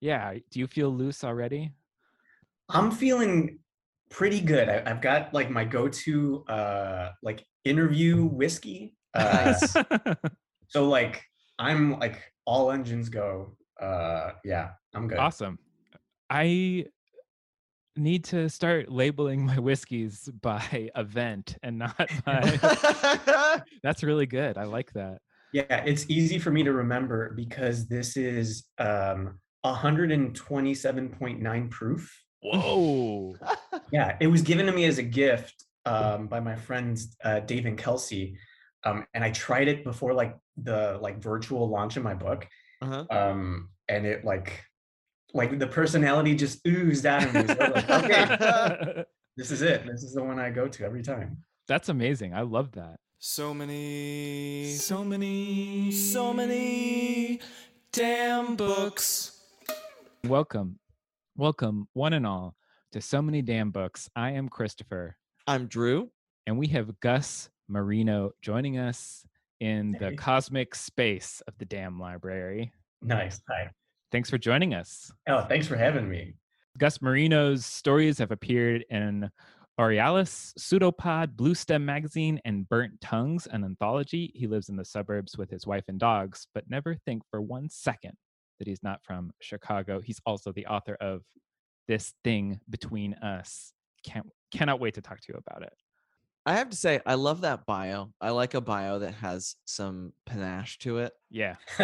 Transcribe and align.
Yeah, 0.00 0.34
do 0.50 0.58
you 0.60 0.66
feel 0.66 0.90
loose 0.90 1.24
already? 1.24 1.72
I'm 2.70 2.90
feeling 2.90 3.58
pretty 4.10 4.40
good. 4.40 4.68
I, 4.68 4.82
I've 4.86 5.00
got 5.00 5.34
like 5.34 5.50
my 5.50 5.64
go-to 5.64 6.44
uh 6.48 7.10
like 7.22 7.44
interview 7.64 8.24
whiskey. 8.24 8.94
Uh, 9.14 9.54
so 10.68 10.88
like 10.88 11.22
I'm 11.58 11.98
like 11.98 12.20
all 12.44 12.70
engines 12.72 13.08
go. 13.08 13.56
Uh 13.80 14.32
yeah, 14.44 14.70
I'm 14.94 15.08
good. 15.08 15.18
awesome. 15.18 15.58
I 16.28 16.86
need 17.96 18.24
to 18.24 18.48
start 18.48 18.90
labeling 18.90 19.44
my 19.44 19.58
whiskeys 19.58 20.28
by 20.40 20.90
event 20.96 21.56
and 21.62 21.78
not 21.78 22.10
by. 22.24 23.62
That's 23.82 24.02
really 24.02 24.26
good. 24.26 24.56
I 24.56 24.64
like 24.64 24.92
that. 24.94 25.18
Yeah, 25.52 25.82
it's 25.84 26.08
easy 26.08 26.38
for 26.38 26.50
me 26.52 26.62
to 26.62 26.72
remember 26.72 27.32
because 27.34 27.88
this 27.88 28.16
is 28.16 28.64
um 28.78 29.40
127.9 29.64 31.70
proof. 31.70 32.22
Whoa. 32.42 33.36
Yeah, 33.92 34.16
it 34.20 34.28
was 34.28 34.42
given 34.42 34.66
to 34.66 34.72
me 34.72 34.84
as 34.84 34.98
a 34.98 35.02
gift 35.02 35.64
um, 35.84 36.28
by 36.28 36.38
my 36.38 36.54
friends 36.54 37.16
uh, 37.24 37.40
Dave 37.40 37.66
and 37.66 37.76
Kelsey, 37.76 38.38
um, 38.84 39.04
and 39.14 39.24
I 39.24 39.32
tried 39.32 39.66
it 39.66 39.82
before 39.82 40.14
like 40.14 40.36
the 40.56 40.96
like 41.00 41.20
virtual 41.20 41.68
launch 41.68 41.96
of 41.96 42.04
my 42.04 42.14
book, 42.14 42.46
uh-huh. 42.82 43.06
um, 43.10 43.70
and 43.88 44.06
it 44.06 44.24
like 44.24 44.64
like 45.34 45.58
the 45.58 45.66
personality 45.66 46.36
just 46.36 46.64
oozed 46.66 47.04
out 47.04 47.24
of 47.24 47.34
me. 47.34 47.46
So 47.46 47.54
like, 47.54 47.90
okay, 47.90 49.04
this 49.36 49.50
is 49.50 49.62
it. 49.62 49.84
This 49.86 50.04
is 50.04 50.14
the 50.14 50.22
one 50.22 50.38
I 50.38 50.50
go 50.50 50.68
to 50.68 50.84
every 50.84 51.02
time. 51.02 51.38
That's 51.66 51.88
amazing. 51.88 52.32
I 52.34 52.42
love 52.42 52.70
that. 52.72 53.00
So 53.18 53.52
many, 53.52 54.72
so 54.74 55.04
many, 55.04 55.90
so 55.92 56.32
many 56.32 57.40
damn 57.92 58.56
books. 58.56 59.39
Welcome, 60.26 60.78
welcome, 61.36 61.88
one 61.94 62.12
and 62.12 62.26
all, 62.26 62.54
to 62.92 63.00
So 63.00 63.22
Many 63.22 63.40
Damn 63.40 63.70
Books. 63.70 64.10
I 64.14 64.32
am 64.32 64.50
Christopher, 64.50 65.16
I'm 65.46 65.66
Drew. 65.66 66.10
and 66.46 66.58
we 66.58 66.66
have 66.68 67.00
Gus 67.00 67.48
Moreno 67.68 68.32
joining 68.42 68.76
us 68.78 69.24
in 69.60 69.96
the 69.98 70.14
cosmic 70.16 70.74
space 70.74 71.42
of 71.48 71.54
the 71.58 71.64
Damn 71.64 71.98
Library. 71.98 72.70
Nice. 73.00 73.40
Hi. 73.48 73.70
Thanks 74.12 74.28
for 74.28 74.36
joining 74.36 74.74
us. 74.74 75.10
Oh, 75.26 75.46
thanks 75.48 75.66
for 75.66 75.76
having 75.76 76.08
me. 76.08 76.34
Gus 76.76 77.00
Moreno's 77.00 77.64
stories 77.64 78.18
have 78.18 78.30
appeared 78.30 78.84
in 78.90 79.30
Aurealis, 79.78 80.52
Pseudopod, 80.58 81.34
Blue 81.34 81.54
Stem 81.54 81.84
Magazine, 81.84 82.38
and 82.44 82.68
Burnt 82.68 83.00
Tongues, 83.00 83.46
an 83.46 83.64
anthology. 83.64 84.30
He 84.34 84.46
lives 84.46 84.68
in 84.68 84.76
the 84.76 84.84
suburbs 84.84 85.38
with 85.38 85.50
his 85.50 85.66
wife 85.66 85.84
and 85.88 85.98
dogs, 85.98 86.46
but 86.54 86.68
never 86.68 86.94
think 87.06 87.22
for 87.30 87.40
one 87.40 87.70
second 87.70 88.12
that 88.60 88.68
he's 88.68 88.84
not 88.84 89.02
from 89.02 89.32
Chicago. 89.40 90.00
He's 90.00 90.20
also 90.24 90.52
the 90.52 90.66
author 90.66 90.96
of 91.00 91.22
This 91.88 92.14
Thing 92.22 92.60
Between 92.70 93.14
Us. 93.14 93.72
Can't 94.04 94.26
cannot 94.52 94.78
wait 94.78 94.94
to 94.94 95.02
talk 95.02 95.20
to 95.20 95.32
you 95.32 95.38
about 95.38 95.62
it. 95.64 95.72
I 96.46 96.54
have 96.54 96.70
to 96.70 96.76
say, 96.76 97.00
I 97.04 97.14
love 97.14 97.40
that 97.40 97.66
bio. 97.66 98.12
I 98.20 98.30
like 98.30 98.54
a 98.54 98.60
bio 98.60 99.00
that 99.00 99.14
has 99.14 99.56
some 99.64 100.12
panache 100.24 100.78
to 100.78 100.98
it. 100.98 101.12
Yeah, 101.28 101.56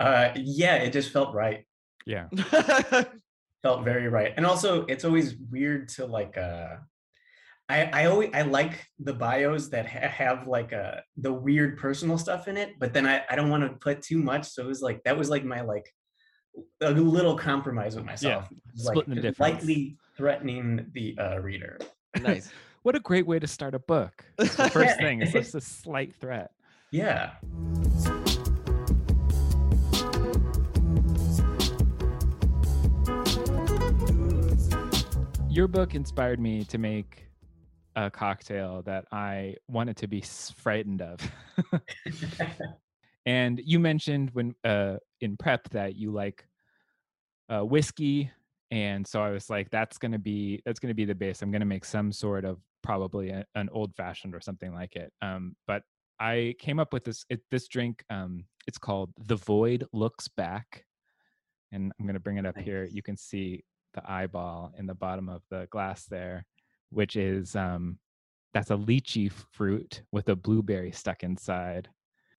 uh, 0.00 0.30
yeah, 0.34 0.76
it 0.76 0.92
just 0.92 1.12
felt 1.12 1.34
right. 1.34 1.66
yeah. 2.06 2.28
felt 3.62 3.84
very 3.84 4.08
right 4.08 4.32
and 4.38 4.46
also 4.46 4.86
it's 4.86 5.04
always 5.04 5.36
weird 5.50 5.86
to 5.86 6.06
like 6.06 6.38
uh 6.38 6.76
i 7.70 7.88
i 8.00 8.04
always 8.06 8.30
i 8.34 8.42
like 8.42 8.84
the 8.98 9.12
bios 9.12 9.68
that 9.68 9.86
ha- 9.86 10.08
have 10.08 10.46
like 10.48 10.72
uh 10.72 10.96
the 11.16 11.32
weird 11.32 11.78
personal 11.78 12.18
stuff 12.18 12.48
in 12.48 12.56
it 12.56 12.70
but 12.78 12.92
then 12.92 13.06
i 13.06 13.22
i 13.30 13.36
don't 13.36 13.48
want 13.50 13.62
to 13.62 13.70
put 13.78 14.02
too 14.02 14.18
much 14.18 14.44
so 14.48 14.62
it 14.62 14.66
was 14.66 14.82
like 14.82 15.02
that 15.04 15.16
was 15.16 15.30
like 15.30 15.44
my 15.44 15.60
like 15.60 15.86
a 16.82 16.90
little 16.90 17.36
compromise 17.36 17.94
with 17.96 18.04
myself 18.04 18.44
It 18.50 18.58
was, 18.74 18.84
like 18.84 18.94
splitting 18.94 19.14
the 19.14 19.20
difference. 19.22 19.38
lightly 19.54 19.96
threatening 20.16 20.86
the 20.92 21.16
uh 21.18 21.38
reader 21.38 21.78
nice. 22.20 22.50
What 22.82 22.96
a 22.96 23.00
great 23.00 23.26
way 23.26 23.38
to 23.38 23.46
start 23.46 23.74
a 23.74 23.78
book. 23.78 24.24
It's 24.38 24.56
the 24.56 24.70
first 24.78 24.96
thing 24.96 25.20
is 25.20 25.32
just 25.32 25.54
a 25.60 25.60
slight 25.60 26.14
threat. 26.16 26.50
yeah 26.90 27.32
your 35.48 35.66
book 35.68 35.94
inspired 35.94 36.40
me 36.40 36.64
to 36.64 36.78
make 36.78 37.26
a 37.96 38.10
cocktail 38.10 38.82
that 38.82 39.04
I 39.12 39.56
wanted 39.68 39.96
to 39.98 40.06
be 40.06 40.22
frightened 40.56 41.02
of. 41.02 41.20
and 43.26 43.60
you 43.64 43.78
mentioned 43.78 44.30
when 44.32 44.54
uh, 44.64 44.96
in 45.20 45.36
prep 45.36 45.68
that 45.70 45.96
you 45.96 46.10
like 46.12 46.44
uh, 47.48 47.64
whiskey, 47.64 48.30
and 48.70 49.06
so 49.06 49.22
I 49.22 49.30
was 49.30 49.50
like, 49.50 49.70
that's 49.70 49.98
gonna 49.98 50.18
be 50.18 50.62
that's 50.64 50.78
gonna 50.78 50.94
be 50.94 51.04
the 51.04 51.14
base. 51.14 51.42
I'm 51.42 51.50
gonna 51.50 51.64
make 51.64 51.84
some 51.84 52.12
sort 52.12 52.44
of 52.44 52.58
probably 52.82 53.30
a, 53.30 53.44
an 53.54 53.68
old 53.72 53.94
fashioned 53.96 54.34
or 54.34 54.40
something 54.40 54.72
like 54.72 54.96
it. 54.96 55.12
Um, 55.22 55.56
but 55.66 55.82
I 56.20 56.54
came 56.58 56.78
up 56.78 56.92
with 56.92 57.04
this 57.04 57.24
it, 57.28 57.40
this 57.50 57.66
drink. 57.68 58.04
Um, 58.10 58.44
it's 58.66 58.78
called 58.78 59.10
The 59.18 59.36
Void 59.36 59.84
Looks 59.92 60.28
Back, 60.28 60.84
and 61.72 61.92
I'm 61.98 62.06
gonna 62.06 62.20
bring 62.20 62.38
it 62.38 62.46
up 62.46 62.58
here. 62.58 62.88
You 62.90 63.02
can 63.02 63.16
see 63.16 63.64
the 63.94 64.08
eyeball 64.08 64.72
in 64.78 64.86
the 64.86 64.94
bottom 64.94 65.28
of 65.28 65.42
the 65.50 65.66
glass 65.70 66.06
there, 66.06 66.46
which 66.90 67.16
is 67.16 67.56
um, 67.56 67.98
that's 68.54 68.70
a 68.70 68.76
lychee 68.76 69.30
fruit 69.52 70.02
with 70.12 70.28
a 70.28 70.36
blueberry 70.36 70.92
stuck 70.92 71.22
inside. 71.22 71.88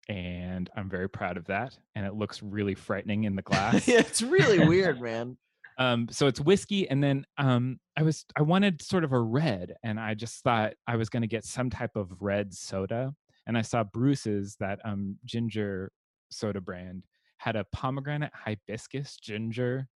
And 0.10 0.70
I'm 0.76 0.90
very 0.90 1.08
proud 1.10 1.38
of 1.38 1.46
that. 1.46 1.78
And 1.96 2.06
it 2.06 2.16
looks 2.16 2.42
really 2.44 2.76
frightening 2.76 3.24
in 3.26 3.36
the 3.36 3.42
glass. 3.50 3.88
yeah, 3.88 4.00
it's 4.00 4.22
really 4.22 4.60
weird, 4.68 5.02
man. 5.10 5.38
um 5.78 6.08
so 6.12 6.28
it's 6.28 6.42
whiskey 6.42 6.90
and 6.90 7.02
then 7.02 7.24
um 7.38 7.80
i 7.98 8.04
was 8.04 8.26
i 8.36 8.42
wanted 8.42 8.82
sort 8.82 9.06
of 9.06 9.14
a 9.14 9.20
red 9.20 9.74
and 9.84 9.98
i 10.02 10.14
just 10.14 10.44
thought 10.44 10.74
i 10.86 10.98
was 10.98 11.08
going 11.08 11.22
to 11.22 11.30
get 11.30 11.46
some 11.46 11.70
type 11.70 11.96
of 11.96 12.12
red 12.22 12.54
soda 12.54 13.14
and 13.48 13.58
i 13.58 13.62
saw 13.62 13.82
bruce's 13.82 14.58
that 14.60 14.80
um 14.84 15.16
ginger 15.24 15.90
soda 16.30 16.60
brand 16.60 17.06
had 17.38 17.56
a 17.56 17.66
pomegranate 17.72 18.34
hibiscus 18.36 19.16
ginger 19.16 19.88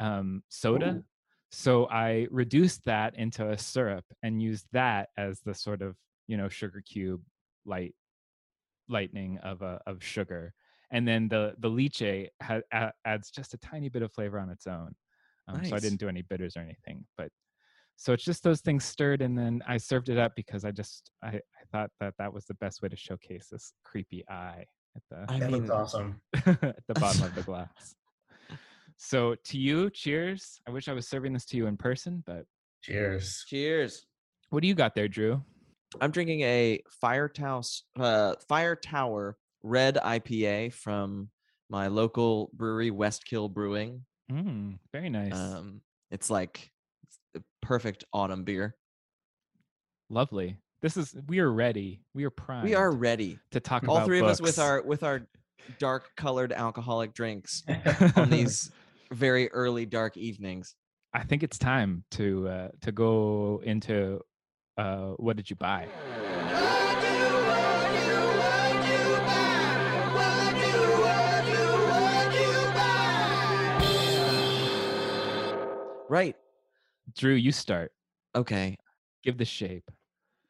um 0.00 0.42
soda 0.50 0.96
Ooh. 0.98 1.04
So 1.52 1.86
i 1.90 2.26
reduced 2.30 2.84
that 2.86 3.14
into 3.16 3.50
a 3.50 3.58
syrup 3.58 4.04
and 4.22 4.42
used 4.42 4.66
that 4.72 5.10
as 5.16 5.40
the 5.40 5.54
sort 5.54 5.82
of 5.82 5.96
you 6.26 6.36
know 6.36 6.48
sugar 6.48 6.82
cube 6.84 7.22
light 7.66 7.94
lightning 8.88 9.38
of 9.42 9.62
a 9.62 9.80
of 9.86 10.02
sugar 10.02 10.54
and 10.90 11.06
then 11.06 11.28
the 11.28 11.54
the 11.58 11.68
lychee 11.68 12.28
ha- 12.42 12.60
a- 12.72 12.92
adds 13.04 13.30
just 13.30 13.54
a 13.54 13.58
tiny 13.58 13.88
bit 13.88 14.02
of 14.02 14.12
flavor 14.12 14.38
on 14.38 14.50
its 14.50 14.66
own 14.66 14.94
um, 15.48 15.64
so 15.64 15.76
I 15.76 15.78
didn't 15.78 15.98
do 15.98 16.08
any 16.08 16.22
bitters 16.22 16.56
or 16.56 16.60
anything. 16.60 17.04
But 17.16 17.28
so 17.96 18.12
it's 18.12 18.24
just 18.24 18.42
those 18.42 18.60
things 18.60 18.84
stirred, 18.84 19.22
and 19.22 19.36
then 19.36 19.62
I 19.66 19.76
served 19.76 20.08
it 20.08 20.18
up 20.18 20.32
because 20.36 20.64
I 20.64 20.70
just 20.70 21.10
I, 21.22 21.28
I 21.28 21.40
thought 21.70 21.90
that 22.00 22.14
that 22.18 22.32
was 22.32 22.44
the 22.46 22.54
best 22.54 22.82
way 22.82 22.88
to 22.88 22.96
showcase 22.96 23.48
this 23.50 23.72
creepy 23.84 24.24
eye 24.28 24.64
at 24.96 25.02
the 25.10 25.32
I 25.32 25.38
that 25.38 25.50
looks 25.50 25.70
awesome 25.70 26.20
at 26.46 26.86
the 26.86 26.94
bottom 26.94 27.24
of 27.24 27.34
the 27.34 27.42
glass. 27.42 27.94
So 29.04 29.34
to 29.34 29.58
you, 29.58 29.90
cheers. 29.90 30.60
I 30.66 30.70
wish 30.70 30.88
I 30.88 30.92
was 30.92 31.08
serving 31.08 31.32
this 31.32 31.44
to 31.46 31.56
you 31.56 31.66
in 31.66 31.76
person, 31.76 32.22
but 32.24 32.46
cheers 32.82 33.44
cheers. 33.48 34.06
what 34.50 34.62
do 34.62 34.68
you 34.68 34.74
got 34.74 34.94
there, 34.94 35.08
Drew? 35.08 35.42
I'm 36.00 36.12
drinking 36.12 36.42
a 36.42 36.80
Fire 37.00 37.28
Tower, 37.28 37.62
uh, 37.98 38.36
Fire 38.48 38.76
Tower 38.76 39.36
Red 39.64 39.96
IPA 39.96 40.72
from 40.72 41.30
my 41.68 41.88
local 41.88 42.50
brewery, 42.54 42.92
Westkill 42.92 43.52
Brewing. 43.52 44.04
Mm, 44.30 44.78
very 44.92 45.10
nice. 45.10 45.34
Um, 45.34 45.80
it's 46.12 46.30
like 46.30 46.70
it's 47.02 47.18
a 47.36 47.40
perfect 47.60 48.04
autumn 48.12 48.44
beer. 48.44 48.76
Lovely. 50.10 50.58
This 50.80 50.96
is 50.96 51.14
we 51.26 51.40
are 51.40 51.52
ready. 51.52 52.02
We 52.14 52.22
are 52.24 52.30
primed. 52.30 52.64
We 52.64 52.76
are 52.76 52.92
ready. 52.92 53.40
to 53.50 53.58
talk 53.58 53.86
All 53.88 53.96
about 53.96 54.06
three 54.06 54.20
of 54.20 54.26
us 54.26 54.40
with 54.40 54.60
our 54.60 54.80
with 54.80 55.02
our 55.02 55.26
dark 55.78 56.10
colored 56.16 56.52
alcoholic 56.52 57.14
drinks 57.14 57.62
on 58.16 58.30
these 58.30 58.70
very 59.12 59.50
early 59.50 59.86
dark 59.86 60.16
evenings. 60.16 60.74
I 61.14 61.24
think 61.24 61.42
it's 61.42 61.58
time 61.58 62.04
to 62.12 62.48
uh, 62.48 62.68
to 62.80 62.92
go 62.92 63.60
into 63.64 64.20
uh, 64.78 65.12
what 65.16 65.36
did 65.36 65.50
you 65.50 65.56
buy? 65.56 65.88
Right. 76.12 76.36
Drew, 77.16 77.32
you 77.32 77.52
start. 77.52 77.90
Okay. 78.34 78.76
Give 79.24 79.38
the 79.38 79.46
shape. 79.46 79.90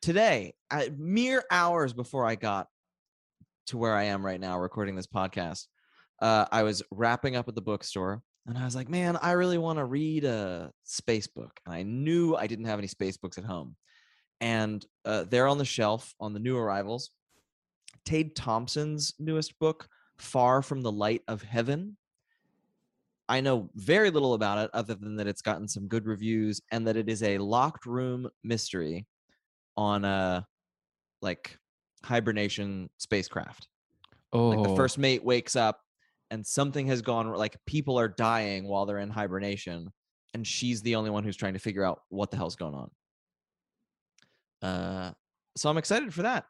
Today, 0.01 0.55
I, 0.73 0.91
mere 0.97 1.45
hours 1.53 1.93
before 1.93 2.27
I 2.27 2.35
got 2.35 2.67
to 3.69 3.79
where 3.79 3.95
I 3.95 4.05
am 4.05 4.27
right 4.27 4.41
now, 4.41 4.59
recording 4.59 4.97
this 4.97 5.07
podcast, 5.07 5.69
uh, 6.21 6.47
I 6.51 6.65
was 6.65 6.83
wrapping 6.91 7.37
up 7.37 7.47
at 7.47 7.55
the 7.55 7.63
bookstore, 7.63 8.23
and 8.47 8.59
I 8.59 8.65
was 8.65 8.75
like, 8.75 8.89
"Man, 8.89 9.17
I 9.17 9.33
really 9.33 9.59
want 9.59 9.79
to 9.79 9.85
read 9.85 10.25
a 10.25 10.73
space 10.85 11.27
book." 11.27 11.61
And 11.67 11.75
I 11.75 11.83
knew 11.83 12.35
I 12.37 12.47
didn't 12.47 12.67
have 12.67 12.79
any 12.79 12.89
space 12.89 13.17
books 13.17 13.39
at 13.39 13.45
home, 13.45 13.77
and 14.41 14.85
uh, 15.05 15.25
there 15.25 15.49
on 15.49 15.59
the 15.59 15.65
shelf 15.65 16.15
on 16.21 16.33
the 16.35 16.41
new 16.41 16.57
arrivals, 16.57 17.11
Tade 18.05 18.35
Thompson's 18.35 19.15
newest 19.19 19.59
book, 19.59 19.89
"Far 20.19 20.63
from 20.63 20.83
the 20.83 20.93
Light 20.93 21.23
of 21.29 21.43
Heaven." 21.43 21.97
I 23.29 23.41
know 23.41 23.71
very 23.75 24.11
little 24.11 24.35
about 24.35 24.59
it 24.59 24.71
other 24.75 24.95
than 24.95 25.17
that 25.17 25.27
it's 25.27 25.43
gotten 25.43 25.69
some 25.69 25.89
good 25.89 26.07
reviews 26.07 26.61
and 26.71 26.87
that 26.87 26.97
it 26.97 27.09
is 27.09 27.23
a 27.23 27.39
locked 27.39 27.87
room 27.87 28.29
mystery 28.43 29.07
on 29.77 30.05
a 30.05 30.47
like 31.23 31.59
hibernation 32.05 32.91
spacecraft. 32.99 33.69
Oh, 34.33 34.49
Like 34.49 34.63
the 34.63 34.77
first 34.77 34.99
mate 34.99 35.25
wakes 35.25 35.57
up 35.57 35.83
and 36.33 36.45
something 36.47 36.87
has 36.87 37.03
gone 37.03 37.31
like 37.35 37.59
people 37.67 37.99
are 37.99 38.09
dying 38.09 38.67
while 38.67 38.87
they're 38.87 38.99
in 38.99 39.11
hibernation 39.11 39.93
and 40.33 40.47
she's 40.47 40.81
the 40.81 40.97
only 40.97 41.11
one 41.11 41.25
who's 41.25 41.37
trying 41.37 41.53
to 41.53 41.59
figure 41.59 41.85
out 41.85 42.01
what 42.09 42.31
the 42.31 42.39
hell's 42.39 42.57
going 42.57 42.75
on. 42.75 42.91
Uh 44.69 45.13
so 45.57 45.69
I'm 45.69 45.77
excited 45.77 46.13
for 46.15 46.23
that. 46.23 46.47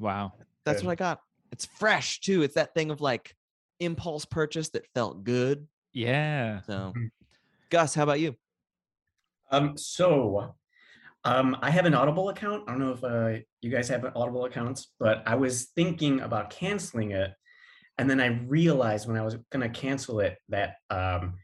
wow. 0.00 0.32
That's 0.64 0.80
Good. 0.80 0.86
what 0.86 0.92
I 0.92 0.96
got. 0.96 1.20
It's 1.52 1.66
fresh 1.78 2.20
too. 2.20 2.42
It's 2.42 2.54
that 2.54 2.72
thing 2.74 2.90
of 2.90 3.02
like 3.02 3.34
impulse 3.78 4.24
purchase 4.24 4.70
that 4.70 4.86
felt 4.94 5.22
good. 5.22 5.66
Yeah. 5.92 6.62
So 6.62 6.92
Mhm. 6.96 7.10
Gus, 7.70 7.94
how 7.94 8.04
about 8.04 8.20
you? 8.20 8.34
Um, 9.50 9.76
so 9.76 10.54
um, 11.24 11.56
I 11.60 11.70
have 11.70 11.84
an 11.84 11.92
Audible 11.94 12.30
account. 12.30 12.64
I 12.66 12.72
don't 12.72 12.80
know 12.80 12.92
if 12.92 13.04
uh, 13.04 13.42
you 13.60 13.70
guys 13.70 13.88
have 13.88 14.04
Audible 14.16 14.46
accounts, 14.46 14.92
but 14.98 15.22
I 15.26 15.34
was 15.34 15.66
thinking 15.76 16.20
about 16.20 16.48
canceling 16.48 17.10
it. 17.10 17.34
And 17.98 18.08
then 18.08 18.20
I 18.20 18.26
realized 18.46 19.08
when 19.08 19.16
I 19.16 19.22
was 19.24 19.36
going 19.50 19.62
to 19.62 19.80
cancel 19.80 20.20
it 20.20 20.38
that 20.50 20.76
um, 20.90 21.34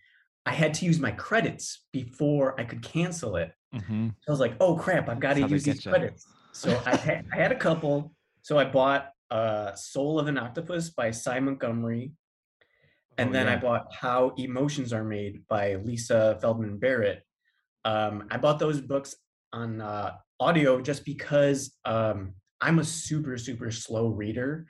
I 0.47 0.53
had 0.53 0.75
to 0.75 0.87
use 0.87 1.01
my 1.01 1.11
credits 1.11 1.85
before 1.93 2.59
I 2.61 2.65
could 2.65 2.83
cancel 2.83 3.37
it. 3.37 3.53
hmm 3.73 4.09
I 4.29 4.31
was 4.31 4.41
like, 4.41 4.55
oh 4.61 4.77
crap, 4.77 5.09
I've 5.09 5.21
got 5.21 5.35
to 5.35 5.41
use 5.49 5.65
these 5.65 5.81
credits. 5.83 6.27
So 6.53 6.81
I, 6.87 6.97
had, 6.97 7.25
I 7.33 7.37
had 7.37 7.53
a 7.53 7.57
couple. 7.57 8.13
So 8.43 8.59
I 8.59 8.65
bought 8.65 9.11
uh, 9.31 9.75
Soul 9.75 10.21
of 10.21 10.29
an 10.29 10.39
Octopus 10.39 10.91
by 10.91 11.11
Sy 11.11 11.41
Montgomery. 11.41 12.13
And 13.19 13.31
Oh, 13.31 13.33
then 13.33 13.49
I 13.49 13.57
bought 13.57 13.87
How 13.93 14.33
Emotions 14.37 14.93
Are 14.93 15.05
Made 15.05 15.47
by 15.49 15.75
Lisa 15.77 16.37
Feldman 16.41 16.79
Barrett. 16.79 17.23
Um, 17.85 18.27
I 18.31 18.39
bought 18.39 18.59
those 18.59 18.81
books 18.81 19.17
on 19.53 19.81
uh, 19.81 20.13
audio 20.41 20.81
just 20.81 21.05
because 21.05 21.75
um, 21.85 22.35
I'm 22.61 22.79
a 22.79 22.85
super, 22.85 23.37
super 23.39 23.71
slow 23.71 24.09
reader. 24.09 24.67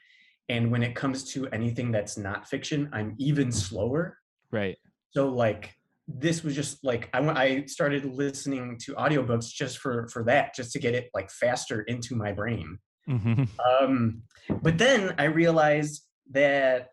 And 0.48 0.70
when 0.70 0.82
it 0.82 0.94
comes 0.94 1.24
to 1.32 1.48
anything 1.48 1.90
that's 1.90 2.18
not 2.18 2.48
fiction, 2.48 2.88
I'm 2.92 3.14
even 3.18 3.50
slower. 3.50 4.18
Right. 4.50 4.76
So 5.10 5.28
like 5.28 5.74
this 6.06 6.44
was 6.44 6.54
just 6.54 6.84
like 6.84 7.08
I 7.14 7.20
went, 7.20 7.38
I 7.38 7.64
started 7.64 8.04
listening 8.04 8.78
to 8.84 8.94
audiobooks 8.94 9.46
just 9.46 9.78
for 9.78 10.08
for 10.08 10.22
that, 10.24 10.54
just 10.54 10.72
to 10.72 10.78
get 10.78 10.94
it 10.94 11.08
like 11.14 11.30
faster 11.30 11.82
into 11.82 12.14
my 12.14 12.32
brain. 12.32 12.78
hmm 13.06 13.44
Um, 13.80 14.22
but 14.62 14.76
then 14.76 15.14
I 15.18 15.24
realized 15.24 16.02
that 16.32 16.88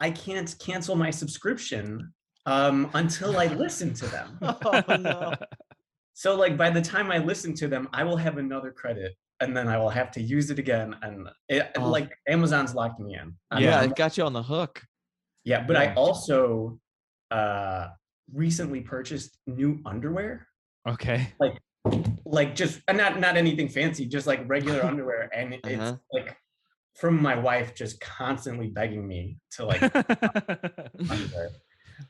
I 0.00 0.10
can't 0.10 0.54
cancel 0.58 0.96
my 0.96 1.10
subscription 1.10 2.12
um, 2.46 2.90
until 2.94 3.38
I 3.38 3.46
listen 3.46 3.92
to 3.94 4.06
them. 4.06 4.38
Oh 4.64 4.96
no. 4.96 5.34
So 6.14 6.34
like 6.34 6.56
by 6.56 6.70
the 6.70 6.82
time 6.82 7.12
I 7.12 7.18
listen 7.18 7.54
to 7.54 7.68
them, 7.68 7.88
I 7.92 8.02
will 8.02 8.16
have 8.16 8.38
another 8.38 8.72
credit, 8.72 9.14
and 9.40 9.56
then 9.56 9.68
I 9.68 9.76
will 9.78 9.90
have 9.90 10.10
to 10.12 10.20
use 10.22 10.50
it 10.50 10.58
again. 10.58 10.96
And 11.02 11.28
it, 11.48 11.70
Oh. 11.76 11.88
like 11.88 12.12
Amazon's 12.28 12.74
locked 12.74 13.00
me 13.00 13.14
in. 13.14 13.34
I'm- 13.50 13.62
yeah, 13.62 13.82
it 13.82 13.94
got 13.96 14.16
you 14.16 14.24
on 14.24 14.32
the 14.32 14.42
hook. 14.42 14.82
yeah. 15.44 15.64
But 15.66 15.76
I 15.76 15.94
also 15.94 16.78
uh, 17.30 17.88
recently 18.32 18.80
purchased 18.80 19.38
new 19.46 19.80
underwear. 19.86 20.46
okay. 20.88 21.32
like 21.40 21.58
like 22.24 22.54
just 22.54 22.80
uh, 22.88 22.92
not 22.92 23.18
not 23.20 23.36
anything 23.36 23.68
fancy, 23.68 24.04
just 24.06 24.26
like 24.26 24.40
regular 24.48 24.82
underwear, 24.90 25.30
and 25.34 25.54
it- 25.54 25.60
it's 25.64 25.80
Uh-huh. 25.80 25.96
like 26.12 26.36
from 26.96 27.22
my 27.22 27.36
wife 27.38 27.74
just 27.74 28.00
constantly 28.00 28.68
begging 28.68 29.06
me 29.06 29.38
to 29.52 29.64
like 29.64 29.82
underwear, 31.10 31.50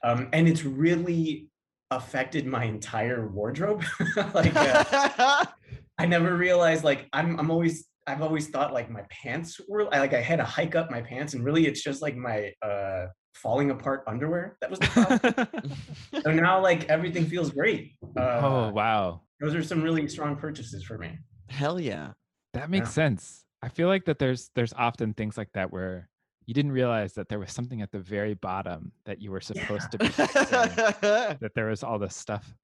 um, 0.02 0.28
and 0.32 0.48
it's 0.48 0.64
really 0.64 1.48
affected 1.90 2.46
my 2.46 2.64
entire 2.64 3.28
wardrobe. 3.28 3.84
like 4.34 4.52
uh, 4.54 5.44
I 5.98 6.06
never 6.06 6.36
realized 6.36 6.84
like 6.84 7.08
I'm 7.12 7.38
I'm 7.38 7.50
always 7.50 7.86
I've 8.06 8.22
always 8.22 8.48
thought 8.48 8.72
like 8.72 8.90
my 8.90 9.02
pants 9.10 9.60
were 9.68 9.92
I- 9.94 9.98
like 10.00 10.14
I 10.14 10.20
had 10.20 10.36
to 10.36 10.44
hike 10.44 10.74
up 10.74 10.90
my 10.90 11.00
pants, 11.02 11.34
and 11.34 11.44
really 11.44 11.66
it's 11.66 11.82
just 11.82 12.02
like 12.02 12.16
my 12.16 12.52
uh, 12.62 13.06
falling 13.34 13.70
apart 13.70 14.04
underwear 14.06 14.56
that 14.60 14.70
was 14.70 14.78
the 14.78 14.86
problem. 14.86 16.22
so 16.22 16.32
now 16.32 16.60
like 16.62 16.88
everything 16.88 17.26
feels 17.26 17.50
great. 17.50 17.92
Uh, 18.16 18.40
oh 18.42 18.70
wow. 18.72 19.22
those 19.40 19.54
are 19.54 19.62
some 19.62 19.82
really 19.82 20.08
strong 20.08 20.36
purchases 20.36 20.82
for 20.84 20.98
me. 20.98 21.18
Hell 21.48 21.80
yeah. 21.80 22.12
That 22.54 22.70
makes 22.70 22.88
Yeah. 22.88 22.92
sense. 23.08 23.44
I 23.62 23.68
feel 23.68 23.88
like 23.88 24.04
that 24.06 24.18
there's 24.18 24.50
there's 24.54 24.72
often 24.74 25.14
things 25.14 25.36
like 25.36 25.50
that 25.54 25.72
where 25.72 26.08
you 26.48 26.54
didn't 26.54 26.72
realize 26.72 27.12
that 27.12 27.28
there 27.28 27.38
was 27.38 27.52
something 27.52 27.82
at 27.82 27.92
the 27.92 27.98
very 27.98 28.32
bottom 28.32 28.90
that 29.04 29.20
you 29.20 29.30
were 29.30 29.40
supposed 29.40 29.92
to 29.92 29.98
be 29.98 30.06
that 30.16 31.50
there 31.54 31.66
was 31.66 31.82
all 31.84 31.98
this 31.98 32.16
stuff. 32.16 32.54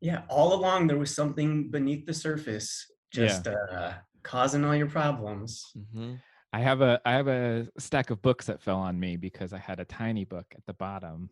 Yeah, 0.00 0.22
all 0.28 0.54
along 0.54 0.86
there 0.86 0.96
was 0.98 1.12
something 1.12 1.68
beneath 1.68 2.06
the 2.06 2.14
surface, 2.14 2.86
Yeah. 3.12 3.26
just 3.26 3.48
uh, 3.48 3.94
causing 4.22 4.64
all 4.64 4.76
your 4.76 4.86
problems. 4.88 5.64
Mhm. 5.76 6.20
I 6.52 6.60
have 6.60 6.80
a 6.80 7.00
I 7.04 7.12
have 7.14 7.26
a 7.26 7.66
stack 7.76 8.10
of 8.10 8.22
books 8.22 8.46
that 8.46 8.62
fell 8.62 8.78
on 8.78 9.00
me 9.00 9.16
because 9.16 9.52
I 9.52 9.58
had 9.58 9.80
a 9.80 9.84
tiny 9.84 10.24
book 10.24 10.46
at 10.56 10.64
the 10.66 10.74
bottom. 10.74 11.28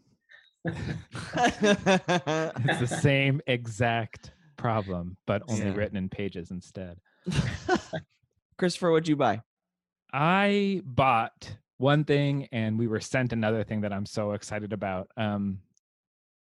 It's 1.39 2.81
the 2.81 2.99
same 3.01 3.41
exact 3.47 4.33
problem, 4.57 5.17
but 5.25 5.43
only 5.49 5.67
Yeah. 5.67 5.75
written 5.77 5.97
in 5.97 6.09
pages 6.09 6.51
instead. 6.51 6.99
Christopher, 8.59 8.91
what'd 8.91 9.07
you 9.07 9.15
buy? 9.15 9.43
I 10.13 10.83
bought 10.85 11.57
one 11.79 12.05
thing 12.05 12.49
and 12.53 12.79
we 12.79 12.87
were 12.87 13.01
sent 13.01 13.33
another 13.33 13.65
thing 13.65 13.81
that 13.83 13.93
I'm 13.93 14.07
so 14.07 14.33
excited 14.33 14.73
about. 14.73 15.09
Um, 15.17 15.59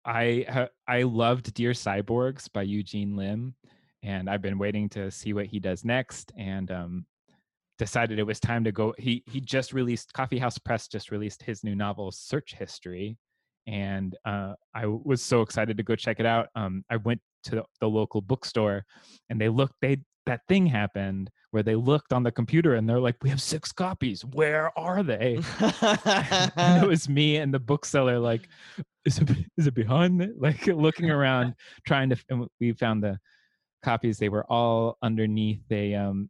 I 0.05 0.67
I 0.87 1.01
loved 1.03 1.53
Dear 1.53 1.71
Cyborgs 1.71 2.51
by 2.51 2.61
Eugene 2.61 3.15
Lim, 3.15 3.55
and 4.03 4.29
I've 4.29 4.41
been 4.41 4.59
waiting 4.59 4.87
to 4.89 5.09
see 5.09 5.33
what 5.33 5.47
he 5.47 5.59
does 5.59 5.83
next. 5.83 6.31
And 6.37 6.69
um, 6.69 7.05
decided 7.77 8.19
it 8.19 8.23
was 8.23 8.39
time 8.39 8.63
to 8.63 8.71
go. 8.71 8.93
He 8.97 9.23
he 9.25 9.41
just 9.41 9.73
released 9.73 10.13
Coffee 10.13 10.37
House 10.37 10.57
Press 10.57 10.87
just 10.87 11.11
released 11.11 11.41
his 11.41 11.63
new 11.63 11.75
novel 11.75 12.11
Search 12.11 12.53
History, 12.53 13.17
and 13.67 14.15
uh, 14.25 14.53
I 14.73 14.85
was 14.85 15.23
so 15.23 15.41
excited 15.41 15.77
to 15.77 15.83
go 15.83 15.95
check 15.95 16.19
it 16.19 16.25
out. 16.25 16.49
Um, 16.55 16.83
I 16.89 16.97
went 16.97 17.21
to 17.45 17.63
the 17.79 17.89
local 17.89 18.21
bookstore, 18.21 18.85
and 19.29 19.41
they 19.41 19.49
looked. 19.49 19.75
They 19.81 19.97
that 20.25 20.41
thing 20.47 20.65
happened 20.65 21.29
where 21.51 21.63
they 21.63 21.75
looked 21.75 22.11
on 22.11 22.23
the 22.23 22.31
computer 22.31 22.75
and 22.75 22.87
they're 22.89 22.99
like, 22.99 23.15
"We 23.21 23.29
have 23.29 23.41
six 23.41 23.71
copies. 23.71 24.25
Where 24.25 24.77
are 24.77 25.03
they?" 25.03 25.39
and 26.57 26.83
it 26.83 26.87
was 26.95 27.07
me 27.07 27.37
and 27.37 27.53
the 27.53 27.59
bookseller 27.59 28.19
like 28.19 28.49
is 29.05 29.19
it 29.19 29.29
is 29.57 29.67
it 29.67 29.73
behind 29.75 30.21
it 30.21 30.31
like 30.39 30.67
looking 30.67 31.09
around 31.09 31.53
trying 31.87 32.09
to 32.09 32.17
and 32.29 32.47
we 32.59 32.73
found 32.73 33.03
the 33.03 33.19
copies 33.83 34.17
they 34.17 34.29
were 34.29 34.45
all 34.51 34.97
underneath 35.01 35.61
a 35.71 35.93
um 35.93 36.29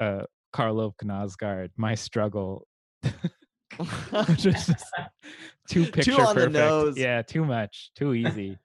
uh 0.00 0.22
Karl 0.52 0.80
Ove 0.80 0.96
Knausgaard 1.02 1.70
my 1.76 1.94
struggle 1.94 2.66
which 3.02 4.44
was 4.44 4.66
just 4.66 4.84
too 5.68 5.84
picture 5.86 6.12
on 6.12 6.34
the 6.34 6.34
perfect 6.34 6.52
nose. 6.52 6.96
yeah 6.96 7.20
too 7.22 7.44
much 7.44 7.90
too 7.96 8.14
easy 8.14 8.56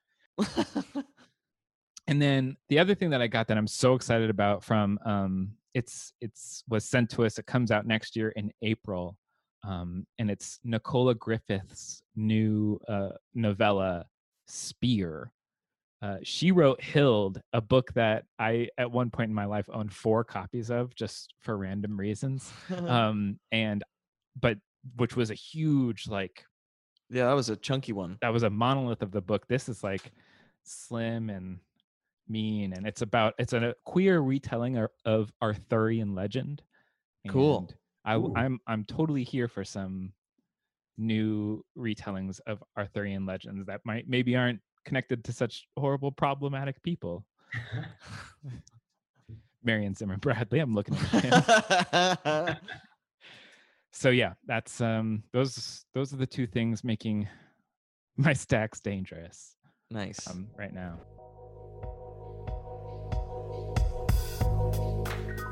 and 2.09 2.21
then 2.21 2.57
the 2.69 2.79
other 2.79 2.95
thing 2.95 3.09
that 3.11 3.21
I 3.21 3.27
got 3.27 3.47
that 3.47 3.57
I'm 3.57 3.67
so 3.67 3.95
excited 3.95 4.29
about 4.29 4.63
from 4.63 4.99
um 5.05 5.51
it's 5.73 6.13
it's 6.19 6.63
was 6.67 6.83
sent 6.83 7.09
to 7.11 7.25
us 7.25 7.37
it 7.37 7.45
comes 7.45 7.71
out 7.71 7.85
next 7.85 8.15
year 8.15 8.29
in 8.29 8.51
April 8.61 9.17
um, 9.63 10.05
and 10.17 10.31
it's 10.31 10.59
Nicola 10.63 11.15
Griffith's 11.15 12.01
new 12.15 12.79
uh, 12.87 13.09
novella 13.33 14.05
Spear. 14.47 15.31
Uh, 16.01 16.17
she 16.23 16.51
wrote 16.51 16.81
Hild, 16.81 17.41
a 17.51 17.59
book 17.59 17.93
that 17.93 18.23
I, 18.37 18.69
at 18.77 18.91
one 18.91 19.09
point 19.09 19.29
in 19.29 19.35
my 19.35 19.45
life, 19.45 19.69
owned 19.71 19.93
four 19.93 20.23
copies 20.23 20.71
of 20.71 20.95
just 20.95 21.33
for 21.41 21.57
random 21.57 21.99
reasons. 21.99 22.51
Um, 22.87 23.39
and, 23.51 23.83
but 24.39 24.57
which 24.95 25.15
was 25.15 25.29
a 25.29 25.35
huge, 25.35 26.07
like, 26.07 26.45
yeah, 27.09 27.25
that 27.25 27.33
was 27.33 27.49
a 27.49 27.57
chunky 27.57 27.91
one. 27.91 28.17
that 28.21 28.31
was 28.31 28.43
a 28.43 28.49
monolith 28.49 29.01
of 29.01 29.11
the 29.11 29.21
book. 29.21 29.45
This 29.47 29.67
is 29.67 29.83
like 29.83 30.11
slim 30.63 31.29
and 31.29 31.59
mean, 32.29 32.74
and 32.74 32.88
it's 32.88 33.01
about 33.01 33.33
it's 33.38 33.53
a 33.53 33.75
queer 33.86 34.21
retelling 34.21 34.77
of, 34.77 34.89
of 35.05 35.31
Arthurian 35.41 36.15
legend. 36.15 36.62
Cool. 37.27 37.69
I, 38.05 38.15
Ooh. 38.15 38.33
I'm 38.36 38.59
I'm 38.67 38.86
totally 38.86 39.24
here 39.24 39.48
for 39.48 39.63
some 39.63 40.13
new 40.98 41.63
retellings 41.77 42.39
of 42.48 42.63
Arthurian 42.77 43.25
legends 43.25 43.65
that 43.65 43.81
might 43.86 44.07
maybe 44.07 44.36
aren't 44.36 44.59
connected 44.86 45.24
to 45.24 45.33
such 45.33 45.67
horrible 45.77 46.12
problematic 46.12 46.81
people. 46.83 47.25
Marion 49.63 49.93
Zimmer 49.93 50.17
Bradley, 50.17 50.59
I'm 50.59 50.74
looking 50.74 50.95
at 50.95 52.19
him. 52.24 52.55
so 53.91 54.09
yeah, 54.09 54.33
that's 54.45 54.81
um 54.81 55.24
those 55.33 55.86
those 55.93 56.13
are 56.13 56.17
the 56.17 56.27
two 56.27 56.48
things 56.48 56.83
making 56.83 57.27
my 58.17 58.33
stacks 58.33 58.79
dangerous 58.79 59.55
nice. 59.91 60.27
um 60.27 60.48
right 60.57 60.74
now. 60.74 61.00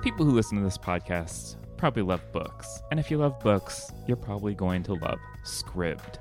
People 0.07 0.25
who 0.25 0.31
listen 0.31 0.57
to 0.57 0.63
this 0.63 0.77
podcast 0.77 1.57
probably 1.75 2.01
love 2.01 2.21
books. 2.31 2.81
And 2.91 2.97
if 2.97 3.11
you 3.11 3.17
love 3.17 3.37
books, 3.41 3.91
you're 4.07 4.15
probably 4.15 4.55
going 4.55 4.81
to 4.83 4.93
love 4.93 5.19
Scribd. 5.43 6.15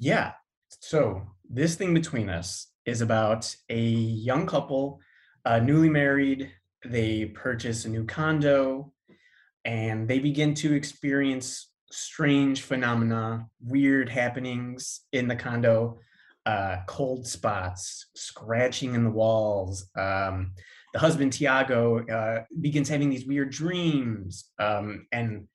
Yeah. 0.00 0.32
So 0.80 1.22
this 1.48 1.76
thing 1.76 1.94
between 1.94 2.28
us 2.28 2.66
is 2.84 3.02
about 3.02 3.54
a 3.68 3.80
young 3.80 4.46
couple, 4.48 4.98
uh, 5.48 5.58
newly 5.58 5.88
married. 5.88 6.52
They 6.84 7.24
purchase 7.24 7.86
a 7.86 7.88
new 7.88 8.04
condo, 8.04 8.92
and 9.64 10.06
they 10.06 10.18
begin 10.18 10.52
to 10.54 10.74
experience 10.74 11.70
strange 11.90 12.62
phenomena, 12.62 13.46
weird 13.58 14.10
happenings 14.10 15.00
in 15.12 15.26
the 15.26 15.34
condo, 15.34 15.98
uh, 16.44 16.76
cold 16.86 17.26
spots, 17.26 18.08
scratching 18.14 18.94
in 18.94 19.04
the 19.04 19.10
walls. 19.10 19.88
Um, 19.96 20.52
the 20.92 21.00
husband 21.00 21.32
Tiago 21.32 22.06
uh, 22.06 22.44
begins 22.60 22.90
having 22.90 23.08
these 23.08 23.26
weird 23.26 23.50
dreams, 23.50 24.50
um, 24.58 25.06
and 25.12 25.48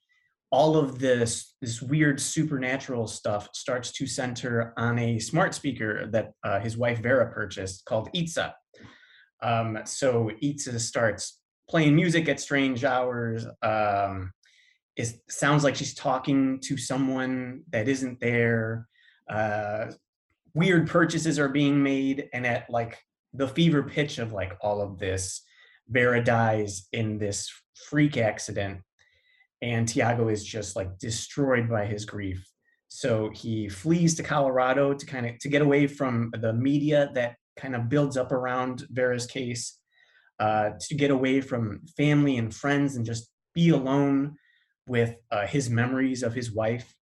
all 0.51 0.75
of 0.75 0.97
this 0.97 1.55
this 1.61 1.81
weird 1.83 2.19
supernatural 2.19 3.07
stuff 3.07 3.47
starts 3.53 3.91
to 3.91 4.07
center 4.07 4.73
on 4.75 4.97
a 4.97 5.19
smart 5.19 5.53
speaker 5.53 6.07
that 6.07 6.31
uh, 6.43 6.59
his 6.59 6.77
wife 6.77 6.99
Vera 6.99 7.31
purchased 7.31 7.85
called 7.85 8.09
Itza. 8.13 8.55
Um, 9.43 9.79
so 9.85 10.31
Itza 10.41 10.79
starts 10.79 11.39
playing 11.69 11.95
music 11.95 12.29
at 12.29 12.39
strange 12.39 12.83
hours. 12.83 13.45
Um, 13.61 14.31
it 14.95 15.13
sounds 15.29 15.63
like 15.63 15.75
she's 15.75 15.93
talking 15.93 16.59
to 16.61 16.77
someone 16.77 17.63
that 17.71 17.87
isn't 17.87 18.19
there. 18.19 18.87
Uh, 19.29 19.87
weird 20.53 20.87
purchases 20.87 21.39
are 21.39 21.49
being 21.49 21.81
made, 21.81 22.29
and 22.33 22.45
at 22.45 22.69
like 22.69 22.97
the 23.33 23.47
fever 23.47 23.83
pitch 23.83 24.19
of 24.19 24.31
like 24.31 24.55
all 24.61 24.81
of 24.81 24.99
this, 24.99 25.41
Vera 25.89 26.23
dies 26.23 26.87
in 26.93 27.17
this 27.17 27.51
freak 27.89 28.17
accident 28.17 28.79
and 29.63 29.87
Tiago 29.87 30.27
is 30.27 30.43
just 30.43 30.75
like 30.75 30.99
destroyed 30.99 31.69
by 31.69 31.85
his 31.85 32.03
grief. 32.03 32.45
So 32.89 33.29
he 33.33 33.69
flees 33.69 34.13
to 34.15 34.23
Colorado 34.23 34.93
to 34.93 35.05
kind 35.05 35.25
of 35.25 35.39
to 35.39 35.47
get 35.49 35.61
away 35.61 35.87
from 35.87 36.31
the 36.39 36.51
media 36.53 37.09
that 37.15 37.37
kind 37.57 37.75
of 37.75 37.89
builds 37.89 38.17
up 38.17 38.31
around 38.31 38.85
Vera's 38.89 39.25
case, 39.25 39.79
uh, 40.39 40.71
to 40.79 40.95
get 40.95 41.11
away 41.11 41.41
from 41.41 41.81
family 41.95 42.37
and 42.37 42.53
friends 42.53 42.95
and 42.95 43.05
just 43.05 43.29
be 43.53 43.69
alone 43.69 44.35
with 44.87 45.15
uh, 45.31 45.45
his 45.45 45.69
memories 45.69 46.23
of 46.23 46.33
his 46.33 46.51
wife. 46.51 46.95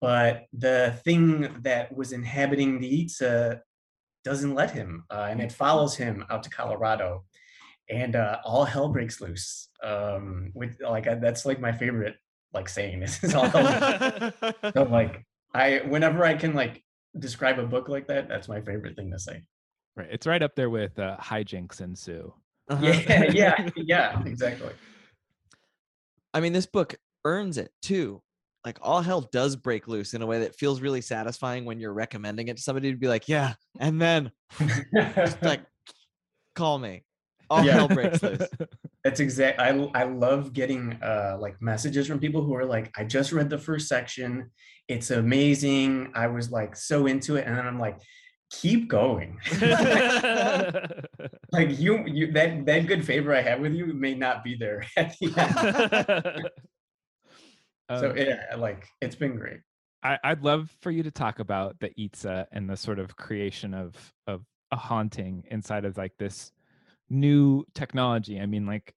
But 0.00 0.44
the 0.52 0.98
thing 1.04 1.62
that 1.62 1.96
was 1.96 2.12
inhabiting 2.12 2.80
the 2.80 3.02
Itza 3.02 3.62
doesn't 4.24 4.54
let 4.54 4.70
him, 4.70 5.04
uh, 5.10 5.26
and 5.30 5.40
it 5.40 5.52
follows 5.52 5.96
him 5.96 6.24
out 6.30 6.42
to 6.44 6.50
Colorado 6.50 7.24
and 7.88 8.16
uh, 8.16 8.38
all 8.44 8.64
hell 8.64 8.88
breaks 8.88 9.20
loose. 9.20 9.68
Um, 9.82 10.50
with 10.54 10.76
like 10.80 11.06
I, 11.06 11.14
that's 11.14 11.46
like 11.46 11.60
my 11.60 11.72
favorite 11.72 12.16
like 12.52 12.68
saying. 12.68 13.00
This 13.00 13.22
is 13.22 13.34
all 13.34 13.48
hell. 13.48 14.32
so 14.74 14.82
like 14.90 15.24
I 15.54 15.82
whenever 15.86 16.24
I 16.24 16.34
can 16.34 16.54
like 16.54 16.82
describe 17.18 17.58
a 17.58 17.66
book 17.66 17.88
like 17.88 18.08
that, 18.08 18.28
that's 18.28 18.48
my 18.48 18.60
favorite 18.60 18.96
thing 18.96 19.10
to 19.12 19.18
say. 19.18 19.42
Right. 19.98 20.08
It's 20.12 20.28
right 20.28 20.42
up 20.42 20.54
there 20.54 20.70
with 20.70 20.96
uh, 20.98 21.16
hijinks 21.18 21.80
ensue. 21.80 22.32
Uh-huh. 22.70 22.84
Yeah, 23.08 23.24
yeah, 23.32 23.68
yeah, 23.76 24.22
exactly. 24.24 24.70
I 26.32 26.40
mean, 26.40 26.52
this 26.52 26.66
book 26.66 26.94
earns 27.24 27.58
it 27.58 27.72
too. 27.82 28.22
Like 28.64 28.78
all 28.80 29.02
hell 29.02 29.22
does 29.32 29.56
break 29.56 29.88
loose 29.88 30.14
in 30.14 30.22
a 30.22 30.26
way 30.26 30.40
that 30.40 30.54
feels 30.54 30.80
really 30.80 31.00
satisfying 31.00 31.64
when 31.64 31.80
you're 31.80 31.92
recommending 31.92 32.46
it 32.48 32.58
to 32.58 32.62
somebody 32.62 32.92
to 32.92 32.96
be 32.98 33.08
like, 33.08 33.28
yeah, 33.28 33.54
and 33.80 34.00
then 34.00 34.30
just 35.16 35.42
like 35.42 35.62
call 36.54 36.78
me. 36.78 37.02
All 37.50 37.64
Yeah. 37.64 37.72
hell 37.72 37.88
breaks 37.88 38.22
loose. 38.22 38.46
That's 39.02 39.20
exact. 39.20 39.58
I 39.58 39.70
I 39.94 40.04
love 40.04 40.52
getting 40.52 40.92
uh 41.02 41.38
like 41.40 41.60
messages 41.62 42.06
from 42.06 42.20
people 42.20 42.44
who 42.44 42.54
are 42.54 42.66
like, 42.66 42.92
I 42.96 43.04
just 43.04 43.32
read 43.32 43.48
the 43.50 43.58
first 43.58 43.88
section. 43.88 44.50
It's 44.86 45.10
amazing. 45.10 46.12
I 46.14 46.26
was 46.28 46.50
like 46.52 46.76
so 46.76 47.06
into 47.06 47.36
it, 47.36 47.46
and 47.46 47.56
then 47.56 47.66
I'm 47.66 47.78
like, 47.80 47.98
keep 48.50 48.88
going. 48.88 49.38
like 51.52 51.78
you, 51.78 52.04
you 52.06 52.32
that 52.32 52.64
that 52.66 52.86
good 52.86 53.04
favor 53.04 53.34
I 53.34 53.42
have 53.42 53.60
with 53.60 53.72
you 53.72 53.86
may 53.86 54.14
not 54.14 54.44
be 54.44 54.56
there 54.56 54.86
at 54.96 55.14
the 55.20 55.26
end. 55.36 56.50
so 58.00 58.10
Um, 58.10 58.16
yeah, 58.16 58.54
like 58.56 58.86
it's 59.00 59.16
been 59.16 59.36
great. 59.36 59.60
I, 60.02 60.18
I'd 60.22 60.42
love 60.42 60.70
for 60.80 60.90
you 60.90 61.02
to 61.02 61.10
talk 61.10 61.40
about 61.40 61.78
the 61.80 61.90
Itza 62.00 62.46
and 62.52 62.70
the 62.70 62.76
sort 62.76 62.98
of 62.98 63.16
creation 63.16 63.74
of 63.74 63.94
of 64.26 64.42
a 64.70 64.76
haunting 64.76 65.44
inside 65.50 65.84
of 65.84 65.96
like 65.96 66.12
this 66.18 66.52
new 67.10 67.64
technology. 67.74 68.40
I 68.40 68.46
mean, 68.46 68.66
like 68.66 68.94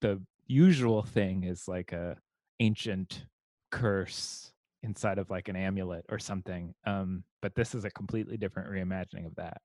the 0.00 0.20
usual 0.46 1.02
thing 1.02 1.44
is 1.44 1.68
like 1.68 1.92
a 1.92 2.16
ancient 2.60 3.26
curse 3.70 4.51
inside 4.82 5.18
of 5.18 5.30
like 5.30 5.48
an 5.48 5.56
amulet 5.56 6.04
or 6.08 6.18
something. 6.18 6.74
Um, 6.84 7.24
but 7.40 7.54
this 7.54 7.74
is 7.74 7.84
a 7.84 7.90
completely 7.90 8.36
different 8.36 8.70
reimagining 8.70 9.26
of 9.26 9.34
that. 9.36 9.60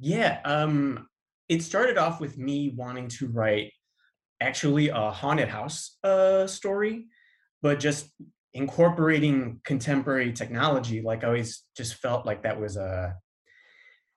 Yeah, 0.00 0.40
um, 0.44 1.08
it 1.48 1.62
started 1.62 1.98
off 1.98 2.20
with 2.20 2.38
me 2.38 2.72
wanting 2.76 3.08
to 3.08 3.28
write 3.28 3.72
actually 4.40 4.88
a 4.88 5.10
haunted 5.10 5.48
house 5.48 5.98
uh, 6.04 6.46
story, 6.46 7.06
but 7.62 7.80
just 7.80 8.10
incorporating 8.54 9.60
contemporary 9.64 10.32
technology. 10.32 11.02
Like 11.02 11.24
I 11.24 11.28
always 11.28 11.64
just 11.76 11.94
felt 11.94 12.26
like 12.26 12.42
that 12.42 12.60
was 12.60 12.76
a 12.76 13.16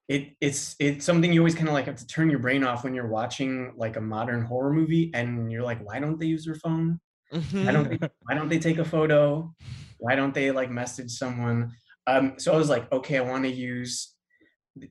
it 0.08 0.36
it's 0.42 0.76
it's 0.80 1.06
something 1.06 1.32
you 1.32 1.40
always 1.40 1.56
kind 1.56 1.68
of 1.68 1.74
like 1.74 1.86
have 1.86 1.96
to 1.96 2.08
turn 2.08 2.30
your 2.30 2.40
brain 2.40 2.64
off 2.64 2.84
when 2.84 2.94
you're 2.94 3.08
watching 3.08 3.72
like 3.78 3.96
a 3.96 4.02
modern 4.02 4.44
horror 4.44 4.74
movie 4.74 5.10
and 5.14 5.52
you're 5.52 5.64
like, 5.64 5.80
why 5.86 6.00
don't 6.00 6.20
they 6.20 6.26
use 6.26 6.46
their 6.46 6.56
phone? 6.56 7.00
Why 7.30 7.72
don't 7.72 7.90
they, 7.90 7.98
why 8.24 8.36
don't 8.36 8.50
they 8.50 8.60
take 8.60 8.78
a 8.78 8.86
photo? 8.86 9.54
Why 10.02 10.16
don't 10.16 10.34
they 10.34 10.50
like 10.50 10.72
message 10.72 11.12
someone? 11.12 11.74
Um, 12.08 12.34
so 12.38 12.52
I 12.52 12.58
was 12.58 12.70
like, 12.70 12.92
okay, 12.92 13.20
I 13.20 13.22
want 13.22 13.44
to 13.44 13.52
use, 13.52 14.16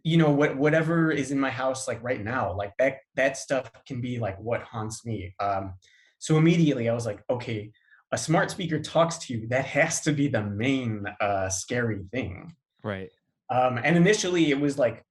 you 0.05 0.17
know, 0.17 0.31
what 0.31 0.57
whatever 0.57 1.11
is 1.11 1.33
in 1.33 1.41
my 1.41 1.51
house 1.51 1.89
like 1.89 2.01
right 2.03 2.23
now, 2.23 2.57
like 2.57 2.73
that 2.79 2.99
that 3.17 3.37
stuff 3.37 3.71
can 3.87 4.01
be 4.01 4.21
like 4.21 4.39
what 4.39 4.63
haunts 4.63 5.05
me. 5.05 5.35
Um, 5.41 5.75
so 6.21 6.37
immediately 6.37 6.89
I 6.89 6.95
was 6.95 7.07
like, 7.07 7.25
okay, 7.29 7.73
a 8.13 8.19
smart 8.19 8.53
speaker 8.53 8.79
talks 8.79 9.19
to 9.19 9.35
you. 9.35 9.49
That 9.49 9.65
has 9.65 10.01
to 10.03 10.13
be 10.13 10.29
the 10.29 10.45
main 10.45 11.05
uh, 11.21 11.49
scary 11.49 12.05
thing. 12.13 12.55
Right. 12.85 13.11
Um, 13.51 13.81
and 13.83 13.97
initially 13.97 14.53
it 14.53 14.61
was 14.61 14.79
like 14.79 15.05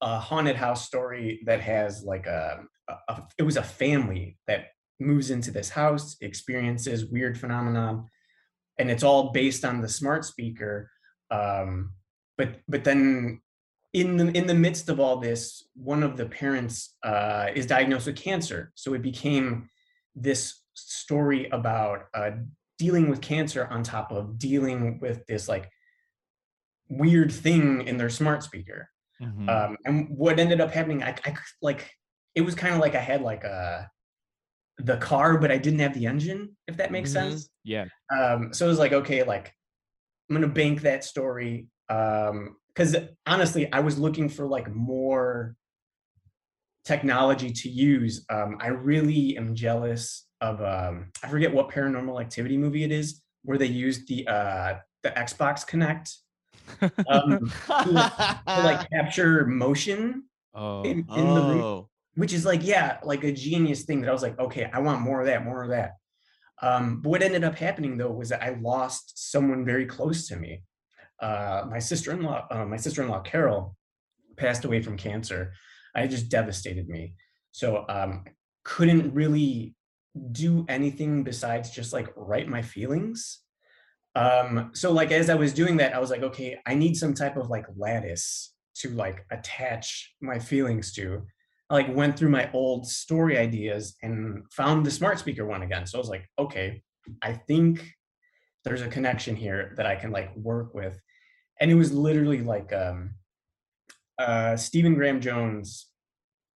a 0.00 0.18
haunted 0.18 0.56
house 0.56 0.86
story 0.86 1.42
that 1.44 1.60
has 1.60 2.02
like 2.04 2.26
a, 2.26 2.60
a, 2.88 2.94
a 3.08 3.22
it 3.36 3.42
was 3.42 3.58
a 3.58 3.62
family 3.62 4.38
that 4.46 4.68
moves 4.98 5.30
into 5.30 5.50
this 5.50 5.68
house, 5.68 6.16
experiences 6.22 7.04
weird 7.04 7.38
phenomenon, 7.38 8.08
and 8.78 8.90
it's 8.90 9.02
all 9.02 9.30
based 9.32 9.64
on 9.64 9.80
the 9.80 9.88
smart 9.88 10.24
speaker. 10.24 10.90
Um, 11.30 11.92
but 12.36 12.60
but 12.68 12.84
then 12.84 13.40
in 13.92 14.16
the 14.16 14.26
in 14.36 14.46
the 14.46 14.54
midst 14.54 14.88
of 14.88 15.00
all 15.00 15.18
this, 15.18 15.64
one 15.74 16.02
of 16.02 16.16
the 16.16 16.26
parents 16.26 16.96
uh, 17.02 17.48
is 17.54 17.66
diagnosed 17.66 18.06
with 18.06 18.16
cancer, 18.16 18.72
so 18.74 18.94
it 18.94 19.02
became 19.02 19.68
this 20.14 20.62
story 20.74 21.48
about 21.50 22.06
uh, 22.14 22.32
dealing 22.78 23.08
with 23.08 23.20
cancer 23.20 23.66
on 23.70 23.82
top 23.82 24.10
of 24.10 24.38
dealing 24.38 24.98
with 25.00 25.24
this 25.26 25.48
like 25.48 25.70
weird 26.88 27.32
thing 27.32 27.86
in 27.86 27.96
their 27.96 28.10
smart 28.10 28.42
speaker. 28.42 28.88
Mhm. 29.22 29.48
Um, 29.48 29.76
and 29.84 30.08
what 30.10 30.40
ended 30.40 30.60
up 30.60 30.72
happening, 30.72 31.02
I, 31.02 31.14
I 31.24 31.34
like 31.62 31.88
it 32.34 32.40
was 32.40 32.56
kind 32.56 32.74
of 32.74 32.80
like 32.80 32.96
I 32.96 33.00
had 33.00 33.22
like 33.22 33.44
a 33.44 33.88
the 34.78 34.96
car, 34.96 35.38
but 35.38 35.50
I 35.50 35.58
didn't 35.58 35.78
have 35.80 35.94
the 35.94 36.06
engine, 36.06 36.56
if 36.66 36.76
that 36.76 36.90
makes 36.90 37.10
Mhm. 37.10 37.12
sense. 37.12 37.50
yeah. 37.62 37.86
Um, 38.10 38.52
so 38.52 38.66
it 38.66 38.68
was 38.68 38.78
like, 38.78 38.92
okay, 38.92 39.22
like 39.22 39.54
I'm 40.28 40.36
gonna 40.36 40.48
bank 40.48 40.82
that 40.82 41.04
story. 41.04 41.68
Um, 41.88 42.56
because 42.68 42.96
honestly, 43.24 43.72
I 43.72 43.80
was 43.80 43.98
looking 43.98 44.28
for 44.28 44.46
like 44.46 44.68
more 44.68 45.54
technology 46.84 47.50
to 47.50 47.68
use. 47.68 48.24
Um, 48.28 48.58
I 48.60 48.68
really 48.68 49.36
am 49.36 49.54
jealous 49.54 50.26
of 50.40 50.60
um, 50.60 51.10
I 51.22 51.28
forget 51.28 51.52
what 51.54 51.70
paranormal 51.70 52.20
activity 52.20 52.56
movie 52.56 52.84
it 52.84 52.90
is 52.92 53.22
where 53.44 53.58
they 53.58 53.66
used 53.66 54.08
the 54.08 54.26
uh 54.26 54.74
the 55.02 55.10
Xbox 55.10 55.66
Kinect 55.68 56.16
um, 57.08 57.52
to, 57.68 58.42
to 58.46 58.62
like 58.64 58.88
capture 58.92 59.46
motion 59.46 60.24
oh. 60.54 60.82
in, 60.82 61.06
in 61.14 61.34
the 61.34 61.42
room 61.42 61.60
oh, 61.60 61.88
which 62.16 62.32
is 62.32 62.44
like 62.44 62.64
yeah 62.64 62.98
like 63.02 63.24
a 63.24 63.32
genius 63.32 63.82
thing 63.82 64.00
that 64.00 64.08
i 64.08 64.12
was 64.12 64.22
like 64.22 64.38
okay 64.38 64.70
i 64.72 64.78
want 64.78 65.00
more 65.00 65.20
of 65.20 65.26
that 65.26 65.44
more 65.44 65.62
of 65.62 65.70
that. 65.70 65.92
Um 66.62 67.00
but 67.02 67.10
what 67.10 67.22
ended 67.22 67.44
up 67.44 67.56
happening 67.56 67.96
though 67.96 68.12
was 68.12 68.28
that 68.28 68.42
i 68.42 68.50
lost 68.60 69.30
someone 69.32 69.64
very 69.64 69.86
close 69.86 70.28
to 70.28 70.36
me. 70.36 70.62
Uh 71.20 71.64
my 71.68 71.78
sister-in-law 71.78 72.46
uh, 72.50 72.64
my 72.64 72.76
sister-in-law 72.76 73.22
carol 73.22 73.76
passed 74.36 74.64
away 74.64 74.80
from 74.82 74.96
cancer. 74.96 75.52
I 75.94 76.06
just 76.06 76.28
devastated 76.28 76.88
me. 76.88 77.14
So 77.52 77.84
um 77.88 78.24
couldn't 78.62 79.14
really 79.14 79.74
do 80.30 80.64
anything 80.68 81.24
besides 81.24 81.70
just 81.70 81.92
like 81.92 82.08
write 82.16 82.48
my 82.48 82.62
feelings. 82.62 83.40
Um 84.14 84.70
so 84.74 84.92
like 84.92 85.10
as 85.10 85.28
i 85.28 85.34
was 85.34 85.52
doing 85.52 85.76
that 85.78 85.94
i 85.94 85.98
was 85.98 86.10
like 86.10 86.22
okay 86.22 86.56
i 86.66 86.74
need 86.74 86.96
some 86.96 87.14
type 87.14 87.36
of 87.36 87.50
like 87.50 87.66
lattice 87.76 88.54
to 88.76 88.90
like 88.90 89.26
attach 89.30 90.14
my 90.20 90.38
feelings 90.38 90.92
to 90.92 91.26
I 91.74 91.78
like 91.78 91.94
went 91.94 92.16
through 92.16 92.28
my 92.28 92.48
old 92.52 92.86
story 92.86 93.36
ideas 93.36 93.96
and 94.00 94.44
found 94.52 94.86
the 94.86 94.92
smart 94.92 95.18
speaker 95.18 95.44
one 95.44 95.62
again. 95.62 95.86
So 95.86 95.98
I 95.98 96.00
was 96.00 96.08
like, 96.08 96.24
okay, 96.38 96.82
I 97.20 97.32
think 97.32 97.84
there's 98.64 98.82
a 98.82 98.88
connection 98.88 99.34
here 99.34 99.74
that 99.76 99.84
I 99.84 99.96
can 99.96 100.12
like 100.12 100.34
work 100.36 100.72
with. 100.72 100.96
And 101.60 101.72
it 101.72 101.74
was 101.74 101.92
literally 101.92 102.42
like 102.42 102.72
um 102.72 103.16
uh 104.18 104.56
Stephen 104.56 104.94
Graham 104.94 105.20
Jones 105.20 105.90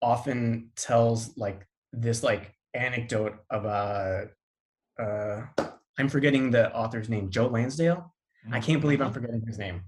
often 0.01 0.71
tells 0.77 1.37
like 1.37 1.67
this 1.93 2.23
like 2.23 2.55
anecdote 2.75 3.39
of 3.51 3.67
uh 3.67 4.21
uh 5.03 5.43
I'm 5.99 6.09
forgetting 6.09 6.53
the 6.53 6.73
author's 6.73 7.09
name, 7.09 7.29
Joe 7.29 7.49
Lansdale. 7.49 8.15
I 8.53 8.61
can't 8.61 8.81
believe 8.81 9.01
I'm 9.01 9.13
forgetting 9.13 9.43
his 9.45 9.59
name. 9.59 9.83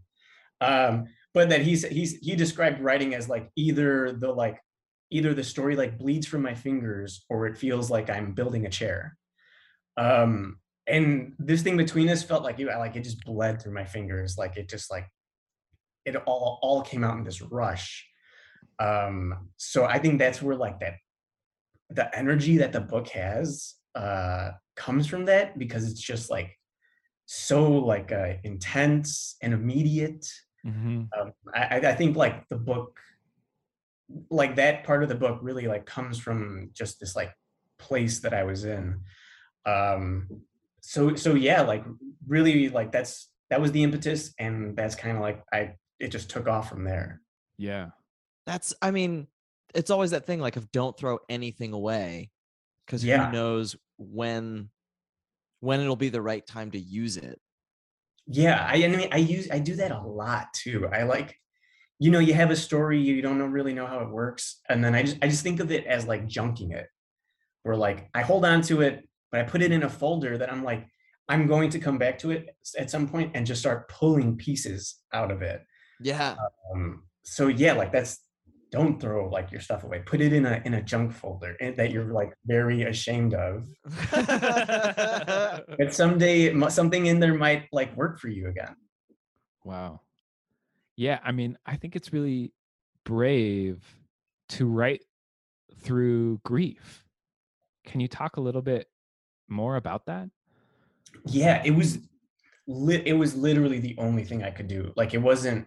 Um, 0.60 1.06
but 1.32 1.50
that 1.50 1.62
he's 1.62 1.86
he's 1.86 2.18
he 2.18 2.34
described 2.34 2.80
writing 2.80 3.14
as 3.14 3.28
like 3.28 3.48
either 3.54 4.10
the 4.10 4.32
like 4.32 4.58
either 5.10 5.34
the 5.34 5.44
story 5.44 5.76
like 5.76 5.98
bleeds 5.98 6.26
from 6.26 6.42
my 6.42 6.54
fingers 6.54 7.24
or 7.28 7.46
it 7.46 7.58
feels 7.58 7.90
like 7.90 8.08
I'm 8.08 8.32
building 8.32 8.66
a 8.66 8.70
chair. 8.70 9.16
Um, 9.96 10.58
and 10.86 11.34
this 11.38 11.62
thing 11.62 11.76
between 11.76 12.08
us 12.08 12.22
felt 12.22 12.42
like 12.44 12.58
it 12.58 12.66
like 12.66 12.96
it 12.96 13.04
just 13.04 13.24
bled 13.24 13.60
through 13.60 13.74
my 13.74 13.84
fingers, 13.84 14.38
like 14.38 14.56
it 14.56 14.68
just 14.68 14.90
like 14.90 15.06
it 16.04 16.16
all 16.16 16.58
all 16.62 16.82
came 16.82 17.04
out 17.04 17.18
in 17.18 17.24
this 17.24 17.42
rush. 17.42 18.06
Um, 18.78 19.50
so 19.56 19.84
I 19.84 19.98
think 19.98 20.18
that's 20.18 20.40
where 20.40 20.56
like 20.56 20.80
that 20.80 20.94
the 21.90 22.16
energy 22.16 22.58
that 22.58 22.72
the 22.72 22.80
book 22.80 23.08
has 23.08 23.74
uh 23.94 24.50
comes 24.76 25.06
from 25.08 25.24
that 25.26 25.58
because 25.58 25.90
it's 25.90 26.00
just 26.00 26.30
like 26.30 26.56
so 27.26 27.70
like 27.72 28.12
uh 28.12 28.34
intense 28.44 29.36
and 29.42 29.52
immediate 29.52 30.26
Mhm. 30.64 31.08
um, 31.18 31.32
I- 31.54 31.80
I 31.80 31.94
think 31.94 32.16
like 32.16 32.48
the 32.48 32.56
book 32.56 33.00
like 34.30 34.56
that 34.56 34.84
part 34.84 35.02
of 35.02 35.08
the 35.08 35.14
book 35.14 35.38
really 35.42 35.66
like 35.66 35.86
comes 35.86 36.18
from 36.18 36.70
just 36.72 36.98
this 37.00 37.14
like 37.14 37.32
place 37.78 38.20
that 38.20 38.34
i 38.34 38.42
was 38.44 38.64
in 38.64 39.00
um 39.66 40.26
so 40.80 41.14
so 41.14 41.34
yeah 41.34 41.60
like 41.62 41.84
really 42.26 42.68
like 42.68 42.90
that's 42.92 43.30
that 43.50 43.60
was 43.60 43.72
the 43.72 43.82
impetus 43.82 44.32
and 44.38 44.76
that's 44.76 44.94
kind 44.94 45.16
of 45.16 45.22
like 45.22 45.42
i 45.52 45.72
it 45.98 46.08
just 46.08 46.30
took 46.30 46.48
off 46.48 46.68
from 46.70 46.84
there 46.84 47.20
Yeah. 47.58 47.88
that's. 48.46 48.72
I 48.80 48.90
mean, 48.90 49.26
it's 49.74 49.90
always 49.90 50.12
that 50.12 50.26
thing 50.26 50.40
like 50.40 50.56
of 50.56 50.72
don't 50.72 50.96
throw 50.98 51.18
anything 51.28 51.72
away, 51.74 52.30
because 52.86 53.04
Yeah. 53.04 53.26
who 53.26 53.32
knows 53.32 53.76
when 53.98 54.70
when 55.60 55.80
it'll 55.80 55.94
be 55.94 56.08
the 56.08 56.22
right 56.22 56.44
time 56.46 56.70
to 56.70 56.78
use 56.80 57.18
it. 57.18 57.38
yeah 58.26 58.64
i, 58.66 58.82
I 58.84 58.88
mean 58.88 59.08
i 59.12 59.18
use 59.18 59.48
i 59.50 59.58
do 59.58 59.76
that 59.76 59.90
a 59.90 60.00
lot 60.00 60.46
too 60.54 60.88
i 60.90 61.02
like 61.02 61.36
you 62.00 62.10
know 62.10 62.18
you 62.18 62.34
have 62.34 62.50
a 62.50 62.56
story 62.56 62.98
you 62.98 63.22
don't 63.22 63.38
know 63.38 63.46
really 63.46 63.72
know 63.74 63.86
how 63.86 64.00
it 64.00 64.10
works 64.10 64.60
and 64.68 64.82
then 64.82 64.94
i 64.94 65.02
just 65.02 65.18
i 65.22 65.28
just 65.28 65.44
think 65.44 65.60
of 65.60 65.70
it 65.70 65.86
as 65.86 66.06
like 66.06 66.26
junking 66.26 66.72
it. 66.72 66.86
Where 67.62 67.76
like 67.76 68.08
i 68.14 68.22
hold 68.22 68.44
on 68.44 68.62
to 68.62 68.80
it 68.80 69.08
but 69.30 69.40
i 69.40 69.44
put 69.44 69.62
it 69.62 69.70
in 69.70 69.84
a 69.84 69.88
folder 69.88 70.38
that 70.38 70.50
i'm 70.50 70.64
like 70.64 70.86
i'm 71.28 71.46
going 71.46 71.70
to 71.70 71.78
come 71.78 71.98
back 71.98 72.18
to 72.20 72.30
it 72.32 72.56
at 72.76 72.90
some 72.90 73.06
point 73.06 73.32
and 73.34 73.46
just 73.46 73.60
start 73.60 73.88
pulling 73.88 74.36
pieces 74.36 74.96
out 75.12 75.30
of 75.30 75.42
it. 75.42 75.62
Yeah. 76.00 76.34
um 76.74 77.04
so 77.22 77.48
yeah 77.48 77.74
like 77.74 77.92
that's 77.92 78.18
don't 78.70 79.00
throw 79.00 79.28
like 79.28 79.50
your 79.50 79.60
stuff 79.60 79.82
away. 79.82 80.00
Put 80.06 80.20
it 80.20 80.32
in 80.32 80.46
a 80.46 80.62
in 80.64 80.74
a 80.74 80.82
junk 80.82 81.12
folder 81.12 81.56
and 81.60 81.76
that 81.76 81.90
you're 81.90 82.12
like 82.12 82.32
very 82.46 82.82
ashamed 82.82 83.34
of. 83.34 83.68
But 85.78 85.94
someday 85.94 86.54
something 86.68 87.06
in 87.06 87.20
there 87.20 87.34
might 87.34 87.68
like 87.72 87.96
work 87.96 88.20
for 88.20 88.28
you 88.28 88.48
again. 88.48 88.76
Wow. 89.64 90.00
Yeah, 91.00 91.18
I 91.24 91.32
mean, 91.32 91.56
I 91.64 91.76
think 91.76 91.96
it's 91.96 92.12
really 92.12 92.52
brave 93.04 93.82
to 94.50 94.66
write 94.66 95.02
through 95.82 96.40
grief. 96.44 97.04
Can 97.86 98.00
you 98.00 98.08
talk 98.08 98.36
a 98.36 98.40
little 98.40 98.60
bit 98.60 98.86
more 99.48 99.76
about 99.76 100.06
that? 100.06 100.28
yeah 101.26 101.62
it 101.64 101.70
was 101.70 101.98
lit 102.66 103.06
it 103.06 103.12
was 103.12 103.34
literally 103.36 103.78
the 103.78 103.94
only 103.98 104.24
thing 104.24 104.42
i 104.42 104.50
could 104.50 104.68
do 104.68 104.92
like 104.96 105.14
it 105.14 105.18
wasn't 105.18 105.66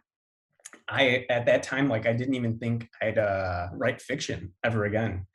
i 0.88 1.26
at 1.30 1.46
that 1.46 1.64
time 1.64 1.90
like 1.90 2.06
i 2.06 2.14
didn't 2.14 2.34
even 2.34 2.58
think 2.58 2.88
i'd 3.02 3.18
uh 3.18 3.68
write 3.74 4.02
fiction 4.02 4.54
ever 4.64 4.86
again 4.86 5.26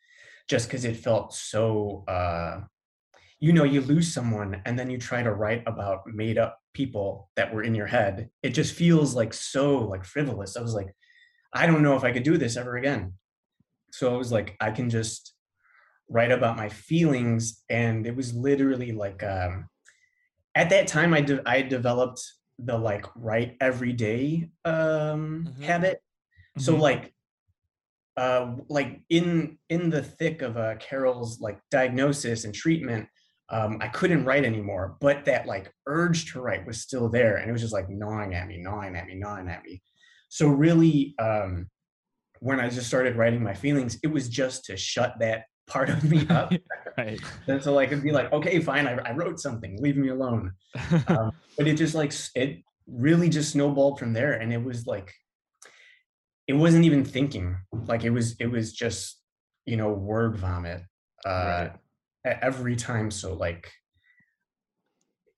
just 0.49 0.69
because 0.69 0.85
it 0.85 0.97
felt 0.97 1.35
so 1.35 2.05
uh 2.09 2.61
you 3.41 3.53
know 3.53 3.65
you 3.65 3.81
lose 3.81 4.13
someone 4.13 4.61
and 4.65 4.79
then 4.79 4.91
you 4.91 4.99
try 4.99 5.23
to 5.23 5.33
write 5.33 5.63
about 5.67 6.07
made 6.07 6.39
up 6.39 6.59
people 6.79 7.29
that 7.35 7.53
were 7.53 7.65
in 7.65 7.75
your 7.75 7.89
head 7.89 8.31
it 8.45 8.51
just 8.51 8.73
feels 8.73 9.13
like 9.21 9.35
so 9.35 9.65
like 9.93 10.05
frivolous 10.05 10.57
i 10.57 10.61
was 10.61 10.75
like 10.75 10.91
i 11.53 11.67
don't 11.67 11.83
know 11.83 11.97
if 11.97 12.05
i 12.05 12.13
could 12.13 12.23
do 12.23 12.37
this 12.39 12.57
ever 12.57 12.77
again 12.77 13.13
so 13.91 14.15
i 14.15 14.17
was 14.17 14.31
like 14.31 14.57
i 14.61 14.71
can 14.71 14.89
just 14.89 15.35
write 16.09 16.31
about 16.31 16.57
my 16.57 16.69
feelings 16.69 17.65
and 17.69 18.07
it 18.07 18.15
was 18.15 18.33
literally 18.33 18.93
like 18.93 19.25
um 19.25 19.69
at 20.55 20.71
that 20.71 20.87
time 20.87 21.15
I 21.15 21.21
de- 21.21 21.49
I 21.55 21.63
developed 21.63 22.21
the 22.59 22.77
like 22.77 23.05
write 23.17 23.57
every 23.61 23.93
day 23.93 24.51
um 24.65 25.23
Mhm. 25.49 25.65
habit. 25.71 25.99
So 26.59 26.73
Mhm. 26.75 26.81
like 26.81 27.05
uh, 28.17 28.57
like 28.69 29.01
in 29.09 29.59
in 29.69 29.91
the 29.91 30.03
thick 30.03 30.43
of 30.43 30.57
uh, 30.57 30.75
Carol's 30.77 31.41
like 31.41 31.59
diagnosis 31.71 32.45
and 32.45 32.53
treatment, 32.55 33.07
um, 33.51 33.79
I 33.81 33.89
couldn't 33.89 34.25
write 34.25 34.45
anymore. 34.45 34.97
But 35.01 35.25
that 35.25 35.47
like 35.47 35.73
urge 35.87 36.33
to 36.33 36.41
write 36.41 36.67
was 36.67 36.81
still 36.81 37.09
there, 37.09 37.37
and 37.37 37.49
it 37.49 37.53
was 37.53 37.63
just 37.63 37.73
like 37.73 37.89
gnawing 37.89 38.35
at 38.35 38.47
me, 38.47 38.59
gnawing 38.59 38.97
at 38.97 39.07
me, 39.07 39.15
gnawing 39.15 39.49
at 39.49 39.65
me. 39.65 39.83
So 40.29 40.49
really, 40.49 41.15
um, 41.19 41.69
when 42.41 42.61
I 42.61 42.69
just 42.69 42.87
started 42.87 43.17
writing 43.17 43.43
my 43.43 43.55
feelings, 43.55 43.99
it 44.03 44.09
was 44.09 44.29
just 44.29 44.65
to 44.67 44.77
shut 44.77 45.15
that 45.21 45.45
part 45.67 45.89
of 45.91 46.05
me 46.05 46.27
up. 46.31 46.53
right. 46.97 47.21
and 47.47 47.63
so 47.63 47.73
like 47.73 47.89
it'd 47.93 48.05
be 48.05 48.13
like, 48.13 48.33
okay, 48.33 48.61
fine, 48.61 48.87
I, 48.87 48.95
I 48.97 49.13
wrote 49.13 49.41
something, 49.41 49.81
leave 49.81 49.97
me 49.97 50.09
alone. 50.09 50.53
Um, 51.09 51.33
but 51.57 51.67
it 51.67 51.75
just 51.75 51.95
like 51.95 52.13
it 52.35 52.63
really 52.87 53.29
just 53.29 53.53
snowballed 53.53 53.99
from 53.99 54.13
there, 54.13 54.35
and 54.35 54.53
it 54.53 54.63
was 54.63 54.87
like 54.87 55.13
it 56.47 56.53
wasn't 56.53 56.85
even 56.85 57.05
thinking, 57.05 57.57
like 57.87 58.05
it 58.05 58.11
was 58.11 58.37
it 58.39 58.47
was 58.47 58.73
just 58.73 59.21
you 59.65 59.77
know 59.77 59.93
word 59.93 60.37
vomit 60.37 60.83
uh, 61.27 61.31
Right. 61.31 61.73
Every 62.25 62.77
time. 62.77 63.11
So 63.11 63.35
like 63.35 63.71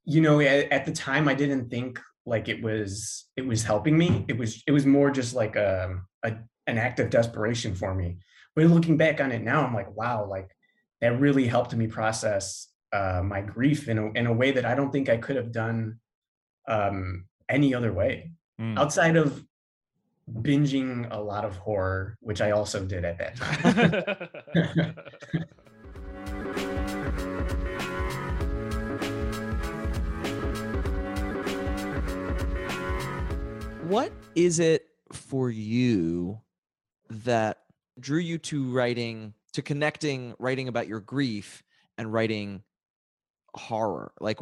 you 0.05 0.21
know 0.21 0.41
at, 0.41 0.73
at 0.73 0.87
the 0.87 0.93
time 0.93 1.29
I 1.29 1.35
didn't 1.35 1.69
think 1.69 2.01
like 2.27 2.49
it 2.49 2.63
was 2.63 3.27
it 3.37 3.47
was 3.47 3.63
helping 3.63 3.97
me. 3.97 4.25
It 4.29 4.37
was 4.39 4.63
it 4.67 4.73
was 4.73 4.87
more 4.87 5.11
just 5.11 5.35
like 5.35 5.57
a, 5.57 6.01
a 6.23 6.33
an 6.67 6.79
act 6.79 7.01
of 7.01 7.11
desperation 7.11 7.75
for 7.75 7.95
me. 7.95 8.19
But 8.55 8.67
looking 8.67 8.97
back 8.97 9.21
on 9.21 9.33
it 9.33 9.43
now, 9.43 9.65
I'm 9.65 9.75
like, 9.75 9.95
wow, 9.97 10.27
like 10.27 10.51
that 11.01 11.21
really 11.21 11.47
helped 11.47 11.75
me 11.75 11.87
process 11.87 12.69
uh, 12.93 13.23
my 13.25 13.41
grief 13.41 13.89
in 13.89 13.99
a, 13.99 14.11
in 14.13 14.27
a 14.27 14.33
way 14.33 14.51
that 14.53 14.65
I 14.67 14.75
don't 14.75 14.91
think 14.91 15.09
I 15.09 15.17
could 15.17 15.37
have 15.37 15.53
done 15.53 16.01
um, 16.69 17.27
any 17.49 17.75
other 17.75 17.93
way 17.93 18.33
Mm. 18.61 18.79
outside 18.79 19.17
of 19.17 19.43
binging 20.31 21.09
a 21.11 21.19
lot 21.19 21.47
of 21.47 21.57
horror, 21.57 22.19
which 22.21 22.43
I 22.43 22.51
also 22.51 22.85
did 22.85 23.07
at 23.07 23.17
that 23.17 23.37
time. 23.37 24.95
What 33.91 34.13
is 34.37 34.61
it 34.61 34.87
for 35.13 35.51
you 35.51 36.41
that 37.11 37.59
drew 37.99 38.21
you 38.21 38.39
to 38.39 38.71
writing, 38.71 39.35
to 39.55 39.63
connecting, 39.63 40.35
writing 40.39 40.69
about 40.69 40.87
your 40.87 41.01
grief 41.01 41.65
and 41.99 42.13
writing 42.13 42.63
horror? 43.53 44.13
Like, 44.21 44.39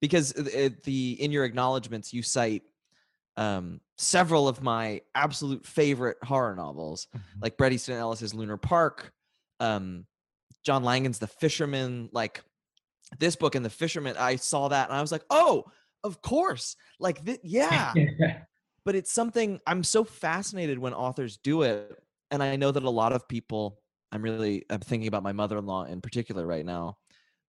because 0.00 0.32
the 0.32 1.16
in 1.20 1.32
your 1.32 1.44
acknowledgments 1.44 2.12
you 2.14 2.22
cite 2.22 2.62
um, 3.36 3.80
several 3.98 4.46
of 4.46 4.62
my 4.62 5.00
absolute 5.16 5.66
favorite 5.66 6.18
horror 6.22 6.54
novels, 6.54 7.08
Mhm. 7.16 7.20
like 7.42 7.56
Bret 7.56 7.72
Easton 7.72 7.96
Ellis's 7.96 8.32
Lunar 8.32 8.56
Park, 8.56 9.12
um, 9.58 10.06
John 10.62 10.84
Langan's 10.84 11.18
The 11.18 11.26
Fisherman. 11.26 12.10
Like 12.12 12.44
this 13.18 13.34
book 13.34 13.56
and 13.56 13.64
The 13.64 13.70
Fisherman, 13.70 14.14
I 14.16 14.36
saw 14.36 14.68
that 14.68 14.88
and 14.88 14.96
I 14.96 15.00
was 15.00 15.10
like, 15.10 15.24
oh, 15.30 15.64
of 16.04 16.22
course, 16.22 16.76
like 17.00 17.24
th- 17.24 17.40
yeah 17.42 17.92
but 18.84 18.94
it's 18.94 19.12
something 19.12 19.60
I'm 19.66 19.82
so 19.84 20.04
fascinated 20.04 20.78
when 20.78 20.94
authors 20.94 21.36
do 21.38 21.62
it. 21.62 22.02
And 22.30 22.42
I 22.42 22.56
know 22.56 22.70
that 22.70 22.82
a 22.82 22.90
lot 22.90 23.12
of 23.12 23.28
people, 23.28 23.82
I'm 24.12 24.22
really 24.22 24.64
I'm 24.70 24.80
thinking 24.80 25.08
about 25.08 25.22
my 25.22 25.32
mother-in-law 25.32 25.84
in 25.84 26.00
particular 26.00 26.46
right 26.46 26.64
now, 26.64 26.98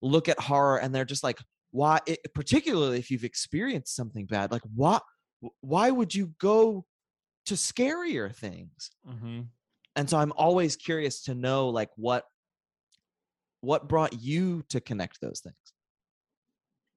look 0.02 0.28
at 0.28 0.38
horror 0.40 0.78
and 0.80 0.94
they're 0.94 1.04
just 1.04 1.24
like, 1.24 1.38
why 1.70 2.00
it, 2.06 2.20
particularly 2.34 2.98
if 2.98 3.10
you've 3.10 3.24
experienced 3.24 3.94
something 3.96 4.26
bad, 4.26 4.52
like 4.52 4.62
why 4.74 5.00
why 5.60 5.90
would 5.90 6.14
you 6.14 6.34
go 6.38 6.86
to 7.46 7.54
scarier 7.54 8.34
things? 8.34 8.90
Mhm. 9.06 9.48
And 9.96 10.10
so 10.10 10.18
I'm 10.18 10.32
always 10.32 10.76
curious 10.76 11.22
to 11.24 11.34
know 11.34 11.68
like 11.68 11.90
what 11.96 12.24
what 13.60 13.88
brought 13.88 14.12
you 14.20 14.62
to 14.68 14.80
connect 14.80 15.20
those 15.20 15.40
things. 15.40 15.56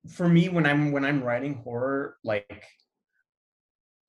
for 0.07 0.29
me 0.29 0.47
when 0.47 0.65
i'm 0.65 0.91
when 0.91 1.03
i'm 1.03 1.21
writing 1.21 1.55
horror 1.55 2.17
like 2.23 2.63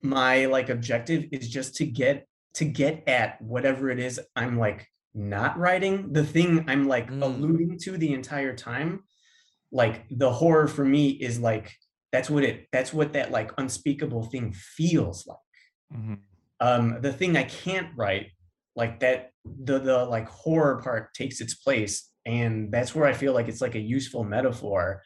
my 0.03 0.47
like 0.47 0.69
objective 0.69 1.25
is 1.33 1.49
just 1.49 1.75
to 1.77 1.87
get 1.87 2.27
to 2.55 2.65
get 2.65 3.09
at 3.09 3.41
whatever 3.43 3.91
it 3.91 3.99
is 3.99 4.21
i'm 4.37 4.59
like 4.59 4.87
not 5.15 5.59
writing 5.59 6.13
the 6.13 6.25
thing 6.25 6.65
i'm 6.69 6.87
like 6.87 7.11
Mm. 7.11 7.23
alluding 7.23 7.79
to 7.81 7.97
the 7.99 8.13
entire 8.13 8.55
time 8.55 9.03
like 9.73 10.07
the 10.11 10.33
horror 10.33 10.69
for 10.69 10.85
me 10.85 11.11
is 11.11 11.39
like 11.41 11.73
that's 12.13 12.31
what 12.31 12.45
it 12.45 12.67
that's 12.73 12.93
what 12.93 13.13
that 13.15 13.31
like 13.31 13.51
unspeakable 13.59 14.25
thing 14.25 14.53
feels 14.53 15.27
like 15.27 15.39
Mhm. 16.01 16.19
um 16.61 17.01
the 17.01 17.13
thing 17.13 17.37
i 17.37 17.45
can't 17.45 17.89
write 17.97 18.29
like 18.77 19.01
that 19.01 19.31
the 19.45 19.79
the 19.79 20.05
like 20.05 20.29
horror 20.29 20.81
part 20.83 21.13
takes 21.15 21.41
its 21.41 21.55
place 21.55 22.11
and 22.25 22.71
that's 22.71 22.95
where 22.95 23.07
i 23.07 23.13
feel 23.13 23.33
like 23.33 23.49
it's 23.49 23.61
like 23.61 23.75
a 23.75 23.81
useful 23.81 24.23
metaphor 24.25 25.03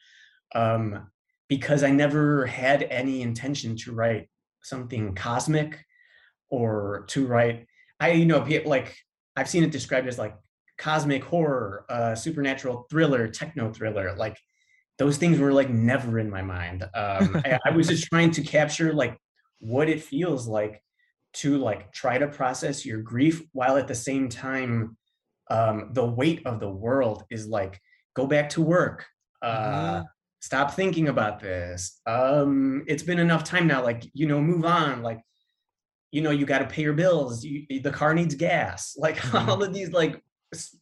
um 0.55 1.09
because 1.49 1.83
i 1.83 1.91
never 1.91 2.47
had 2.47 2.83
any 2.85 3.23
intention 3.23 3.77
to 3.77 3.93
write 3.93 4.29
something 4.63 5.15
cosmic 5.15 5.85
or 6.51 7.05
to 7.09 7.27
write 7.27 7.67
i 8.01 8.11
you 8.13 8.27
know 8.27 8.47
like 8.65 8.97
i've 9.37 9.49
seen 9.49 9.65
it 9.65 9.71
described 9.71 10.09
as 10.09 10.19
like 10.19 10.37
cosmic 10.79 11.23
horror 11.25 11.85
uh 11.89 12.15
supernatural 12.15 12.87
thriller 12.91 13.29
techno 13.29 13.73
thriller 13.73 14.15
like 14.17 14.37
those 14.99 15.17
things 15.17 15.39
were 15.39 15.53
like 15.53 15.71
never 15.71 16.19
in 16.19 16.31
my 16.31 16.43
mind 16.43 16.83
um 16.95 17.41
I, 17.45 17.59
I 17.67 17.71
was 17.71 17.89
just 17.89 18.05
trying 18.13 18.31
to 18.33 18.43
capture 18.43 18.93
like 18.93 19.19
what 19.59 19.89
it 19.89 20.03
feels 20.03 20.47
like 20.47 20.83
to 21.35 21.57
like 21.59 21.93
try 21.93 22.19
to 22.19 22.29
process 22.29 22.85
your 22.85 23.01
grief 23.01 23.43
while 23.53 23.77
at 23.77 23.89
the 23.89 23.95
same 23.95 24.29
time 24.29 24.97
um 25.51 25.91
the 25.93 26.05
weight 26.05 26.43
of 26.47 26.61
the 26.61 26.69
world 26.71 27.25
is 27.31 27.47
like 27.47 27.81
go 28.15 28.27
back 28.27 28.51
to 28.51 28.63
work 28.63 29.07
uh 29.41 30.01
Mhm. 30.01 30.07
Stop 30.43 30.73
thinking 30.75 31.07
about 31.09 31.39
this 31.41 32.01
um 32.07 32.83
it's 32.89 33.05
been 33.05 33.21
enough 33.21 33.45
time 33.45 33.67
now 33.67 33.81
like 33.83 34.03
you 34.13 34.27
know 34.27 34.41
move 34.41 34.65
on 34.65 35.01
like 35.01 35.21
you 36.11 36.21
know 36.21 36.31
you 36.33 36.45
got 36.45 36.59
to 36.59 36.67
pay 36.67 36.83
your 36.83 36.93
bills 36.93 37.45
you, 37.45 37.65
the 37.81 37.91
car 37.93 38.13
needs 38.13 38.35
gas 38.35 38.95
like 38.99 39.17
Mhm. 39.17 39.49
all 39.49 39.63
of 39.63 39.73
these 39.73 39.93
like 39.93 40.21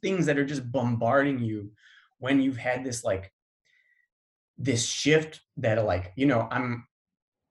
things 0.02 0.26
that 0.26 0.38
are 0.38 0.46
just 0.46 0.72
bombarding 0.72 1.38
you 1.38 1.70
when 2.18 2.40
you've 2.40 2.56
had 2.56 2.82
this 2.84 3.04
like 3.04 3.30
this 4.58 4.84
shift 4.86 5.40
that 5.58 5.84
like 5.84 6.12
you 6.16 6.26
know 6.26 6.48
i'm 6.50 6.86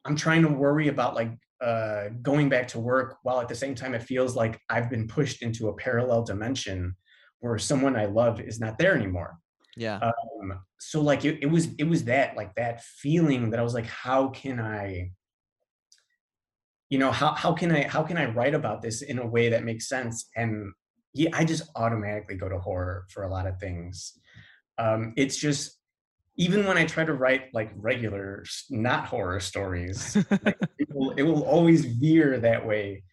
i'm 0.05 0.15
trying 0.15 0.41
to 0.41 0.49
worry 0.49 0.87
about 0.87 1.13
like 1.15 1.31
uh 1.61 2.09
going 2.23 2.49
back 2.49 2.67
to 2.69 2.79
work 2.79 3.17
while 3.23 3.39
at 3.39 3.47
the 3.47 3.55
same 3.55 3.75
time 3.75 3.93
it 3.93 4.03
feels 4.03 4.35
like 4.35 4.59
i've 4.69 4.89
been 4.89 5.07
pushed 5.07 5.41
into 5.43 5.69
a 5.69 5.75
parallel 5.75 6.23
dimension 6.23 6.95
where 7.39 7.57
someone 7.57 7.95
i 7.95 8.05
love 8.05 8.41
is 8.41 8.59
not 8.59 8.77
there 8.79 8.95
anymore 8.95 9.37
Yeah. 9.79 9.99
um 10.07 10.59
so 10.79 11.01
like 11.01 11.23
it, 11.25 11.39
it 11.41 11.45
was 11.55 11.69
it 11.77 11.85
was 11.85 12.03
that 12.05 12.35
like 12.35 12.53
that 12.55 12.83
feeling 12.83 13.49
that 13.51 13.59
i 13.59 13.63
was 13.63 13.73
like 13.73 13.85
how 13.87 14.27
can 14.27 14.59
i 14.59 15.11
you 16.89 16.97
know 16.99 17.11
how 17.11 17.33
how 17.33 17.53
can 17.53 17.71
i 17.71 17.87
how 17.87 18.03
can 18.03 18.17
i 18.17 18.25
write 18.25 18.53
about 18.55 18.81
this 18.81 19.01
in 19.01 19.19
a 19.19 19.25
way 19.35 19.49
that 19.49 19.63
makes 19.63 19.87
sense? 19.87 20.29
And 20.35 20.73
yeah 21.13 21.29
i 21.33 21.45
just 21.45 21.63
automatically 21.75 22.35
go 22.35 22.49
to 22.49 22.59
horror 22.59 23.05
for 23.11 23.23
a 23.23 23.29
lot 23.29 23.47
of 23.47 23.57
things. 23.59 24.19
Um 24.77 25.13
it's 25.15 25.37
just 25.37 25.77
even 26.35 26.65
when 26.67 26.77
i 26.77 26.85
try 26.85 27.03
to 27.05 27.13
write 27.13 27.43
like 27.53 27.71
regular 27.75 28.43
not 28.69 29.05
horror 29.05 29.39
stories 29.39 30.15
like, 30.45 30.57
it, 30.77 30.87
will, 30.93 31.11
it 31.19 31.23
will 31.23 31.43
always 31.43 31.85
veer 31.85 32.39
that 32.39 32.65
way. 32.65 33.03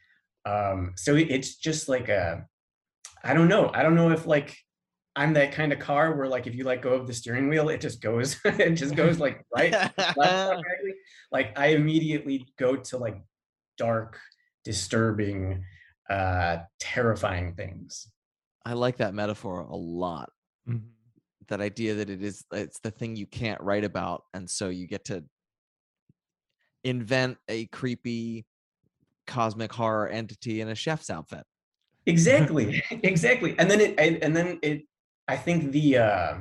Um 0.44 0.92
so 0.96 1.14
it- 1.16 1.31
it's 1.31 1.57
just 1.57 1.88
like 1.88 2.09
a 2.09 2.44
i 3.24 3.35
don't 3.35 3.48
know. 3.48 3.70
I 3.74 3.83
don't 3.83 3.96
know 4.00 4.11
if 4.11 4.26
like 4.26 4.57
i'm 5.16 5.33
that 5.33 5.50
kind 5.52 5.72
of 5.72 5.79
car 5.79 6.14
where 6.14 6.29
like 6.29 6.46
if 6.46 6.55
you 6.55 6.64
let 6.64 6.83
go 6.83 6.90
of 6.92 7.07
the 7.07 7.14
steering 7.14 7.48
wheel 7.48 7.68
it 7.68 7.81
just 7.81 8.00
goes 8.00 8.38
it 8.44 8.74
just 8.74 8.94
goes 8.94 9.18
like 9.26 9.44
right? 9.57 9.72
Left 10.16 10.62
like 11.33 11.59
i 11.59 11.68
immediately 11.68 12.46
go 12.59 12.76
to 12.76 12.98
like 12.98 13.20
dark 13.79 14.18
disturbing 14.64 15.64
uh 16.11 16.59
terrifying 16.79 17.55
things. 17.55 18.09
I 18.64 18.72
like 18.72 18.96
that 18.96 19.14
metaphor 19.14 19.61
a 19.61 19.76
lot. 19.76 20.31
Mhm. 20.68 20.83
that 21.48 21.61
idea 21.61 21.94
that 21.94 22.11
it 22.11 22.22
is 22.22 22.44
it's 22.52 22.81
the 22.81 22.90
thing 22.90 23.16
you 23.16 23.26
can't 23.26 23.61
write 23.61 23.85
about 23.85 24.24
and 24.35 24.48
so 24.50 24.68
you 24.68 24.87
get 24.87 25.05
to 25.07 25.24
invent 26.85 27.38
a 27.48 27.66
creepy 27.66 28.44
cosmic 29.26 29.72
horror 29.72 30.09
entity 30.09 30.61
in 30.61 30.68
a 30.68 30.74
chef's 30.74 31.11
outfit. 31.11 31.44
Exactly 32.07 32.83
exactly. 32.90 33.57
And 33.59 33.70
then 33.70 33.81
it 33.81 33.98
and 33.98 34.35
then 34.37 34.59
it 34.62 34.83
i 35.29 35.37
think 35.37 35.73
the 35.73 35.99
uh 35.99 36.35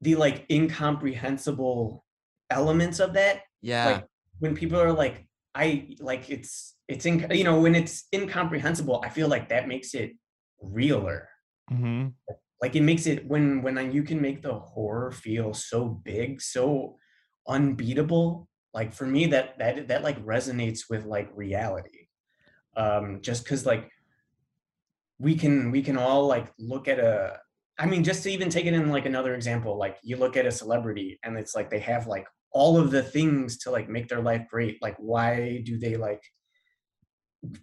the 0.00 0.14
like 0.14 0.46
incomprehensible 0.50 2.04
elements 2.50 3.00
of 3.00 3.14
that 3.14 3.42
yeah. 3.62 3.86
like 3.86 4.04
when 4.38 4.54
people 4.54 4.80
are 4.80 4.92
like 4.92 5.26
i 5.54 5.88
like 6.00 6.30
it's 6.30 6.76
it's 6.88 7.06
in 7.06 7.26
you 7.30 7.44
know 7.44 7.60
when 7.60 7.74
it's 7.74 8.04
incomprehensible 8.14 9.00
i 9.04 9.08
feel 9.08 9.28
like 9.28 9.48
that 9.48 9.68
makes 9.68 9.94
it 9.94 10.12
realer. 10.62 11.28
Mhm. 11.70 12.12
like 12.62 12.76
it 12.76 12.82
makes 12.82 13.06
it 13.06 13.26
when 13.26 13.62
when 13.62 13.90
you 13.90 14.04
can 14.04 14.20
make 14.20 14.40
the 14.42 14.54
horror 14.54 15.10
feel 15.10 15.52
so 15.52 15.88
big 15.88 16.40
so 16.40 16.96
unbeatable 17.48 18.48
like 18.76 18.92
for 18.92 19.06
me 19.06 19.26
that 19.26 19.58
that 19.58 19.88
that 19.88 20.02
like 20.02 20.22
resonates 20.24 20.82
with 20.90 21.06
like 21.06 21.30
reality. 21.34 22.08
Um 22.76 23.20
just 23.22 23.42
because 23.42 23.64
like 23.64 23.90
we 25.18 25.34
can 25.34 25.70
we 25.70 25.82
can 25.82 25.96
all 25.96 26.26
like 26.26 26.52
look 26.58 26.88
at 26.88 26.98
a 26.98 27.38
I 27.78 27.86
mean, 27.86 28.04
just 28.04 28.22
to 28.22 28.30
even 28.30 28.48
take 28.48 28.64
it 28.64 28.72
in 28.72 28.88
like 28.88 29.04
another 29.04 29.34
example, 29.34 29.76
like 29.76 29.98
you 30.02 30.16
look 30.16 30.36
at 30.36 30.46
a 30.46 30.50
celebrity 30.50 31.18
and 31.22 31.36
it's 31.36 31.54
like 31.54 31.68
they 31.68 31.80
have 31.80 32.06
like 32.06 32.26
all 32.50 32.78
of 32.78 32.90
the 32.90 33.02
things 33.02 33.58
to 33.58 33.70
like 33.70 33.88
make 33.88 34.08
their 34.08 34.22
life 34.22 34.46
great. 34.48 34.80
Like, 34.80 34.96
why 34.96 35.62
do 35.64 35.78
they 35.78 35.96
like 35.96 36.22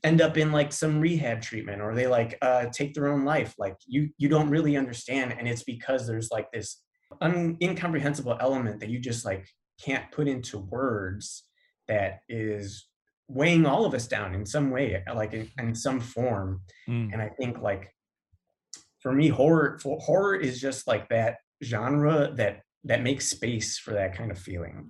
end 0.03 0.21
up 0.21 0.37
in 0.37 0.51
like 0.51 0.71
some 0.71 0.99
rehab 0.99 1.41
treatment 1.41 1.81
or 1.81 1.95
they 1.95 2.05
like 2.05 2.37
uh 2.41 2.65
take 2.71 2.93
their 2.93 3.07
own 3.07 3.25
life? 3.25 3.55
Like 3.57 3.75
you 3.87 4.09
you 4.17 4.29
don't 4.29 4.49
really 4.49 4.77
understand. 4.77 5.35
And 5.37 5.47
it's 5.47 5.63
because 5.63 6.05
there's 6.05 6.29
like 6.31 6.51
this 6.51 6.81
un- 7.21 7.57
incomprehensible 7.61 8.37
element 8.39 8.79
that 8.81 8.89
you 8.89 8.99
just 8.99 9.25
like 9.25 9.47
can't 9.81 10.11
put 10.11 10.27
into 10.27 10.59
words 10.59 11.43
that 11.87 12.19
is 12.29 12.87
weighing 13.27 13.65
all 13.65 13.85
of 13.85 13.93
us 13.93 14.07
down 14.07 14.33
in 14.33 14.45
some 14.45 14.69
way, 14.69 15.03
like 15.13 15.33
in, 15.33 15.49
in 15.59 15.75
some 15.75 15.99
form. 15.99 16.61
Mm. 16.87 17.13
And 17.13 17.21
I 17.21 17.29
think 17.29 17.59
like 17.61 17.89
for 19.01 19.11
me, 19.13 19.27
horror 19.27 19.79
for, 19.81 19.99
horror 19.99 20.35
is 20.35 20.59
just 20.59 20.87
like 20.87 21.09
that 21.09 21.37
genre 21.63 22.33
that 22.35 22.61
that 22.85 23.01
makes 23.01 23.27
space 23.27 23.77
for 23.77 23.93
that 23.93 24.15
kind 24.15 24.31
of 24.31 24.37
feeling. 24.37 24.89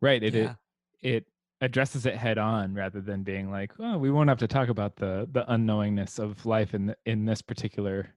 Right. 0.00 0.22
It, 0.22 0.34
Yeah. 0.34 0.54
it 1.02 1.14
it 1.14 1.26
addresses 1.60 2.06
it 2.06 2.16
head 2.16 2.38
on 2.38 2.74
rather 2.74 3.00
than 3.00 3.22
being 3.22 3.50
like, 3.50 3.72
oh, 3.78 3.98
we 3.98 4.10
won't 4.10 4.28
have 4.28 4.38
to 4.38 4.48
talk 4.48 4.68
about 4.68 4.96
the 4.96 5.28
the 5.32 5.44
unknowingness 5.44 6.18
of 6.18 6.44
life 6.46 6.74
in 6.74 6.86
the, 6.86 6.96
in 7.06 7.24
this 7.24 7.42
particular 7.42 8.14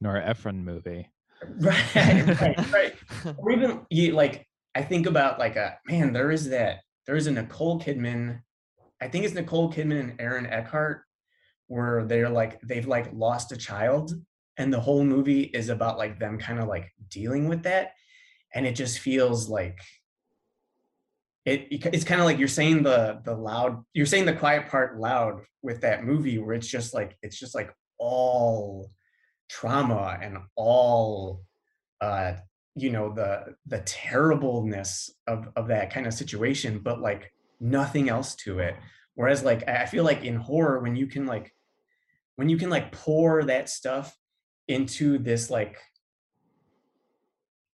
Nora 0.00 0.24
Ephron 0.26 0.64
movie. 0.64 1.10
Right, 1.60 1.94
right, 1.94 2.72
right. 2.72 2.94
Or 3.36 3.52
even 3.52 3.82
you 3.90 4.12
like 4.12 4.46
I 4.74 4.82
think 4.82 5.06
about 5.06 5.38
like 5.38 5.56
a 5.56 5.78
man, 5.86 6.12
there 6.12 6.30
is 6.30 6.48
that 6.50 6.80
there 7.06 7.16
is 7.16 7.26
a 7.26 7.30
Nicole 7.30 7.78
Kidman, 7.80 8.40
I 9.00 9.08
think 9.08 9.24
it's 9.24 9.34
Nicole 9.34 9.72
Kidman 9.72 10.00
and 10.00 10.20
Aaron 10.20 10.46
Eckhart, 10.46 11.02
where 11.68 12.04
they're 12.04 12.30
like 12.30 12.60
they've 12.62 12.86
like 12.86 13.10
lost 13.12 13.52
a 13.52 13.56
child, 13.56 14.12
and 14.56 14.72
the 14.72 14.80
whole 14.80 15.04
movie 15.04 15.42
is 15.42 15.68
about 15.68 15.98
like 15.98 16.18
them 16.18 16.38
kind 16.38 16.58
of 16.60 16.68
like 16.68 16.92
dealing 17.08 17.48
with 17.48 17.64
that. 17.64 17.92
And 18.54 18.66
it 18.66 18.74
just 18.74 19.00
feels 19.00 19.48
like 19.48 19.78
it, 21.44 21.68
it- 21.70 21.94
it's 21.94 22.04
kind 22.04 22.20
of 22.20 22.26
like 22.26 22.38
you're 22.38 22.48
saying 22.48 22.82
the 22.82 23.20
the 23.24 23.34
loud 23.34 23.84
you're 23.92 24.06
saying 24.06 24.24
the 24.26 24.32
quiet 24.32 24.68
part 24.68 24.98
loud 24.98 25.42
with 25.62 25.80
that 25.82 26.04
movie 26.04 26.38
where 26.38 26.54
it's 26.54 26.68
just 26.68 26.94
like 26.94 27.16
it's 27.22 27.38
just 27.38 27.54
like 27.54 27.72
all 27.98 28.90
trauma 29.48 30.18
and 30.20 30.38
all 30.56 31.42
uh 32.00 32.34
you 32.74 32.90
know 32.90 33.12
the 33.12 33.54
the 33.66 33.78
terribleness 33.80 35.10
of 35.26 35.48
of 35.56 35.68
that 35.68 35.90
kind 35.92 36.06
of 36.06 36.12
situation 36.12 36.78
but 36.80 37.00
like 37.00 37.32
nothing 37.60 38.08
else 38.08 38.34
to 38.36 38.58
it. 38.58 38.76
Whereas 39.16 39.42
like 39.42 39.66
i 39.68 39.86
feel 39.86 40.04
like 40.04 40.24
in 40.24 40.36
horror 40.36 40.78
when 40.80 40.94
you 40.94 41.06
can 41.06 41.26
like 41.26 41.52
when 42.36 42.48
you 42.48 42.56
can 42.56 42.70
like 42.70 42.92
pour 42.92 43.44
that 43.44 43.68
stuff 43.68 44.16
into 44.68 45.18
this 45.18 45.50
like 45.50 45.78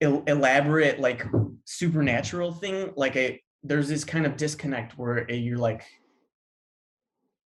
el- 0.02 0.24
elaborate 0.28 1.00
like 1.00 1.26
supernatural 1.66 2.52
thing 2.52 2.92
like 2.98 3.16
a 3.16 3.42
there's 3.64 3.88
this 3.88 4.04
kind 4.04 4.26
of 4.26 4.36
disconnect 4.36 4.98
where 4.98 5.30
you're 5.32 5.58
like 5.58 5.84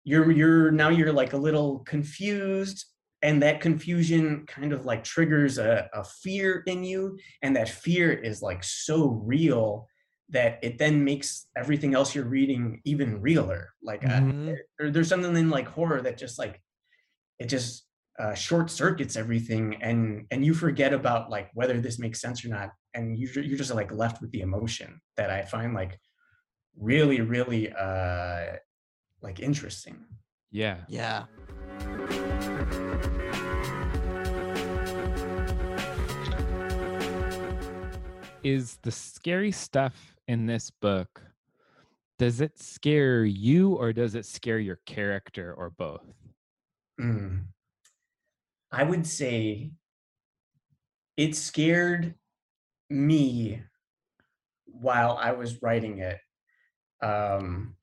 you're 0.03 0.31
you're 0.31 0.71
now 0.71 0.89
you're 0.89 1.13
like 1.13 1.33
a 1.33 1.37
little 1.37 1.79
confused 1.79 2.85
and 3.21 3.41
that 3.41 3.59
confusion 3.59 4.45
kind 4.47 4.71
of 4.71 4.85
like 4.85 5.03
triggers 5.03 5.57
a, 5.57 5.89
a 5.93 6.03
fear 6.03 6.63
in 6.67 6.83
you 6.83 7.17
and 7.41 7.55
that 7.55 7.69
fear 7.69 8.11
is 8.11 8.41
like 8.41 8.63
so 8.63 9.21
real 9.25 9.87
that 10.31 10.59
it 10.61 10.77
then 10.77 11.03
makes 11.03 11.47
everything 11.57 11.93
else 11.95 12.13
you're 12.13 12.25
reading 12.25 12.81
even 12.85 13.19
realer 13.21 13.73
like 13.81 14.03
uh, 14.05 14.19
Mhm. 14.21 14.55
there, 14.77 14.91
there's 14.91 15.07
something 15.09 15.35
in 15.35 15.49
like 15.49 15.67
horror 15.67 16.01
that 16.01 16.17
just 16.17 16.37
like 16.37 16.61
it 17.39 17.47
just 17.47 17.85
uh, 18.19 18.33
short 18.33 18.69
circuits 18.69 19.15
everything 19.15 19.81
and 19.81 20.25
and 20.31 20.45
you 20.45 20.53
forget 20.53 20.93
about 20.93 21.29
like 21.29 21.49
whether 21.53 21.79
this 21.81 21.97
makes 21.99 22.19
sense 22.21 22.43
or 22.45 22.49
not 22.49 22.69
and 22.93 23.17
you, 23.17 23.27
you're 23.41 23.57
just 23.57 23.73
like 23.73 23.91
left 23.91 24.21
with 24.21 24.29
the 24.31 24.41
emotion 24.41 24.99
that 25.17 25.29
i 25.31 25.41
find 25.41 25.73
like 25.73 25.97
really 26.77 27.21
really 27.21 27.71
uh 27.71 28.55
like 29.21 29.39
interesting 29.39 30.05
Yeah. 30.51 30.77
Yeah. 30.87 31.25
Is 38.43 38.77
the 38.83 38.91
scary 38.91 39.51
stuff 39.51 40.15
in 40.29 40.45
this 40.45 40.69
book 40.69 41.23
does 42.19 42.39
it 42.39 42.59
scare 42.59 43.25
you 43.25 43.73
or 43.75 43.91
does 43.91 44.13
it 44.13 44.25
scare 44.25 44.59
your 44.59 44.79
character 44.85 45.53
or 45.53 45.71
both? 45.71 46.05
Mm. 47.01 47.45
I 48.71 48.83
would 48.83 49.07
say 49.07 49.71
it 51.17 51.35
scared 51.35 52.13
me 52.89 53.63
while 54.65 55.17
I 55.19 55.31
was 55.31 55.63
writing 55.63 55.99
it 55.99 56.19
um, 57.01 57.75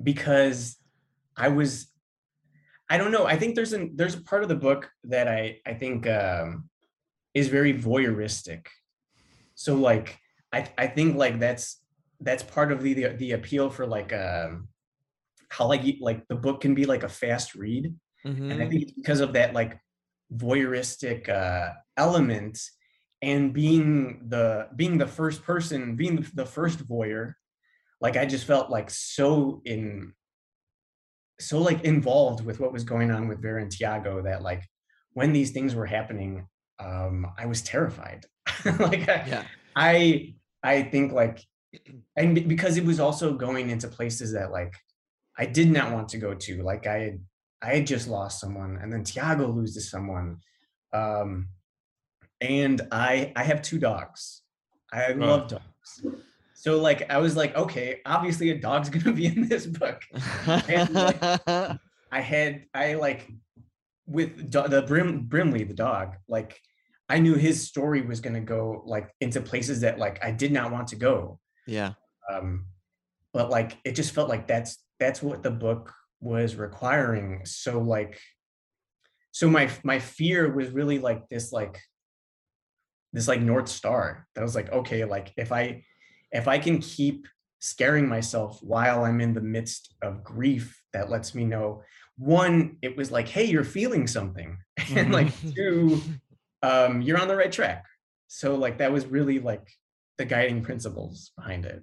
because 0.00 0.76
I 1.36 1.48
was 1.48 1.90
I 2.88 2.98
don't 2.98 3.10
know 3.10 3.26
I 3.26 3.36
think 3.36 3.56
there's 3.56 3.72
an 3.72 3.96
there's 3.96 4.14
a 4.14 4.22
part 4.22 4.44
of 4.44 4.48
the 4.48 4.54
book 4.54 4.90
that 5.04 5.26
I 5.26 5.58
I 5.66 5.74
think 5.74 6.06
um, 6.06 6.68
is 7.32 7.48
very 7.48 7.74
voyeuristic 7.74 8.66
so 9.56 9.74
like 9.74 10.20
I 10.54 10.60
I 10.78 10.86
think 10.96 11.16
like 11.16 11.36
that's 11.40 11.64
that's 12.20 12.42
part 12.42 12.70
of 12.72 12.82
the 12.82 12.92
the, 12.94 13.08
the 13.22 13.32
appeal 13.32 13.70
for 13.70 13.86
like 13.96 14.12
um 14.12 14.68
how 15.48 15.66
like 15.72 15.84
you- 15.84 15.98
like 16.08 16.20
the 16.28 16.34
book 16.44 16.60
can 16.60 16.74
be 16.74 16.84
like 16.86 17.02
a 17.04 17.08
fast 17.22 17.54
read 17.54 17.84
and 18.24 18.62
I 18.62 18.64
Mhm. 18.64 18.70
think 18.70 18.82
it's 18.82 18.92
because 18.92 19.20
of 19.20 19.32
that 19.34 19.52
like 19.60 19.72
voyeuristic 20.32 21.28
uh, 21.28 21.74
element 21.96 22.58
and 23.22 23.52
being 23.52 24.28
the 24.28 24.68
being 24.76 24.98
the 24.98 25.06
first 25.06 25.42
person, 25.44 25.96
being 25.96 26.16
the, 26.16 26.30
the 26.34 26.46
first 26.46 26.78
voyeur, 26.88 27.34
like 28.00 28.16
I 28.16 28.24
just 28.26 28.46
felt 28.46 28.70
like 28.70 28.88
so 28.90 29.60
in 29.64 30.12
so 31.40 31.58
like 31.60 31.84
involved 31.84 32.44
with 32.44 32.60
what 32.60 32.72
was 32.72 32.84
going 32.84 33.10
on 33.10 33.28
with 33.28 33.42
Vera 33.42 33.60
and 33.62 33.70
Tiago 33.70 34.22
that 34.22 34.42
like 34.42 34.62
when 35.12 35.32
these 35.32 35.50
things 35.52 35.74
were 35.74 35.86
happening, 35.86 36.46
um, 36.78 37.26
I 37.38 37.46
was 37.46 37.62
terrified. 37.62 38.26
like 38.64 39.08
I, 39.08 39.24
Yeah. 39.28 39.44
I 39.76 40.34
I 40.64 40.82
think 40.82 41.12
like 41.12 41.44
and 42.16 42.48
because 42.48 42.76
it 42.76 42.84
was 42.84 42.98
also 42.98 43.34
going 43.34 43.70
into 43.70 43.86
places 43.86 44.32
that 44.32 44.50
like 44.50 44.74
I 45.38 45.46
did 45.46 45.70
not 45.70 45.92
want 45.92 46.08
to 46.10 46.18
go 46.18 46.34
to. 46.34 46.62
Like 46.62 46.86
I 46.86 46.98
had 46.98 47.20
I 47.62 47.74
had 47.74 47.86
just 47.86 48.08
lost 48.08 48.40
someone 48.40 48.78
and 48.80 48.92
then 48.92 49.04
Tiago 49.04 49.46
loses 49.48 49.90
someone. 49.90 50.38
Um 50.92 51.48
and 52.40 52.80
I 52.90 53.32
I 53.36 53.44
have 53.44 53.62
two 53.62 53.78
dogs. 53.78 54.42
I 54.92 55.12
love 55.12 55.48
dogs. 55.48 56.06
So 56.54 56.80
like 56.80 57.10
I 57.10 57.18
was 57.18 57.36
like, 57.36 57.54
okay, 57.56 58.00
obviously 58.06 58.50
a 58.50 58.58
dog's 58.58 58.88
gonna 58.94 59.12
be 59.12 59.26
in 59.26 59.48
this 59.48 59.66
book. 59.66 60.00
I 62.10 62.20
had 62.20 62.64
I 62.72 62.94
like 62.94 63.30
with 64.06 64.50
do- 64.50 64.68
the 64.68 64.82
Brim 64.82 65.24
Brimley 65.26 65.64
the 65.64 65.74
dog 65.74 66.16
like 66.28 66.60
I 67.08 67.18
knew 67.18 67.34
his 67.34 67.66
story 67.66 68.02
was 68.02 68.20
gonna 68.20 68.40
go 68.40 68.82
like 68.86 69.10
into 69.20 69.40
places 69.40 69.80
that 69.80 69.98
like 69.98 70.24
I 70.24 70.30
did 70.30 70.52
not 70.52 70.72
want 70.72 70.88
to 70.88 70.96
go. 70.96 71.38
yeah. 71.66 71.92
Um, 72.30 72.66
but 73.32 73.50
like 73.50 73.78
it 73.84 73.92
just 73.92 74.14
felt 74.14 74.28
like 74.28 74.46
that's 74.46 74.78
that's 74.98 75.22
what 75.22 75.42
the 75.42 75.50
book 75.50 75.92
was 76.20 76.56
requiring. 76.56 77.42
So 77.44 77.80
like, 77.80 78.20
so 79.32 79.48
my 79.50 79.70
my 79.82 79.98
fear 79.98 80.52
was 80.52 80.70
really 80.70 80.98
like 80.98 81.28
this 81.28 81.52
like 81.52 81.80
this 83.12 83.28
like 83.28 83.40
north 83.40 83.68
star 83.68 84.26
that 84.34 84.42
was 84.42 84.54
like 84.54 84.70
okay 84.72 85.04
like 85.04 85.32
if 85.36 85.52
I 85.52 85.84
if 86.32 86.48
I 86.48 86.58
can 86.58 86.78
keep 86.80 87.26
scaring 87.60 88.08
myself 88.08 88.58
while 88.62 89.04
I'm 89.04 89.20
in 89.20 89.32
the 89.32 89.40
midst 89.40 89.94
of 90.02 90.22
grief 90.22 90.82
that 90.92 91.08
lets 91.08 91.34
me 91.34 91.44
know 91.44 91.82
one 92.18 92.76
it 92.82 92.96
was 92.96 93.10
like 93.10 93.28
hey 93.28 93.44
you're 93.44 93.64
feeling 93.64 94.06
something 94.06 94.58
and 94.94 95.12
like 95.12 95.32
two 95.54 96.00
um 96.64 97.00
you're 97.02 97.20
on 97.20 97.28
the 97.28 97.36
right 97.36 97.52
track 97.52 97.84
so 98.26 98.54
like 98.54 98.78
that 98.78 98.92
was 98.92 99.06
really 99.06 99.38
like 99.38 99.68
the 100.18 100.24
guiding 100.24 100.62
principles 100.62 101.32
behind 101.36 101.64
it 101.64 101.82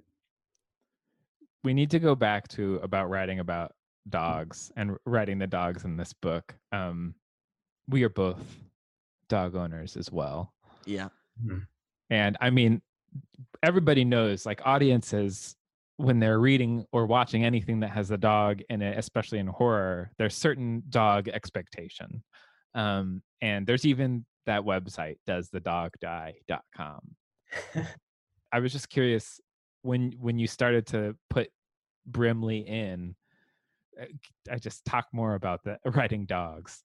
we 1.64 1.74
need 1.74 1.90
to 1.90 1.98
go 1.98 2.14
back 2.14 2.48
to 2.48 2.76
about 2.82 3.08
writing 3.08 3.38
about 3.38 3.72
dogs 4.08 4.72
and 4.76 4.96
writing 5.06 5.38
the 5.38 5.46
dogs 5.46 5.84
in 5.84 5.96
this 5.96 6.12
book. 6.12 6.54
Um, 6.72 7.14
we 7.88 8.02
are 8.02 8.08
both 8.08 8.42
dog 9.28 9.54
owners 9.54 9.96
as 9.96 10.10
well. 10.10 10.52
Yeah. 10.84 11.08
And 12.10 12.36
I 12.40 12.50
mean, 12.50 12.82
everybody 13.62 14.04
knows, 14.04 14.44
like 14.44 14.60
audiences, 14.64 15.56
when 15.98 16.18
they're 16.18 16.40
reading 16.40 16.84
or 16.92 17.06
watching 17.06 17.44
anything 17.44 17.80
that 17.80 17.90
has 17.90 18.10
a 18.10 18.18
dog 18.18 18.60
in 18.68 18.82
it, 18.82 18.98
especially 18.98 19.38
in 19.38 19.46
horror, 19.46 20.10
there's 20.18 20.34
certain 20.34 20.82
dog 20.88 21.28
expectation. 21.28 22.22
Um, 22.74 23.22
and 23.40 23.66
there's 23.66 23.84
even 23.84 24.24
that 24.46 24.62
website, 24.62 25.16
doesthedogdie.com. 25.28 27.00
I 28.52 28.58
was 28.60 28.72
just 28.72 28.88
curious 28.88 29.40
when 29.82 30.14
when 30.18 30.38
you 30.38 30.46
started 30.46 30.86
to 30.88 31.16
put 31.30 31.48
Brimley 32.06 32.58
in. 32.58 33.14
uh, 34.00 34.06
I 34.50 34.56
just 34.56 34.84
talk 34.84 35.06
more 35.12 35.34
about 35.34 35.64
the 35.64 35.78
writing 35.94 36.26
dogs. 36.26 36.82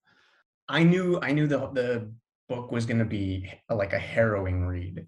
I 0.70 0.84
knew 0.84 1.20
I 1.22 1.32
knew 1.32 1.48
the 1.48 1.68
the 1.70 2.12
book 2.50 2.72
was 2.72 2.86
going 2.86 3.00
to 3.00 3.06
be 3.06 3.52
like 3.70 3.94
a 3.94 4.00
harrowing 4.00 4.66
read. 4.66 5.06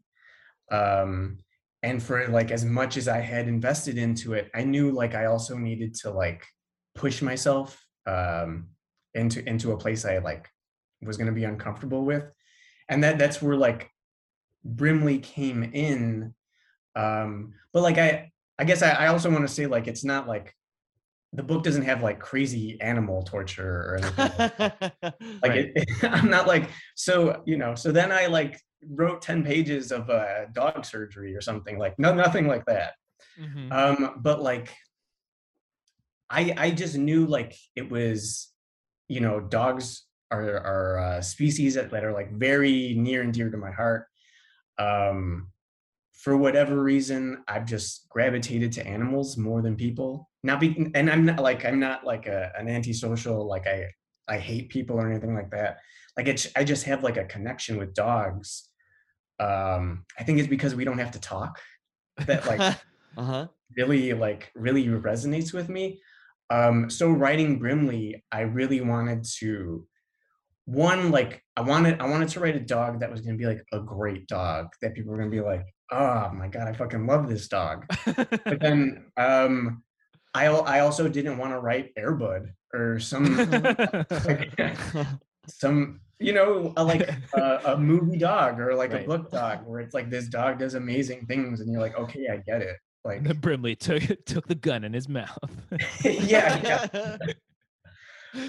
Um 0.71 1.39
and 1.81 2.03
for 2.03 2.27
like 2.27 2.51
as 2.51 2.65
much 2.65 2.97
as 2.97 3.07
I 3.07 3.19
had 3.21 3.47
invested 3.47 3.97
into 3.97 4.33
it, 4.33 4.51
I 4.53 4.63
knew 4.63 4.91
like 4.91 5.15
I 5.15 5.25
also 5.25 5.57
needed 5.57 5.93
to 6.01 6.12
like 6.12 6.45
push 6.95 7.21
myself 7.21 7.81
um 8.05 8.69
into 9.13 9.47
into 9.47 9.71
a 9.71 9.77
place 9.77 10.05
I 10.05 10.17
like 10.17 10.49
was 11.01 11.17
going 11.17 11.27
to 11.27 11.33
be 11.33 11.45
uncomfortable 11.45 12.03
with. 12.03 12.25
And 12.89 13.04
that 13.04 13.17
that's 13.17 13.41
where 13.41 13.56
like 13.56 13.91
Brimley 14.65 15.19
came 15.19 15.63
in. 15.63 16.34
Um 16.95 17.54
but 17.71 17.84
like 17.84 17.97
I 17.97 18.32
I 18.58 18.65
guess 18.65 18.82
I, 18.82 18.91
I 18.91 19.08
also 19.08 19.30
want 19.30 19.47
to 19.47 19.54
say 19.54 19.67
like 19.67 19.88
it's 19.88 20.04
not 20.04 20.28
like 20.28 20.54
the 21.32 21.43
book 21.43 21.63
doesn't 21.63 21.84
have 21.84 22.02
like 22.02 22.19
crazy 22.19 22.82
animal 22.82 23.21
torture 23.21 23.82
or 23.91 23.95
anything 23.97 24.32
like, 24.38 24.54
like 25.43 25.52
Right. 25.52 25.71
it, 25.75 25.88
i'm 26.04 26.30
not 26.30 26.47
like 26.47 26.71
so 26.95 27.43
you 27.45 27.56
know 27.56 27.75
so 27.75 27.91
then 27.91 28.12
i 28.12 28.25
like 28.25 28.60
wrote 28.88 29.21
10 29.21 29.43
pages 29.43 29.91
of 29.91 30.10
uh, 30.10 30.45
dog 30.54 30.84
surgery 30.86 31.36
or 31.36 31.41
something 31.41 31.78
like 31.78 31.97
no 31.99 32.13
nothing 32.15 32.47
like 32.47 32.65
that 32.65 32.93
Mhm. 33.39 33.71
um 33.71 34.15
but 34.23 34.41
like 34.41 34.73
i 36.30 36.54
i 36.58 36.71
just 36.71 36.97
knew 36.97 37.25
like 37.28 37.56
it 37.75 37.89
was 37.91 38.52
you 39.08 39.19
know 39.19 39.39
dogs 39.39 40.06
are 40.31 40.57
are 40.57 40.99
uh, 40.99 41.21
species 41.21 41.73
that, 41.75 41.91
that 41.91 42.03
are 42.03 42.13
like 42.13 42.31
very 42.31 42.93
near 42.97 43.21
and 43.21 43.33
dear 43.33 43.49
to 43.49 43.57
my 43.57 43.71
heart. 43.71 44.07
Um 44.77 45.49
for 46.19 46.35
whatever 46.35 46.83
reason 46.83 47.41
i've 47.47 47.65
just 47.65 48.09
gravitated 48.09 48.73
to 48.73 48.85
animals 48.85 49.37
more 49.37 49.61
than 49.61 49.75
people. 49.75 50.29
Not 50.43 50.59
be 50.59 50.91
and 50.93 51.09
i'm 51.09 51.25
not 51.25 51.39
like 51.39 51.65
i'm 51.65 51.79
not 51.79 52.05
like 52.05 52.27
a, 52.27 52.51
an 52.57 52.67
antisocial 52.67 53.47
like 53.47 53.67
i 53.67 53.85
i 54.27 54.37
hate 54.37 54.69
people 54.69 54.97
or 54.97 55.09
anything 55.09 55.33
like 55.33 55.51
that. 55.51 55.79
Like 56.17 56.27
it's 56.27 56.47
i 56.55 56.63
just 56.63 56.83
have 56.85 57.03
like 57.03 57.17
a 57.17 57.25
connection 57.25 57.77
with 57.77 57.93
dogs. 57.93 58.69
Um 59.39 60.05
i 60.19 60.23
think 60.23 60.39
it's 60.39 60.47
because 60.47 60.75
we 60.75 60.85
don't 60.85 60.99
have 60.99 61.11
to 61.11 61.21
talk 61.21 61.59
that 62.25 62.45
like 62.45 62.59
uh-huh. 63.17 63.47
really 63.77 64.13
like 64.13 64.51
really 64.55 64.85
resonates 64.87 65.53
with 65.53 65.69
me. 65.69 66.01
Um 66.49 66.89
so 66.89 67.09
writing 67.09 67.59
brimley 67.59 68.23
i 68.31 68.41
really 68.41 68.81
wanted 68.81 69.23
to 69.39 69.87
one 70.69 71.10
like 71.10 71.41
i 71.58 71.62
wanted 71.62 71.99
i 71.99 72.08
wanted 72.08 72.29
to 72.29 72.39
write 72.39 72.55
a 72.55 72.60
dog 72.60 72.99
that 72.99 73.10
was 73.12 73.21
going 73.21 73.36
to 73.36 73.41
be 73.41 73.47
like 73.47 73.63
a 73.73 73.79
great 73.79 74.27
dog 74.27 74.67
that 74.82 74.93
people 74.93 75.12
were 75.12 75.17
going 75.17 75.29
to 75.29 75.36
be 75.36 75.41
like 75.41 75.65
oh 75.91 76.29
my 76.34 76.47
god 76.47 76.67
i 76.67 76.73
fucking 76.73 77.08
love 77.08 77.27
this 77.27 77.47
dog 77.47 77.86
but 78.05 78.60
then 78.62 79.05
um 79.17 79.82
i 80.36 80.45
i 80.45 80.79
also 80.82 81.08
didn't 81.10 81.39
want 81.39 81.51
to 81.51 81.60
write 81.60 81.91
Air 81.97 82.13
Bud 82.13 82.53
or 82.73 82.99
some 82.99 83.36
like, 84.10 84.77
some 85.47 86.01
you 86.19 86.34
know 86.34 86.71
a, 86.77 86.84
like 86.84 87.10
a, 87.34 87.62
a 87.65 87.77
movie 87.77 88.19
dog 88.19 88.60
or 88.60 88.75
like 88.75 88.93
Right. 88.93 89.05
a 89.05 89.08
book 89.08 89.32
dog 89.32 89.65
where 89.65 89.79
it's 89.79 89.95
like 89.95 90.12
this 90.12 90.27
dog 90.27 90.60
does 90.60 90.75
amazing 90.75 91.25
things 91.25 91.62
and 91.62 91.71
you're 91.71 91.82
like 91.82 91.97
okay 91.97 92.27
i 92.32 92.38
get 92.38 92.62
it 92.62 92.77
like 93.03 93.23
then 93.23 93.38
Brimley 93.38 93.75
took 93.75 94.03
took 94.25 94.47
the 94.47 94.55
gun 94.55 94.84
in 94.84 94.93
his 94.93 95.08
mouth. 95.10 95.39
yeah, 96.03 96.86
yeah. 96.93 97.17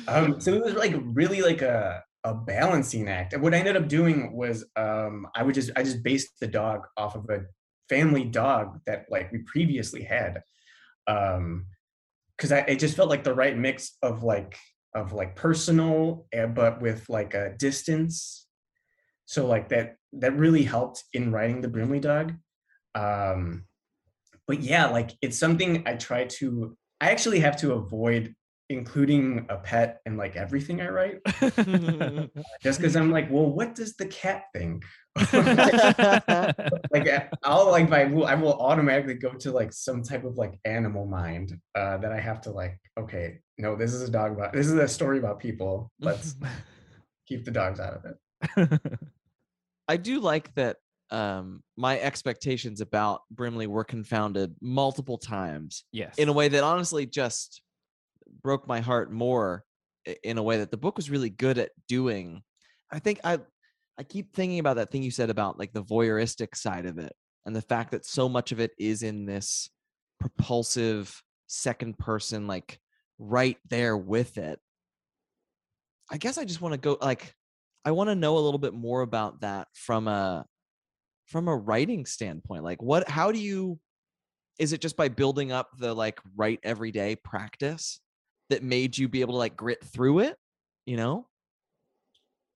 um 0.09 0.39
so 0.41 0.53
it 0.53 0.63
was 0.63 0.75
like 0.75 0.93
really 0.99 1.41
like 1.41 1.63
a 1.63 2.03
a 2.25 2.35
balancing 2.35 3.09
act. 3.09 3.33
And 3.33 3.43
what 3.43 3.55
i 3.55 3.59
ended 3.59 3.77
up 3.77 3.89
doing 3.89 4.35
was 4.35 4.65
um 4.77 5.27
i 5.35 5.43
would 5.43 5.55
just 5.55 5.71
i 5.77 5.83
just 5.83 6.03
based 6.03 6.29
the 6.41 6.47
dog 6.47 6.87
off 6.97 7.15
of 7.15 7.29
a 7.31 7.43
family 7.89 8.25
dog 8.25 8.81
that 8.87 9.07
like 9.11 9.33
we 9.33 9.39
previously 9.39 10.03
had 10.03 10.43
um 11.07 11.67
because 12.37 12.53
i 12.53 12.59
it 12.61 12.79
just 12.79 12.97
felt 12.97 13.09
like 13.09 13.25
the 13.25 13.35
right 13.35 13.57
mix 13.57 13.97
of 14.03 14.23
like 14.23 14.57
of 14.95 15.13
like 15.13 15.37
personal 15.37 16.27
eh, 16.33 16.47
but 16.47 16.81
with 16.81 17.09
like 17.09 17.35
a 17.35 17.55
distance. 17.59 18.47
So 19.27 19.47
like 19.47 19.69
that 19.69 19.97
that 20.15 20.37
really 20.37 20.65
helped 20.65 21.05
in 21.13 21.31
writing 21.31 21.61
the 21.61 21.69
brimley 21.69 22.01
dog. 22.01 22.35
Um 22.95 23.65
but 24.47 24.61
yeah 24.63 24.87
like 24.87 25.13
it's 25.23 25.39
something 25.39 25.85
i 25.87 25.95
try 25.95 26.25
to 26.25 26.77
i 27.01 27.11
actually 27.11 27.39
have 27.39 27.57
to 27.57 27.75
avoid 27.75 28.35
including 28.71 29.45
a 29.51 29.57
pet 29.57 30.01
in 30.07 30.17
like 30.17 30.37
everything 30.37 30.81
i 30.81 30.89
write. 30.89 31.19
Just 32.63 32.79
because 32.79 32.97
i'm 32.97 33.11
like 33.11 33.31
well 33.31 33.47
what 33.47 33.75
does 33.75 33.97
the 33.97 34.07
cat 34.07 34.45
think? 34.55 34.85
Like 36.93 37.09
I- 37.09 37.29
i'll 37.45 37.71
like 37.71 37.91
I 37.93 38.05
will, 38.05 38.27
I 38.27 38.35
will 38.35 38.55
automatically 38.55 39.15
go 39.15 39.33
to 39.33 39.53
like 39.53 39.73
some 39.73 40.03
type 40.03 40.25
of 40.25 40.37
like 40.37 40.59
animal 40.65 41.05
mind 41.05 41.59
uh 41.75 41.99
that 41.99 42.13
i 42.13 42.21
have 42.21 42.41
to 42.43 42.51
like 42.51 42.79
okay 42.99 43.41
no 43.59 43.77
this 43.77 43.93
is 43.93 44.09
a 44.09 44.11
dog 44.11 44.33
about 44.33 44.53
this 44.53 44.67
is 44.67 44.75
a 44.75 44.89
story 44.89 45.19
about 45.19 45.39
people. 45.39 45.91
Let's 46.01 46.35
keep 47.27 47.45
the 47.45 47.51
dogs 47.51 47.79
out 47.79 47.95
of 47.95 48.05
it. 48.05 48.81
I 49.89 49.97
do 49.97 50.21
like 50.21 50.55
that 50.55 50.77
um 51.11 51.63
my 51.77 51.99
expectations 51.99 52.81
about 52.81 53.23
Brimley 53.31 53.67
were 53.67 53.85
confounded 53.85 54.55
multiple 54.61 55.19
times 55.19 55.85
yes. 55.93 56.17
in 56.19 56.29
a 56.29 56.33
way 56.33 56.49
that 56.49 56.63
honestly 56.63 57.05
just 57.05 57.63
broke 58.43 58.67
my 58.67 58.81
heart 58.81 59.13
more 59.13 59.65
in 60.25 60.39
a 60.39 60.43
way 60.43 60.59
that 60.59 60.71
the 60.71 60.77
book 60.77 60.97
was 60.97 61.11
really 61.11 61.31
good 61.31 61.59
at 61.59 61.71
doing. 61.89 62.43
I 62.91 62.99
think 62.99 63.21
I 63.25 63.39
I 63.99 64.03
keep 64.03 64.35
thinking 64.35 64.59
about 64.59 64.77
that 64.77 64.91
thing 64.91 65.03
you 65.03 65.11
said 65.11 65.31
about 65.31 65.59
like 65.59 65.73
the 65.73 65.85
voyeuristic 65.85 66.57
side 66.57 66.87
of 66.87 66.99
it 66.99 67.13
and 67.45 67.55
the 67.55 67.63
fact 67.63 67.91
that 67.91 68.07
so 68.07 68.29
much 68.29 68.53
of 68.53 68.61
it 68.61 68.73
is 68.79 69.03
in 69.03 69.27
this 69.27 69.69
propulsive 70.19 71.23
second 71.47 71.99
person 71.99 72.47
like 72.47 72.79
right 73.19 73.59
there 73.69 73.97
with 73.97 74.39
it. 74.39 74.59
I 76.11 76.17
guess 76.17 76.39
I 76.39 76.45
just 76.45 76.61
want 76.61 76.75
to 76.75 76.81
go 76.81 76.97
like 77.01 77.35
I 77.85 77.93
want 77.93 78.11
to 78.11 78.15
know 78.15 78.37
a 78.37 78.41
little 78.41 78.59
bit 78.59 78.75
more 78.75 79.03
about 79.03 79.41
that 79.43 79.69
from 79.75 80.09
a 80.09 80.45
from 81.27 81.49
a 81.49 81.57
writing 81.57 82.07
standpoint. 82.07 82.65
Like 82.65 82.83
what 82.83 83.09
how 83.09 83.33
do 83.33 83.39
you 83.39 83.79
is 84.59 84.73
it 84.73 84.81
just 84.81 84.97
by 84.97 85.09
building 85.09 85.53
up 85.53 85.71
the 85.79 85.95
like 85.95 86.21
write 86.37 86.61
everyday 86.63 87.17
practice 87.17 88.01
that 88.51 88.63
made 88.63 88.99
you 88.99 89.09
be 89.09 89.23
able 89.23 89.35
to 89.35 89.39
like 89.39 89.57
grit 89.57 89.83
through 89.83 90.21
it, 90.21 90.37
you 90.87 90.97
know? 90.97 91.27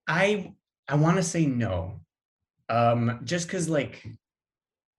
I 0.07 0.53
I 0.87 0.95
want 0.95 1.17
to 1.17 1.23
say 1.23 1.45
no. 1.45 1.99
Um 2.69 3.21
just 3.23 3.49
cuz 3.49 3.67
like 3.67 4.05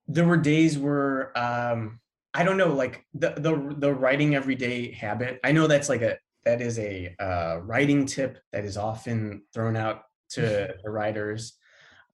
there 0.09 0.25
were 0.27 0.37
days 0.37 0.79
where 0.79 1.37
um 1.39 2.01
I 2.35 2.43
don't 2.45 2.57
know 2.57 2.73
like 2.75 3.05
the 3.15 3.31
the 3.37 3.75
the 3.79 3.93
writing 3.95 4.35
everyday 4.35 4.91
habit. 4.93 5.41
I 5.45 5.53
know 5.53 5.67
that's 5.67 5.89
like 5.89 6.03
a 6.03 6.19
that 6.45 6.61
is 6.61 6.79
a 6.79 7.15
uh 7.21 7.59
writing 7.63 8.07
tip 8.07 8.39
that 8.53 8.65
is 8.65 8.77
often 8.77 9.43
thrown 9.55 9.77
out 9.77 10.03
to 10.31 10.75
the 10.83 10.91
writers. 10.91 11.55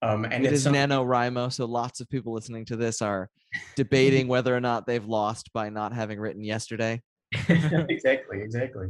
Um 0.01 0.25
and 0.25 0.45
it 0.45 0.47
it's 0.47 0.57
is 0.57 0.63
some- 0.63 0.73
NaNoWriMo, 0.73 1.51
so 1.51 1.65
lots 1.65 1.99
of 1.99 2.09
people 2.09 2.33
listening 2.33 2.65
to 2.65 2.75
this 2.75 3.01
are 3.01 3.29
debating 3.75 4.27
whether 4.27 4.55
or 4.55 4.59
not 4.61 4.85
they've 4.85 5.05
lost 5.05 5.51
by 5.53 5.69
not 5.69 5.93
having 5.93 6.19
written 6.19 6.43
yesterday. 6.43 7.01
exactly 7.89 8.41
exactly. 8.41 8.87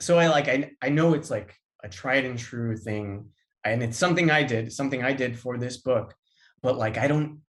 So 0.00 0.18
i 0.18 0.28
like 0.28 0.48
I, 0.48 0.72
I 0.82 0.88
know 0.88 1.14
it's 1.14 1.30
like 1.30 1.54
a 1.82 1.88
tried 1.88 2.24
and 2.24 2.38
true 2.38 2.76
thing 2.76 3.26
and 3.64 3.82
it's 3.82 3.96
something 3.96 4.30
i 4.30 4.42
did 4.42 4.72
something 4.72 5.02
i 5.02 5.12
did 5.12 5.38
for 5.38 5.58
this 5.58 5.78
book 5.78 6.14
but 6.62 6.76
like 6.76 6.98
i 6.98 7.06
don't 7.06 7.40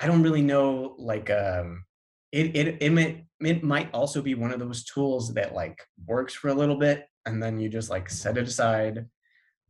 i 0.00 0.06
don't 0.06 0.22
really 0.22 0.42
know 0.42 0.94
like 0.98 1.30
um 1.30 1.84
it 2.32 2.56
it 2.56 2.76
it 2.80 2.90
might, 2.90 3.24
it 3.40 3.62
might 3.62 3.90
also 3.94 4.20
be 4.20 4.34
one 4.34 4.52
of 4.52 4.60
those 4.60 4.84
tools 4.84 5.32
that 5.34 5.54
like 5.54 5.82
works 6.06 6.34
for 6.34 6.48
a 6.48 6.54
little 6.54 6.76
bit 6.76 7.06
and 7.24 7.42
then 7.42 7.58
you 7.58 7.68
just 7.68 7.90
like 7.90 8.10
set 8.10 8.36
it 8.36 8.48
aside 8.48 9.06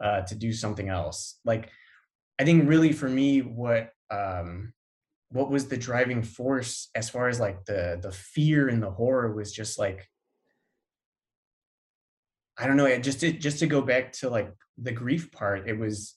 uh 0.02 0.20
to 0.22 0.34
do 0.34 0.52
something 0.52 0.88
else. 0.88 1.38
Like 1.44 1.70
i 2.38 2.44
think 2.44 2.68
really 2.68 2.92
for 2.92 3.08
me 3.08 3.40
what 3.40 3.90
um 4.10 4.72
what 5.30 5.50
was 5.50 5.68
the 5.68 5.76
driving 5.76 6.22
force 6.22 6.88
as 6.94 7.10
far 7.10 7.28
as 7.28 7.40
like 7.40 7.64
the 7.64 7.98
the 8.00 8.12
fear 8.12 8.68
and 8.68 8.82
the 8.82 8.90
horror 8.90 9.34
was 9.34 9.52
just 9.52 9.78
like 9.78 10.08
I 12.58 12.66
don't 12.66 12.78
know, 12.78 12.86
it 12.86 13.02
just 13.02 13.20
to, 13.20 13.32
just 13.32 13.58
to 13.58 13.66
go 13.66 13.82
back 13.82 14.12
to 14.12 14.30
like 14.30 14.50
the 14.78 14.92
grief 14.92 15.30
part, 15.30 15.68
it 15.68 15.78
was 15.78 16.14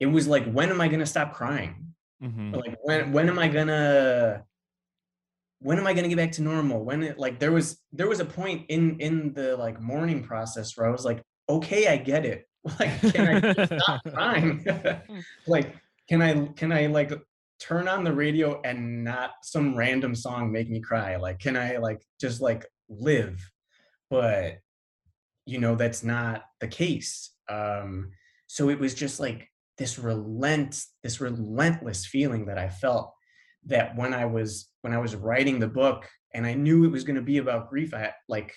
it 0.00 0.06
was 0.06 0.26
like 0.26 0.50
when 0.50 0.70
am 0.70 0.80
I 0.80 0.88
going 0.88 1.00
to 1.00 1.06
stop 1.06 1.34
crying? 1.34 1.94
Mhm. 2.22 2.56
Like 2.56 2.76
when 2.82 3.12
when 3.12 3.28
am 3.28 3.38
I 3.38 3.48
going 3.48 3.68
to 3.68 4.42
when 5.60 5.78
am 5.78 5.86
I 5.86 5.92
to 5.92 6.08
get 6.08 6.16
back 6.16 6.32
to 6.32 6.42
normal? 6.42 6.84
When 6.84 7.02
it 7.02 7.18
like 7.18 7.38
there 7.38 7.52
was 7.52 7.80
there 7.92 8.08
was 8.08 8.20
a 8.20 8.24
point 8.24 8.66
in 8.68 8.98
in 9.00 9.32
the 9.32 9.56
like 9.56 9.80
mourning 9.80 10.22
process 10.22 10.76
where 10.76 10.88
I 10.88 10.90
was 10.90 11.04
like, 11.04 11.22
okay, 11.48 11.88
I 11.88 11.96
get 11.96 12.24
it. 12.24 12.44
Like 12.80 13.00
can 13.14 13.44
I 13.44 13.66
stop 13.66 14.02
crying? 14.12 14.66
like 15.46 15.74
can 16.08 16.22
I 16.22 16.46
can 16.56 16.72
I 16.72 16.86
like 16.86 17.12
turn 17.60 17.88
on 17.88 18.04
the 18.04 18.12
radio 18.12 18.60
and 18.62 19.04
not 19.04 19.32
some 19.42 19.76
random 19.76 20.14
song 20.14 20.52
make 20.52 20.70
me 20.70 20.80
cry? 20.80 21.16
Like 21.16 21.38
can 21.38 21.56
I 21.56 21.76
like 21.76 22.02
just 22.20 22.40
like 22.40 22.66
live? 22.88 23.40
But 24.10 24.58
you 25.46 25.58
know 25.58 25.74
that's 25.74 26.02
not 26.02 26.44
the 26.60 26.68
case. 26.68 27.30
Um 27.48 28.10
so 28.46 28.70
it 28.70 28.78
was 28.78 28.94
just 28.94 29.20
like 29.20 29.48
this 29.76 29.98
relent 29.98 30.82
this 31.02 31.20
relentless 31.20 32.06
feeling 32.06 32.46
that 32.46 32.58
I 32.58 32.68
felt 32.68 33.12
that 33.66 33.96
when 33.96 34.14
I 34.14 34.24
was 34.24 34.68
when 34.82 34.94
I 34.94 34.98
was 34.98 35.14
writing 35.14 35.58
the 35.58 35.68
book 35.68 36.08
and 36.34 36.46
I 36.46 36.54
knew 36.54 36.84
it 36.84 36.92
was 36.92 37.04
going 37.04 37.16
to 37.16 37.22
be 37.22 37.38
about 37.38 37.70
grief 37.70 37.94
I 37.94 38.12
like 38.28 38.54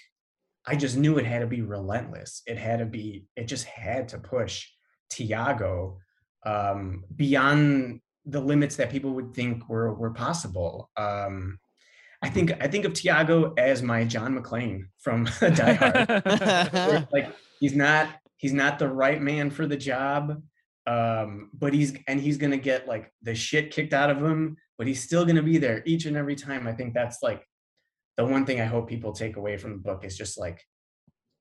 I 0.66 0.76
just 0.76 0.96
knew 0.96 1.18
it 1.18 1.26
had 1.26 1.40
to 1.40 1.48
be 1.48 1.62
relentless. 1.62 2.44
It 2.46 2.58
had 2.58 2.80
to 2.80 2.86
be, 2.86 3.26
it 3.36 3.46
just 3.46 3.66
had 3.66 4.10
to 4.10 4.20
push 4.20 4.68
Thiago 5.12 5.98
um, 6.46 7.04
beyond 7.16 8.02
the 8.26 8.40
limits 8.40 8.76
that 8.76 8.92
people 8.92 9.12
would 9.12 9.34
think 9.34 9.68
were 9.68 9.94
were 9.94 10.12
possible. 10.12 10.90
Um, 10.98 11.60
I 12.22 12.30
think 12.30 12.52
I 12.62 12.68
think 12.68 12.86
of 12.86 12.94
Thiago 12.94 13.58
as 13.58 13.82
my 13.82 14.04
John 14.04 14.38
McClane 14.38 14.86
from 15.00 15.26
Die 15.40 15.74
Hard. 16.72 17.08
Like 17.12 17.34
he's 17.60 17.76
not 17.76 18.10
he's 18.38 18.54
not 18.54 18.80
the 18.80 18.90
right 18.90 19.22
man 19.22 19.50
for 19.50 19.66
the 19.66 19.78
job, 19.78 20.42
um, 20.88 21.50
but 21.54 21.74
he's 21.74 21.94
and 22.08 22.20
he's 22.20 22.38
gonna 22.38 22.58
get 22.58 22.88
like 22.88 23.12
the 23.24 23.34
shit 23.34 23.72
kicked 23.72 23.94
out 23.94 24.10
of 24.10 24.18
him, 24.24 24.58
but 24.78 24.88
he's 24.88 25.04
still 25.04 25.26
gonna 25.26 25.44
be 25.44 25.58
there 25.58 25.82
each 25.86 26.06
and 26.06 26.16
every 26.16 26.36
time. 26.36 26.68
I 26.68 26.74
think 26.74 26.94
that's 26.94 27.24
like 27.24 27.44
the 28.18 28.26
one 28.26 28.46
thing 28.46 28.62
I 28.62 28.66
hope 28.66 28.88
people 28.88 29.14
take 29.14 29.38
away 29.38 29.58
from 29.58 29.72
the 29.72 29.80
book 29.80 30.06
is 30.06 30.16
just 30.16 30.38
like 30.38 30.62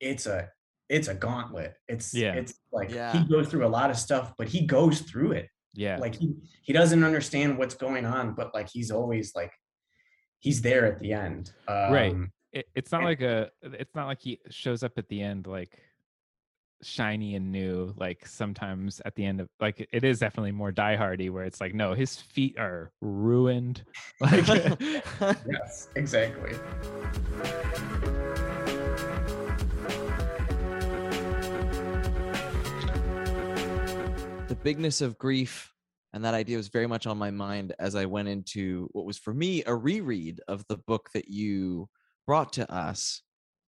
it's 0.01 0.27
a 0.27 0.49
it's 0.91 1.09
a 1.09 1.15
gauntlet. 1.15 1.73
It's 1.89 2.13
Yeah. 2.13 2.35
it's 2.35 2.53
like 2.73 2.91
Yeah. 2.91 3.13
he 3.13 3.25
goes 3.27 3.49
through 3.49 3.65
a 3.65 3.73
lot 3.79 3.89
of 3.91 3.97
stuff, 3.97 4.35
but 4.37 4.49
he 4.49 4.67
goes 4.67 5.01
through 5.01 5.33
it. 5.33 5.49
yeah. 5.75 5.97
Like 5.99 6.17
he 6.17 6.35
he 6.63 6.73
doesn't 6.73 7.03
understand 7.05 7.57
what's 7.59 7.75
going 7.77 8.05
on, 8.05 8.35
but 8.35 8.53
like 8.53 8.69
he's 8.69 8.91
always 8.91 9.35
like 9.35 9.53
he's 10.41 10.61
there 10.63 10.85
at 10.87 10.99
the 10.99 11.13
end. 11.13 11.53
Um, 11.69 11.93
Right. 11.93 12.17
it, 12.53 12.67
it's 12.75 12.91
not 12.93 12.99
and- 13.03 13.07
like 13.11 13.21
a 13.23 13.51
it's 13.63 13.95
not 13.95 14.07
like 14.09 14.21
he 14.21 14.41
shows 14.51 14.83
up 14.83 14.99
at 14.99 15.09
the 15.09 15.23
end 15.23 15.47
like 15.47 15.79
shiny 16.83 17.35
and 17.37 17.53
new 17.53 17.93
like 17.99 18.27
sometimes 18.27 19.03
at 19.05 19.15
the 19.15 19.23
end 19.25 19.39
of 19.41 19.49
like 19.61 19.87
it 19.93 20.03
is 20.03 20.19
definitely 20.19 20.51
more 20.51 20.73
diehardy 20.73 21.31
where 21.31 21.45
it's 21.45 21.61
like 21.61 21.75
no 21.75 21.93
his 21.93 22.17
feet 22.17 22.59
are 22.59 22.91
ruined 23.03 23.85
like 24.21 24.47
Yes, 25.21 25.89
exactly. 25.95 26.55
Bigness 34.63 35.01
of 35.01 35.19
grief 35.19 35.73
and 36.13 36.25
that 36.25 36.35
idea 36.35 36.57
was 36.57 36.69
very 36.69 36.87
much 36.87 37.07
on 37.07 37.17
my 37.17 37.31
mind 37.31 37.73
as 37.79 37.95
I 37.95 38.05
went 38.05 38.29
into 38.29 38.89
what 38.93 39.05
was 39.07 39.17
for 39.19 39.33
me 39.33 39.63
a 39.65 39.75
reread 39.75 40.41
of 40.49 40.65
the 40.69 40.77
book 40.77 41.09
that 41.15 41.29
you 41.29 41.89
brought 42.27 42.53
to 42.55 42.71
us, 42.73 43.23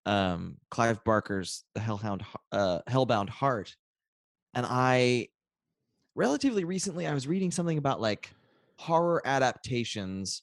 um, 0.06 0.56
Clive 0.70 1.02
Barker's 1.04 1.64
The 1.74 1.80
Hellhound, 1.80 2.24
uh, 2.50 2.80
Hellbound 2.88 3.28
Heart, 3.28 3.76
and 4.54 4.66
I 4.68 5.28
relatively 6.14 6.64
recently 6.64 7.06
I 7.06 7.14
was 7.14 7.26
reading 7.26 7.50
something 7.50 7.78
about 7.78 8.00
like 8.00 8.30
horror 8.76 9.22
adaptations, 9.24 10.42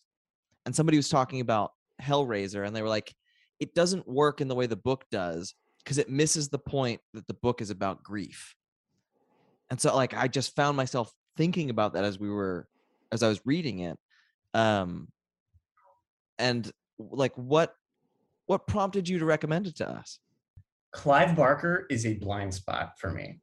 and 0.65 0.75
somebody 0.75 0.97
was 0.97 1.09
talking 1.09 1.41
about 1.41 1.73
Hellraiser, 2.01 2.65
and 2.65 2.75
they 2.75 2.81
were 2.81 2.89
like, 2.89 3.13
it 3.59 3.75
doesn't 3.75 4.07
work 4.07 4.39
in 4.39 4.47
the 4.47 4.55
way 4.55 4.67
the 4.67 4.77
book 4.77 5.03
does 5.11 5.53
because 5.83 5.97
it 5.97 6.09
misses 6.09 6.47
the 6.47 6.59
point 6.59 7.01
that 7.13 7.27
the 7.27 7.33
book 7.35 7.61
is 7.61 7.69
about 7.69 8.03
grief 8.03 8.55
and 9.69 9.79
so 9.79 9.95
like 9.95 10.13
i 10.13 10.27
just 10.27 10.55
found 10.55 10.75
myself 10.75 11.11
thinking 11.37 11.69
about 11.69 11.93
that 11.93 12.03
as 12.03 12.19
we 12.19 12.29
were 12.29 12.67
as 13.11 13.23
i 13.23 13.27
was 13.27 13.41
reading 13.45 13.79
it 13.79 13.97
um 14.53 15.07
and 16.37 16.71
like 16.99 17.35
what 17.35 17.75
what 18.45 18.67
prompted 18.67 19.07
you 19.07 19.19
to 19.19 19.25
recommend 19.25 19.67
it 19.67 19.75
to 19.75 19.87
us 19.87 20.19
Clive 20.91 21.35
Barker 21.35 21.85
is 21.89 22.05
a 22.05 22.15
blind 22.15 22.53
spot 22.53 22.93
for 22.99 23.11
me. 23.11 23.39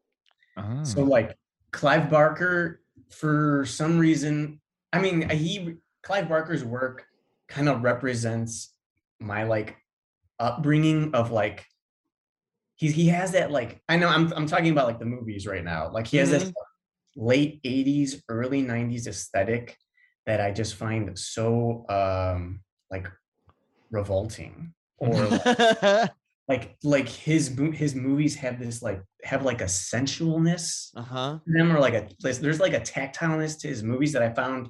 So 0.83 1.01
Oh. 1.01 1.05
like 1.05 1.37
Clive 1.71 2.11
Barker, 2.11 2.81
for 3.11 3.65
some 3.67 3.99
reason, 3.99 4.61
I 4.93 5.01
mean, 5.01 5.29
he 5.29 5.75
Clive 6.03 6.29
Barker's 6.29 6.65
work 6.65 7.07
kind 7.49 7.69
of 7.69 7.83
represents 7.83 8.75
my 9.21 9.45
like 9.45 9.77
upbringing 10.39 11.15
of 11.15 11.31
like 11.31 11.67
he 12.77 12.91
he 12.93 13.09
has 13.09 13.33
that 13.33 13.51
like 13.51 13.83
I 13.89 13.97
know 13.97 14.09
I'm 14.09 14.33
I'm 14.35 14.47
talking 14.47 14.71
about 14.71 14.87
like 14.87 14.99
the 14.99 15.07
movies 15.07 15.47
right 15.47 15.65
now. 15.65 15.91
Like 15.91 16.07
he 16.07 16.19
has 16.19 16.31
this 16.31 16.53
late 17.17 17.63
80s, 17.63 18.23
early 18.29 18.63
90s 18.63 19.07
aesthetic 19.07 19.77
that 20.27 20.41
I 20.41 20.51
just 20.51 20.75
find 20.75 21.19
so 21.19 21.85
um 21.89 22.61
like 22.91 23.09
revolting 23.91 24.75
or 24.99 25.15
like, 25.27 26.11
like 26.49 26.77
like 26.83 27.09
his 27.09 27.49
his 27.73 27.95
movies 27.95 28.35
have 28.37 28.59
this 28.59 28.83
like 28.83 29.03
have 29.25 29.43
like 29.45 29.61
a 29.61 29.65
sensualness 29.65 30.91
uh-huh 30.97 31.39
them 31.47 31.73
or 31.75 31.81
like 31.81 31.95
a 31.95 32.09
there's- 32.21 32.39
there's 32.39 32.61
like 32.61 32.75
a 32.75 32.81
tactileness 32.81 33.59
to 33.61 33.69
his 33.69 33.83
movies 33.83 34.13
that 34.13 34.23
I 34.23 34.31
found 34.33 34.69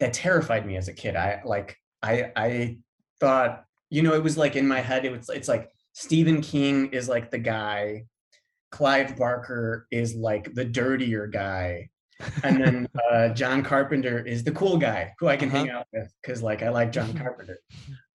that 0.00 0.12
terrified 0.12 0.66
me 0.66 0.76
as 0.76 0.88
a 0.88 0.92
kid. 0.92 1.16
I 1.16 1.40
like 1.44 1.76
I 2.02 2.30
I 2.36 2.78
thought 3.20 3.64
you 3.90 4.02
know 4.02 4.14
it 4.14 4.22
was 4.22 4.36
like 4.36 4.56
in 4.56 4.66
my 4.68 4.80
head 4.80 5.04
it 5.04 5.12
was 5.12 5.28
it's 5.30 5.48
like 5.48 5.70
Stephen 5.96 6.42
King 6.42 6.88
is 6.92 7.08
like 7.08 7.30
the 7.30 7.38
guy, 7.38 8.04
Clive 8.70 9.16
Barker 9.16 9.86
is 9.90 10.14
like 10.14 10.52
the 10.52 10.62
dirtier 10.62 11.26
guy, 11.26 11.88
and 12.42 12.60
then 12.60 12.86
uh, 13.10 13.30
John 13.30 13.62
Carpenter 13.62 14.18
is 14.18 14.44
the 14.44 14.52
cool 14.52 14.76
guy 14.76 15.14
who 15.18 15.28
I 15.28 15.38
can 15.38 15.48
hang 15.48 15.70
out 15.70 15.86
with 15.94 16.12
because 16.20 16.42
like 16.42 16.62
I 16.62 16.68
like 16.68 16.92
John 16.92 17.16
Carpenter. 17.18 17.60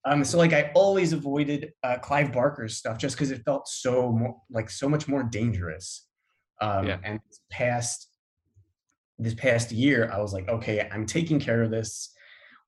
Um, 0.05 0.23
so 0.23 0.37
like 0.37 0.53
I 0.53 0.71
always 0.75 1.11
avoided 1.11 1.73
uh, 1.81 1.97
Clive 1.97 2.31
Barker's 2.31 2.77
stuff 2.77 2.99
just 2.99 3.15
because 3.15 3.31
it 3.31 3.41
felt 3.45 3.67
so 3.67 4.11
more 4.11 4.37
like 4.51 4.69
so 4.69 4.87
much 4.87 5.07
more 5.07 5.23
dangerous. 5.23 6.07
Um, 6.61 6.85
Yeah. 6.85 6.99
And 7.03 7.19
this 7.27 7.39
past 7.49 8.09
this 9.17 9.33
past 9.33 9.71
year, 9.71 10.07
I 10.13 10.19
was 10.19 10.33
like, 10.33 10.47
okay, 10.49 10.87
I'm 10.91 11.07
taking 11.07 11.39
care 11.39 11.63
of 11.63 11.71
this. 11.71 12.13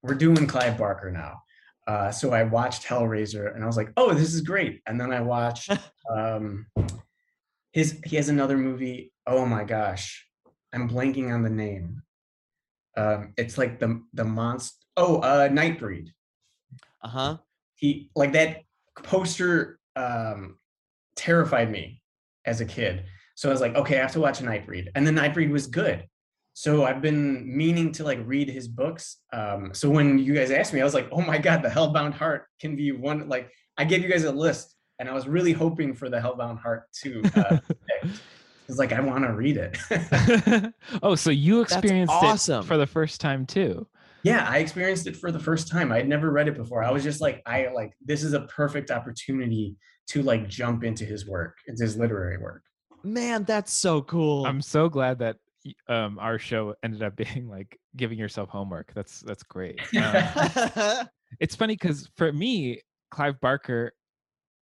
We're 0.01 0.16
doing 0.16 0.47
Clive 0.47 0.76
Barker 0.76 1.11
now. 1.11 1.43
Uh, 1.86 2.12
so 2.12 2.32
I 2.32 2.44
watched 2.44 2.84
Hellraiser, 2.84 3.54
and 3.54 3.64
I 3.64 3.68
was 3.68 3.78
like, 3.78 3.92
oh, 3.98 4.14
this 4.14 4.34
is 4.34 4.42
great. 4.42 4.82
And 4.88 5.00
then 5.00 5.12
I 5.12 5.22
watched 5.22 5.70
um, 6.10 6.66
his. 7.72 8.00
He 8.06 8.16
has 8.16 8.30
another 8.30 8.58
movie. 8.58 9.12
Oh 9.28 9.46
my 9.46 9.64
gosh, 9.64 10.26
I'm 10.74 10.90
blanking 10.90 11.34
on 11.34 11.44
the 11.44 11.50
name. 11.50 12.02
Um, 12.96 13.34
it's 13.38 13.58
like 13.58 13.80
the 13.80 14.02
the 14.14 14.24
monster. 14.24 14.78
Oh, 14.96 15.18
uh, 15.18 15.50
Nightbreed 15.50 16.10
uh-huh 17.04 17.38
he 17.76 18.10
like 18.16 18.32
that 18.34 18.62
poster 19.04 19.80
um 19.96 20.58
terrified 21.16 21.72
me 21.72 22.02
as 22.46 22.62
a 22.62 22.66
kid 22.66 23.04
so 23.36 23.50
i 23.50 23.52
was 23.52 23.62
like 23.62 23.76
okay 23.76 23.98
i 23.98 24.02
have 24.02 24.12
to 24.12 24.20
watch 24.20 24.40
nightbreed 24.40 24.88
and 24.96 25.06
then 25.06 25.16
nightbreed 25.16 25.50
was 25.50 25.68
good 25.68 26.06
so 26.54 26.86
i've 26.86 27.01
been 27.01 27.43
meaning 27.58 27.91
to 27.91 28.04
like 28.04 28.20
read 28.26 28.47
his 28.49 28.68
books. 28.68 29.18
Um 29.32 29.74
so 29.74 29.89
when 29.89 30.20
you 30.20 30.34
guys 30.36 30.51
asked 30.51 30.74
me 30.74 30.82
i 30.82 30.84
was 30.84 30.93
like 30.93 31.10
oh 31.12 31.22
my 31.22 31.38
god 31.38 31.62
the 31.64 31.70
hellbound 31.70 32.14
heart 32.14 32.45
can 32.60 32.76
be 32.76 32.91
one 32.91 33.28
like 33.28 33.49
i 33.78 33.84
gave 33.84 34.01
you 34.04 34.10
guys 34.10 34.24
a 34.24 34.32
list 34.32 34.76
and 34.99 35.10
i 35.10 35.14
was 35.14 35.28
really 35.28 35.51
hoping 35.54 35.93
for 35.93 36.10
the 36.10 36.18
hellbound 36.18 36.60
heart 36.60 36.84
to 37.01 37.22
uh 37.36 37.58
it's 38.70 38.78
like 38.78 38.93
i 38.93 38.99
want 38.99 39.24
to 39.24 39.34
read 39.34 39.58
it. 39.58 40.74
Oh 41.01 41.16
so 41.16 41.30
you 41.32 41.62
experienced 41.62 42.14
awesome. 42.14 42.64
it 42.64 42.68
for 42.68 42.78
the 42.78 42.88
first 42.88 43.20
time 43.20 43.45
too? 43.45 43.88
Yeah 44.24 44.45
i 44.49 44.60
experienced 44.60 45.08
it 45.08 45.18
for 45.18 45.32
the 45.32 45.39
first 45.39 45.68
time. 45.68 45.91
I 45.91 45.97
had 45.97 46.08
never 46.08 46.32
read 46.32 46.47
it 46.47 46.56
before. 46.56 46.84
I 46.84 46.91
was 46.91 47.04
just 47.04 47.20
like 47.20 47.41
i 47.45 47.68
like 47.74 47.93
this 48.06 48.24
is 48.24 48.34
a 48.34 48.41
perfect 48.41 48.91
opportunity 48.91 49.76
to 50.08 50.22
like 50.22 50.47
jump 50.47 50.84
into 50.84 51.04
his 51.06 51.28
work 51.28 51.58
into 51.68 51.84
his 51.84 51.97
literary 51.97 52.38
work. 52.38 52.64
Man 53.04 53.43
that's 53.43 53.74
so 53.74 54.01
cool. 54.01 54.45
I'm 54.45 54.62
so 54.62 54.88
glad 54.88 55.20
that 55.20 55.36
y- 55.36 55.43
um 55.88 56.20
our 56.20 56.38
show 56.38 56.76
ended 56.84 57.03
up 57.03 57.16
being 57.18 57.47
like 57.49 57.80
giving 57.95 58.18
yourself 58.18 58.49
homework. 58.49 58.93
That's 58.93 59.22
that's 59.22 59.43
great. 59.43 59.80
Um, 59.95 61.07
it's 61.39 61.55
funny 61.55 61.76
because 61.76 62.09
for 62.16 62.32
me, 62.32 62.82
Clive 63.11 63.39
Barker, 63.39 63.93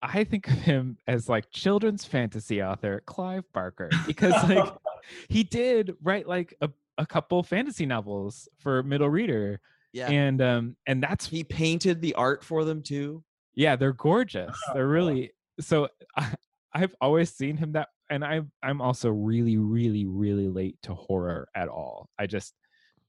I 0.03 0.25
think 0.25 0.47
of 0.49 0.55
him 0.55 0.99
as 1.07 1.29
like 1.29 1.51
children's 1.51 2.05
fantasy 2.05 2.63
author 2.63 3.03
Clive 3.07 3.45
Barker 3.53 3.91
because 4.07 4.33
like 4.49 4.73
he 5.29 5.43
did 5.43 5.95
write 6.03 6.29
like 6.29 6.55
a, 6.61 6.71
a 6.99 7.07
couple 7.07 7.43
fantasy 7.43 7.87
novels 7.87 8.49
for 8.59 8.83
middle 8.83 9.09
reader 9.11 9.61
yeah. 9.93 10.09
and 10.11 10.43
um 10.43 10.77
and 10.87 11.03
that's 11.03 11.27
he 11.27 11.45
painted 11.45 12.01
the 12.01 12.15
art 12.15 12.45
for 12.45 12.65
them 12.65 12.83
too? 12.83 13.23
Yeah 13.55 13.77
they're 13.77 13.93
gorgeous. 13.93 14.57
They're 14.75 14.89
really 14.89 15.33
so 15.61 15.89
I, 16.17 16.35
i've 16.75 16.95
always 17.01 17.33
seen 17.33 17.57
him 17.57 17.73
that 17.73 17.89
and 18.11 18.25
i'm 18.25 18.51
i'm 18.63 18.81
also 18.81 19.11
really 19.11 19.57
really 19.57 20.07
really 20.07 20.49
late 20.49 20.79
to 20.83 20.95
horror 20.95 21.49
at 21.55 21.69
all. 21.69 22.11
I 22.19 22.27
just 22.27 22.55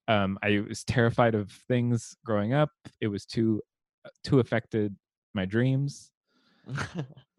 um 0.07 0.37
i 0.43 0.59
was 0.67 0.83
terrified 0.83 1.35
of 1.35 1.51
things 1.67 2.17
growing 2.25 2.53
up. 2.53 2.71
It 3.01 3.07
was 3.07 3.25
too 3.25 3.61
uh, 4.05 4.09
too 4.23 4.39
affected 4.39 4.95
my 5.33 5.45
dreams. 5.45 6.11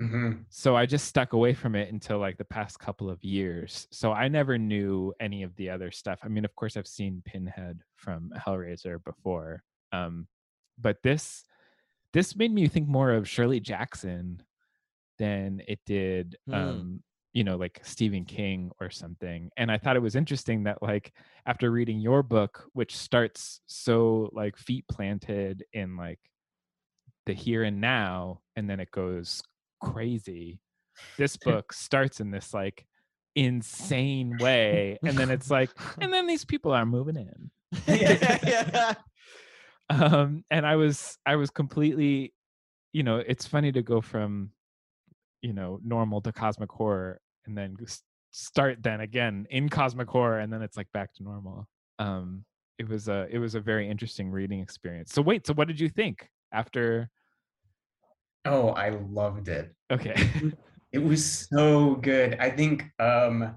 Mhm. 0.01 0.45
so 0.49 0.77
i 0.77 0.87
just 0.87 1.07
stuck 1.09 1.33
away 1.33 1.53
from 1.53 1.75
it 1.75 1.93
until 1.93 2.19
like 2.21 2.39
the 2.39 2.45
past 2.45 2.79
couple 2.79 3.11
of 3.11 3.23
years. 3.25 3.89
So 3.91 4.13
i 4.13 4.29
never 4.29 4.57
knew 4.57 5.13
any 5.21 5.43
of 5.43 5.55
the 5.57 5.71
other 5.71 5.91
stuff. 5.91 6.21
I 6.23 6.29
mean 6.29 6.45
of 6.45 6.55
course 6.55 6.77
i've 6.77 6.87
seen 6.87 7.23
pinhead 7.25 7.83
from 7.97 8.31
hellraiser 8.37 9.03
before 9.05 9.63
um 9.93 10.29
but 10.79 11.03
this 11.03 11.45
this 12.13 12.37
made 12.37 12.53
me 12.53 12.69
think 12.69 12.89
more 12.89 13.11
of 13.13 13.29
shirley 13.29 13.61
jackson 13.61 14.43
than 15.19 15.63
it 15.69 15.81
did 15.87 16.37
Hmm. 16.47 16.55
um 16.55 17.03
you 17.33 17.45
know 17.45 17.57
like 17.57 17.81
stephen 17.83 18.25
king 18.25 18.71
or 18.81 18.91
something 18.91 19.51
and 19.57 19.71
i 19.71 19.79
thought 19.79 19.97
it 19.97 20.03
was 20.03 20.17
interesting 20.17 20.65
that 20.65 20.83
like 20.83 21.13
after 21.47 21.71
reading 21.71 22.01
your 22.01 22.23
book 22.23 22.65
which 22.73 22.97
starts 22.97 23.61
so 23.67 24.31
like 24.33 24.57
feet 24.57 24.85
planted 24.91 25.65
in 25.73 25.97
like 25.97 26.21
the 27.27 27.35
here 27.35 27.63
and 27.63 27.81
now 27.81 28.41
and 28.57 28.69
then 28.69 28.81
it 28.81 28.91
goes 28.91 29.43
crazy. 29.81 30.61
This 31.17 31.37
book 31.45 31.73
starts 31.73 32.21
in 32.21 32.31
this 32.31 32.53
like 32.53 32.87
insane 33.35 34.37
way, 34.39 34.99
and 35.05 35.17
then 35.17 35.31
it's 35.31 35.51
like, 35.51 35.71
and 36.01 36.13
then 36.13 36.27
these 36.27 36.45
people 36.45 36.73
are 36.73 36.87
moving 36.87 37.17
in. 37.17 37.51
yeah, 37.87 38.39
yeah. 38.45 38.95
um 39.91 40.45
and 40.51 40.67
i 40.67 40.77
was 40.77 41.17
i 41.25 41.37
was 41.37 41.49
completely 41.49 42.35
you 42.93 43.03
know 43.03 43.17
it's 43.27 43.47
funny 43.47 43.73
to 43.73 43.81
go 43.81 44.03
from 44.03 44.51
you 45.43 45.53
know 45.53 45.79
normal 45.85 46.21
to 46.21 46.33
cosmic 46.33 46.71
horror 46.71 47.21
and 47.47 47.57
then 47.57 47.77
start 48.31 48.83
then 48.83 49.01
again 49.01 49.47
in 49.51 49.69
cosmic 49.69 50.09
horror 50.09 50.41
and 50.41 50.53
then 50.53 50.63
it's 50.63 50.77
like 50.77 50.91
back 50.93 51.13
to 51.15 51.23
normal 51.23 51.67
um 51.99 52.45
it 52.79 52.89
was 52.89 53.09
a 53.09 53.27
it 53.31 53.39
was 53.39 53.55
a 53.55 53.61
very 53.61 53.89
interesting 53.89 54.31
reading 54.31 54.61
experience 54.61 55.13
so 55.13 55.23
wait 55.23 55.47
so 55.47 55.53
what 55.55 55.69
did 55.69 55.81
you 55.81 55.89
think 55.89 56.29
after 56.53 57.09
Oh, 58.45 58.69
I 58.71 58.91
loved 58.91 59.49
it. 59.49 59.75
okay 59.91 60.15
It 60.93 60.99
was 61.01 61.49
so 61.53 61.97
good. 61.97 62.37
I 62.41 62.49
think 62.51 62.85
um 62.99 63.57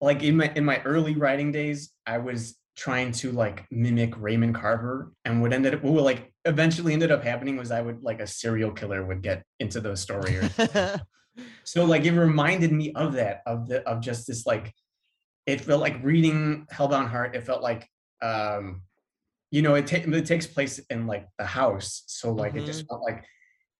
like 0.00 0.22
in 0.22 0.36
my 0.36 0.52
in 0.54 0.64
my 0.64 0.80
early 0.82 1.14
writing 1.14 1.52
days, 1.52 1.92
I 2.06 2.18
was 2.18 2.56
trying 2.76 3.12
to 3.12 3.32
like 3.32 3.66
mimic 3.70 4.14
Raymond 4.20 4.54
Carver 4.54 5.12
and 5.24 5.42
what 5.42 5.52
ended 5.52 5.74
up 5.74 5.82
what 5.82 6.02
like 6.02 6.32
eventually 6.48 6.92
ended 6.92 7.12
up 7.12 7.22
happening 7.22 7.56
was 7.56 7.70
I 7.70 7.80
would 7.80 8.02
like 8.02 8.20
a 8.20 8.26
serial 8.26 8.72
killer 8.72 9.04
would 9.04 9.22
get 9.22 9.44
into 9.60 9.80
those 9.80 10.00
stories. 10.00 10.50
so 11.64 11.84
like 11.84 12.04
it 12.04 12.12
reminded 12.12 12.72
me 12.72 12.92
of 12.94 13.12
that 13.14 13.42
of 13.46 13.68
the 13.68 13.86
of 13.88 14.00
just 14.00 14.26
this 14.26 14.46
like 14.46 14.72
it 15.46 15.60
felt 15.60 15.80
like 15.80 16.02
reading 16.02 16.66
Hellbound 16.72 17.08
Heart, 17.08 17.36
it 17.36 17.44
felt 17.44 17.62
like 17.62 17.88
um 18.22 18.82
you 19.50 19.62
know 19.62 19.74
it, 19.74 19.86
ta- 19.86 19.96
it 20.04 20.26
takes 20.26 20.46
place 20.46 20.78
in 20.90 21.06
like 21.06 21.26
the 21.38 21.46
house 21.46 22.02
so 22.06 22.32
like 22.32 22.54
it 22.54 22.66
just 22.66 22.86
felt 22.88 23.02
like 23.02 23.24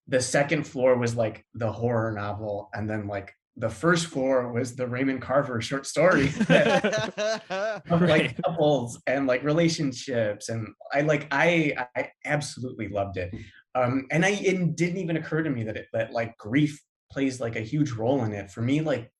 the 0.07 0.19
second 0.19 0.65
floor 0.65 0.97
was 0.97 1.15
like 1.15 1.45
the 1.53 1.71
horror 1.71 2.11
novel 2.11 2.69
and 2.73 2.89
then 2.89 3.07
like 3.07 3.33
the 3.59 3.69
first 3.69 4.07
floor 4.07 4.51
was 4.53 4.75
the 4.75 4.87
raymond 4.87 5.21
carver 5.21 5.59
short 5.61 5.85
stories 5.85 6.35
that- 6.47 7.83
of 7.89 8.01
Right. 8.01 8.09
like 8.09 8.41
couples 8.43 9.01
and 9.05 9.27
like 9.27 9.43
relationships 9.43 10.49
and 10.49 10.67
i 10.93 11.01
like 11.01 11.27
i 11.31 11.73
i 11.95 12.09
absolutely 12.25 12.87
loved 12.87 13.17
it. 13.17 13.33
Um 13.75 14.07
and 14.11 14.25
i 14.25 14.29
it 14.29 14.75
didn't 14.75 14.97
even 14.97 15.17
occur 15.17 15.43
to 15.43 15.49
me 15.49 15.63
that 15.63 15.77
it 15.77 15.87
that 15.93 16.11
like 16.11 16.37
grief 16.37 16.81
plays 17.11 17.39
like 17.39 17.55
a 17.55 17.61
huge 17.61 17.91
role 17.91 18.23
in 18.23 18.31
it. 18.33 18.49
For 18.51 18.61
me 18.61 18.81
like 18.81 19.11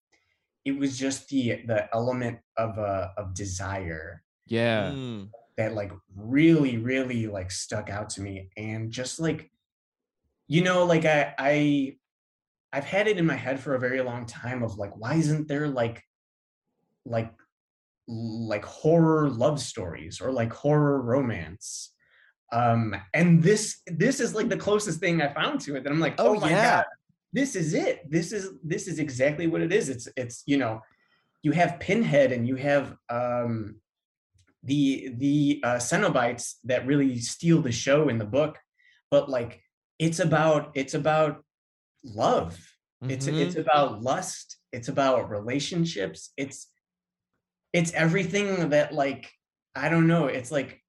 it 0.65 0.77
was 0.77 0.97
just 0.97 1.27
the 1.29 1.61
the 1.67 1.93
element 1.93 2.39
of 2.57 2.77
uh 2.79 3.09
of 3.17 3.33
desire 3.33 4.23
yeah. 4.47 4.91
Mm. 4.91 5.29
that 5.57 5.73
like 5.75 5.91
really 6.15 6.77
really 6.77 7.27
like 7.27 7.51
stuck 7.51 7.89
out 7.89 8.09
to 8.11 8.21
me. 8.21 8.49
And 8.57 8.91
just 8.91 9.19
like 9.19 9.51
you 10.47 10.63
know 10.63 10.85
like 10.85 11.05
i 11.05 11.33
i 11.37 11.95
i've 12.73 12.85
had 12.85 13.07
it 13.07 13.17
in 13.17 13.25
my 13.25 13.35
head 13.35 13.59
for 13.59 13.75
a 13.75 13.79
very 13.79 14.01
long 14.01 14.25
time 14.25 14.63
of 14.63 14.77
like 14.77 14.95
why 14.97 15.15
isn't 15.15 15.47
there 15.47 15.67
like 15.67 16.03
like 17.05 17.33
like 18.07 18.65
horror 18.65 19.29
love 19.29 19.59
stories 19.59 20.19
or 20.19 20.31
like 20.31 20.51
horror 20.51 20.99
romance? 20.99 21.93
Um 22.51 22.95
and 23.13 23.43
this 23.43 23.81
this 23.85 24.19
is 24.19 24.33
like 24.33 24.49
the 24.49 24.57
closest 24.57 24.99
thing 24.99 25.21
i 25.21 25.31
found 25.31 25.61
to 25.61 25.75
it 25.75 25.83
that 25.83 25.91
i'm 25.91 25.99
like 25.99 26.15
Oh, 26.17 26.35
oh, 26.35 26.39
my 26.39 26.49
yeah. 26.49 26.77
god 26.77 26.85
this 27.31 27.55
is 27.55 27.73
it. 27.73 28.09
This 28.09 28.31
is 28.31 28.51
this 28.63 28.87
is 28.87 28.99
exactly 28.99 29.47
what 29.47 29.61
it 29.61 29.71
is. 29.71 29.89
It's 29.89 30.07
it's 30.15 30.43
you 30.45 30.57
know 30.57 30.81
you 31.43 31.51
have 31.51 31.79
pinhead 31.79 32.31
and 32.31 32.47
you 32.47 32.55
have 32.55 32.95
um 33.09 33.75
the 34.63 35.13
the 35.17 35.61
uh, 35.63 35.75
Cenobites 35.75 36.55
that 36.65 36.85
really 36.85 37.19
steal 37.19 37.61
the 37.61 37.71
show 37.71 38.09
in 38.09 38.17
the 38.17 38.25
book, 38.25 38.57
but 39.11 39.29
like 39.29 39.61
it's 39.99 40.19
about 40.19 40.71
it's 40.75 40.95
about 40.95 41.43
love. 42.03 42.57
It's 43.03 43.27
Mhm. 43.27 43.39
it's 43.45 43.55
about 43.55 44.01
lust. 44.01 44.57
It's 44.73 44.87
about 44.89 45.29
relationships. 45.29 46.31
It's 46.37 46.67
it's 47.73 47.93
everything 47.93 48.69
that 48.69 48.93
like 48.93 49.31
I 49.75 49.89
don't 49.89 50.07
know. 50.07 50.25
It's 50.25 50.51
like 50.51 50.83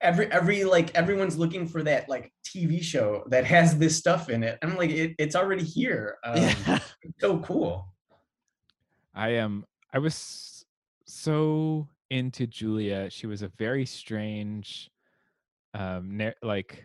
every 0.00 0.30
every 0.30 0.64
like 0.64 0.94
everyone's 0.94 1.38
looking 1.38 1.66
for 1.66 1.82
that 1.84 2.08
like 2.08 2.32
TV 2.44 2.82
show 2.82 3.24
that 3.28 3.44
has 3.46 3.78
this 3.78 3.96
stuff 3.96 4.28
in 4.28 4.42
it. 4.42 4.58
I'm 4.62 4.76
like 4.76 4.90
it, 4.90 5.14
it's 5.18 5.36
already 5.36 5.64
here. 5.64 6.18
Um, 6.24 6.36
Yeah. 6.36 6.78
it's 7.02 7.20
so 7.20 7.40
cool. 7.40 7.92
I 9.14 9.30
am. 9.30 9.64
I 9.92 9.98
was 9.98 10.66
so 11.06 11.88
into 12.10 12.46
Julia. 12.46 13.08
She 13.08 13.26
was 13.26 13.40
a 13.42 13.48
very 13.48 13.86
strange, 13.86 14.90
um, 15.72 16.16
nar- 16.18 16.34
like 16.42 16.84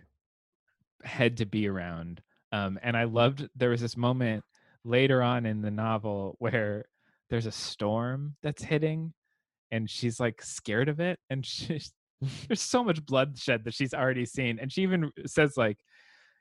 head 1.03 1.37
to 1.37 1.45
be 1.45 1.67
around. 1.67 2.21
Um, 2.51 2.79
and 2.81 2.97
I 2.97 3.05
loved. 3.05 3.47
There 3.55 3.69
was 3.69 3.81
this 3.81 3.97
moment 3.97 4.43
later 4.83 5.21
on 5.21 5.45
in 5.45 5.61
the 5.61 5.71
novel 5.71 6.35
where 6.39 6.85
there's 7.29 7.45
a 7.45 7.51
storm 7.51 8.35
that's 8.43 8.63
hitting, 8.63 9.13
and 9.71 9.89
she's 9.89 10.19
like 10.19 10.41
scared 10.41 10.89
of 10.89 10.99
it, 10.99 11.19
and 11.29 11.45
she's 11.45 11.93
there's 12.47 12.61
so 12.61 12.83
much 12.83 13.05
bloodshed 13.05 13.63
that 13.65 13.73
she's 13.73 13.93
already 13.93 14.25
seen, 14.25 14.59
and 14.59 14.71
she 14.71 14.81
even 14.83 15.11
says 15.25 15.57
like. 15.57 15.77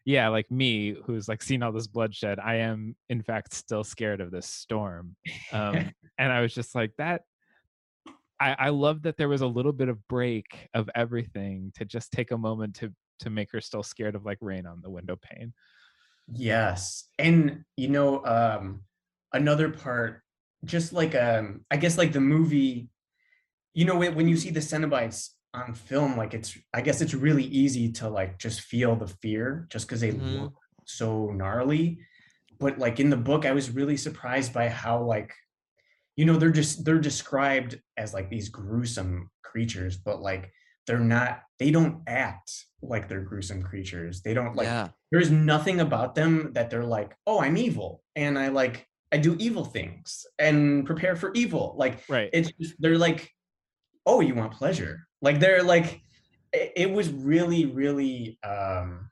Yeah, 0.06 0.28
like 0.28 0.50
me, 0.50 0.96
who's 1.04 1.28
like 1.28 1.42
seen 1.42 1.62
all 1.62 1.72
this 1.72 1.86
bloodshed, 1.86 2.38
I 2.38 2.54
am 2.56 2.96
in 3.10 3.20
fact 3.20 3.52
still 3.52 3.84
scared 3.84 4.22
of 4.22 4.30
this 4.30 4.46
storm 4.46 5.14
um, 5.52 5.92
and 6.18 6.32
I 6.32 6.40
was 6.40 6.54
just 6.54 6.74
like 6.74 6.92
that. 6.96 7.22
I, 8.40 8.56
I 8.58 8.68
love 8.70 9.02
that 9.02 9.16
there 9.16 9.28
was 9.28 9.42
a 9.42 9.46
little 9.46 9.72
bit 9.72 9.88
of 9.88 10.06
break 10.08 10.68
of 10.72 10.88
everything 10.94 11.72
to 11.76 11.84
just 11.84 12.12
take 12.12 12.30
a 12.30 12.38
moment 12.38 12.76
to 12.76 12.92
to 13.20 13.30
make 13.30 13.52
her 13.52 13.60
still 13.60 13.82
scared 13.82 14.14
of 14.14 14.24
like 14.24 14.38
rain 14.40 14.66
on 14.66 14.80
the 14.82 14.88
window 14.90 15.18
pane. 15.20 15.52
Yes. 16.28 17.08
And 17.18 17.64
you 17.76 17.88
know, 17.88 18.24
um 18.24 18.82
another 19.32 19.70
part, 19.70 20.22
just 20.64 20.92
like 20.92 21.14
um, 21.14 21.64
I 21.70 21.76
guess 21.76 21.98
like 21.98 22.12
the 22.12 22.20
movie, 22.20 22.90
you 23.74 23.84
know, 23.84 23.96
when 23.96 24.28
you 24.28 24.36
see 24.36 24.50
the 24.50 24.60
Cenobites 24.60 25.30
on 25.54 25.74
film, 25.74 26.16
like 26.16 26.34
it's 26.34 26.56
I 26.74 26.80
guess 26.82 27.00
it's 27.00 27.14
really 27.14 27.44
easy 27.44 27.92
to 27.92 28.08
like 28.08 28.38
just 28.38 28.60
feel 28.62 28.96
the 28.96 29.08
fear 29.08 29.66
just 29.70 29.86
because 29.86 30.00
they 30.00 30.12
Mhm. 30.12 30.42
look 30.42 30.54
so 30.86 31.30
gnarly. 31.30 32.00
But 32.58 32.78
like 32.78 33.00
in 33.00 33.10
the 33.10 33.16
book, 33.16 33.46
I 33.46 33.52
was 33.52 33.70
really 33.70 33.96
surprised 33.96 34.52
by 34.52 34.68
how 34.68 35.02
like 35.02 35.34
you 36.16 36.24
know 36.24 36.36
they're 36.36 36.50
just 36.50 36.84
they're 36.84 36.98
described 36.98 37.80
as 37.96 38.12
like 38.14 38.30
these 38.30 38.48
gruesome 38.48 39.30
creatures 39.42 39.96
but 39.96 40.20
like 40.22 40.52
they're 40.90 40.98
not 40.98 41.42
they 41.60 41.70
don't 41.70 42.02
act 42.08 42.64
like 42.82 43.08
they're 43.08 43.20
gruesome 43.20 43.62
creatures. 43.62 44.22
They 44.22 44.34
don't 44.34 44.56
like 44.56 44.66
yeah. 44.66 44.88
there's 45.12 45.30
nothing 45.30 45.78
about 45.78 46.16
them 46.16 46.50
that 46.54 46.68
they're 46.68 46.82
like 46.82 47.14
oh 47.28 47.40
i'm 47.40 47.56
evil 47.56 48.02
and 48.16 48.36
i 48.36 48.48
like 48.48 48.88
i 49.12 49.16
do 49.16 49.36
evil 49.38 49.64
things 49.64 50.26
and 50.40 50.84
prepare 50.84 51.14
for 51.14 51.30
evil. 51.34 51.76
Like 51.78 52.02
Right. 52.08 52.28
it's 52.32 52.50
just, 52.60 52.74
they're 52.80 52.98
like 52.98 53.30
oh 54.04 54.20
you 54.20 54.34
want 54.34 54.52
pleasure. 54.52 55.06
Like 55.22 55.38
they're 55.38 55.62
like 55.62 56.00
it, 56.52 56.72
it 56.74 56.90
was 56.90 57.08
really 57.12 57.66
really 57.66 58.36
um 58.42 59.10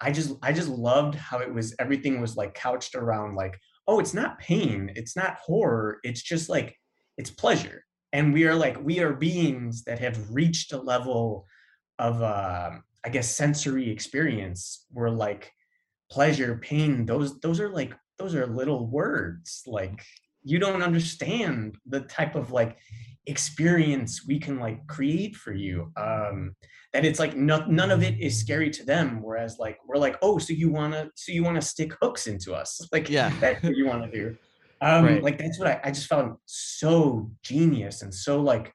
i 0.00 0.10
just 0.10 0.32
i 0.42 0.50
just 0.50 0.70
loved 0.70 1.14
how 1.14 1.40
it 1.40 1.52
was 1.52 1.74
everything 1.78 2.22
was 2.22 2.36
like 2.36 2.54
couched 2.54 2.94
around 2.94 3.34
like 3.34 3.58
oh 3.86 4.00
it's 4.00 4.14
not 4.14 4.38
pain. 4.38 4.90
It's 4.96 5.14
not 5.14 5.36
horror. 5.44 5.98
It's 6.04 6.22
just 6.22 6.48
like 6.48 6.74
it's 7.18 7.30
pleasure 7.30 7.84
and 8.12 8.32
we 8.32 8.44
are 8.44 8.54
like 8.54 8.82
we 8.82 9.00
are 9.00 9.12
beings 9.12 9.84
that 9.84 9.98
have 9.98 10.18
reached 10.30 10.72
a 10.72 10.80
level 10.80 11.46
of 11.98 12.22
um 12.22 12.82
i 13.04 13.08
guess 13.08 13.36
sensory 13.36 13.90
experience 13.90 14.86
where 14.90 15.10
like 15.10 15.52
pleasure 16.10 16.58
pain 16.62 17.06
those 17.06 17.40
those 17.40 17.58
are 17.58 17.70
like 17.70 17.94
those 18.22 18.34
are 18.34 18.46
little 18.46 18.86
words. 18.86 19.62
Like 19.66 20.04
you 20.44 20.58
don't 20.58 20.82
understand 20.82 21.76
the 21.86 22.00
type 22.02 22.34
of 22.34 22.52
like 22.52 22.78
experience 23.26 24.26
we 24.26 24.38
can 24.38 24.58
like 24.58 24.84
create 24.88 25.36
for 25.36 25.52
you 25.52 25.92
um 25.96 26.56
that 26.92 27.04
it's 27.04 27.20
like 27.20 27.36
no, 27.36 27.64
none 27.66 27.92
of 27.92 28.02
it 28.02 28.18
is 28.20 28.38
scary 28.38 28.70
to 28.70 28.84
them. 28.84 29.22
Whereas 29.22 29.58
like 29.58 29.78
we're 29.86 29.96
like 29.96 30.18
oh 30.22 30.38
so 30.38 30.52
you 30.52 30.70
want 30.70 30.92
to 30.92 31.10
so 31.14 31.32
you 31.32 31.42
want 31.42 31.56
to 31.60 31.66
stick 31.66 31.92
hooks 32.00 32.26
into 32.26 32.54
us? 32.54 32.80
Like 32.92 33.08
Yeah. 33.08 33.32
that's 33.40 33.62
what 33.62 33.76
you 33.76 33.86
want 33.86 34.04
to 34.04 34.10
do 34.10 34.36
um 34.82 35.04
Right. 35.06 35.22
like 35.22 35.38
that's 35.38 35.58
what 35.58 35.68
I, 35.68 35.80
I 35.84 35.90
just 35.92 36.08
found 36.08 36.36
so 36.44 37.30
genius 37.42 38.02
and 38.02 38.12
so 38.12 38.40
like 38.40 38.74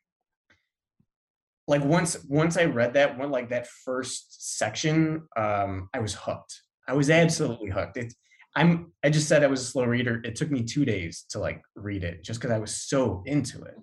like 1.68 1.84
once 1.84 2.18
once 2.28 2.58
i 2.58 2.64
read 2.66 2.94
that 2.94 3.18
one 3.18 3.30
like 3.30 3.50
that 3.50 3.68
first 3.86 4.58
section 4.58 5.28
um 5.36 5.90
i 5.94 6.00
was 6.00 6.16
hooked 6.16 6.62
i 6.88 6.94
was 6.94 7.10
absolutely 7.10 7.70
hooked 7.70 7.98
it's 7.98 8.16
i'm 8.56 8.92
i 9.04 9.10
just 9.10 9.28
said 9.28 9.44
i 9.44 9.48
was 9.48 9.62
a 9.62 9.66
slow 9.66 9.84
reader 9.84 10.22
it 10.24 10.36
took 10.36 10.50
me 10.50 10.64
two 10.64 10.86
days 10.86 11.26
to 11.30 11.40
like 11.40 11.62
read 11.76 12.04
it 12.04 12.24
just 12.24 12.40
because 12.40 12.54
i 12.56 12.58
was 12.60 12.74
so 12.76 13.22
into 13.26 13.62
it 13.64 13.76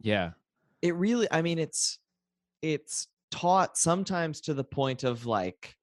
Yeah. 0.00 0.30
it 0.82 0.94
really 0.94 1.28
i 1.30 1.42
mean 1.42 1.58
it's 1.58 1.98
it's 2.62 3.08
taught 3.30 3.76
sometimes 3.76 4.40
to 4.42 4.54
the 4.54 4.64
point 4.64 5.04
of 5.04 5.26
like 5.26 5.74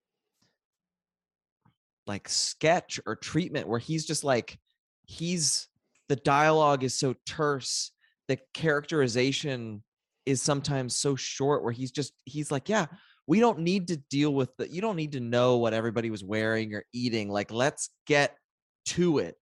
like 2.08 2.28
sketch 2.28 3.00
or 3.06 3.16
treatment 3.16 3.68
where 3.68 3.80
he's 3.80 4.06
just 4.06 4.24
like 4.24 4.58
he's 5.06 5.68
the 6.14 6.22
dialogue 6.22 6.84
is 6.84 6.94
so 6.94 7.16
terse 7.26 7.90
the 8.28 8.38
characterization 8.54 9.82
is 10.28 10.44
sometimes 10.44 10.96
so 10.96 11.16
short 11.16 11.64
where 11.64 11.72
he's 11.74 11.90
just 11.90 12.14
he's 12.26 12.52
like 12.52 12.70
yeah 12.70 12.86
we 13.26 13.40
don't 13.40 13.58
need 13.58 13.88
to 13.88 13.98
deal 14.12 14.32
with 14.32 14.56
the 14.58 14.72
you 14.72 14.80
don't 14.80 14.96
need 14.96 15.14
to 15.14 15.20
know 15.20 15.58
what 15.58 15.74
everybody 15.74 16.12
was 16.12 16.24
wearing 16.24 16.76
or 16.76 16.84
eating 16.94 17.30
like 17.30 17.52
let's 17.52 17.90
get 18.06 18.38
to 18.86 19.18
it 19.18 19.34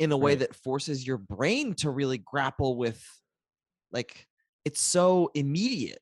in 0.00 0.10
a 0.10 0.16
way 0.16 0.32
Right. 0.32 0.40
that 0.40 0.56
forces 0.56 1.06
your 1.06 1.18
brain 1.18 1.74
to 1.74 1.90
really 1.90 2.18
grapple 2.18 2.76
with 2.76 3.00
like 3.92 4.26
it's 4.64 4.80
so 4.80 5.30
immediate 5.36 6.00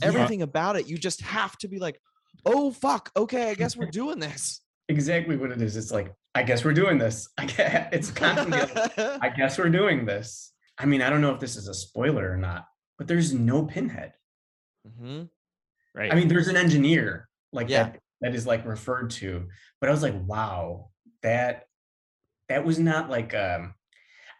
Yeah, 0.00 0.06
everything 0.08 0.40
about 0.40 0.76
it 0.76 0.88
you 0.88 0.96
just 0.96 1.20
have 1.20 1.58
to 1.58 1.68
be 1.68 1.78
like 1.78 2.00
oh 2.46 2.70
fuck 2.70 3.10
okay 3.18 3.50
i 3.50 3.54
guess 3.54 3.76
we're 3.76 3.90
doing 3.90 4.18
this 4.18 4.62
exactly 4.88 5.36
what 5.36 5.52
it 5.52 5.60
is. 5.60 5.76
It's 5.76 5.92
like, 5.92 6.12
I 6.34 6.42
guess 6.42 6.64
we're 6.64 6.72
doing 6.72 6.98
this. 6.98 7.28
I 7.38 7.46
guess 7.46 7.88
it's 7.92 8.10
constantly 8.10 8.58
like, 8.58 8.98
I 8.98 9.28
guess 9.36 9.58
we're 9.58 9.68
doing 9.70 10.04
this. 10.06 10.52
I 10.78 10.86
mean, 10.86 11.02
I 11.02 11.10
don't 11.10 11.20
know 11.20 11.32
if 11.34 11.40
this 11.40 11.56
is 11.56 11.68
a 11.68 11.74
spoiler 11.74 12.30
or 12.30 12.36
not, 12.36 12.66
but 12.98 13.06
there's 13.06 13.32
no 13.34 13.64
pinhead. 13.64 14.14
Mhm. 14.88 15.28
right 15.94 16.10
I 16.12 16.16
mean, 16.16 16.26
there's 16.28 16.48
an 16.48 16.56
engineer 16.56 17.28
like 17.52 17.68
Yeah. 17.68 17.84
that 17.84 17.98
that 18.20 18.34
is 18.34 18.46
like 18.46 18.64
referred 18.66 19.10
to, 19.10 19.48
but 19.80 19.88
I 19.88 19.92
was 19.92 20.02
like, 20.02 20.14
wow, 20.26 20.90
that 21.22 21.66
that 22.48 22.64
was 22.64 22.78
not 22.78 23.08
like 23.10 23.34
um 23.34 23.74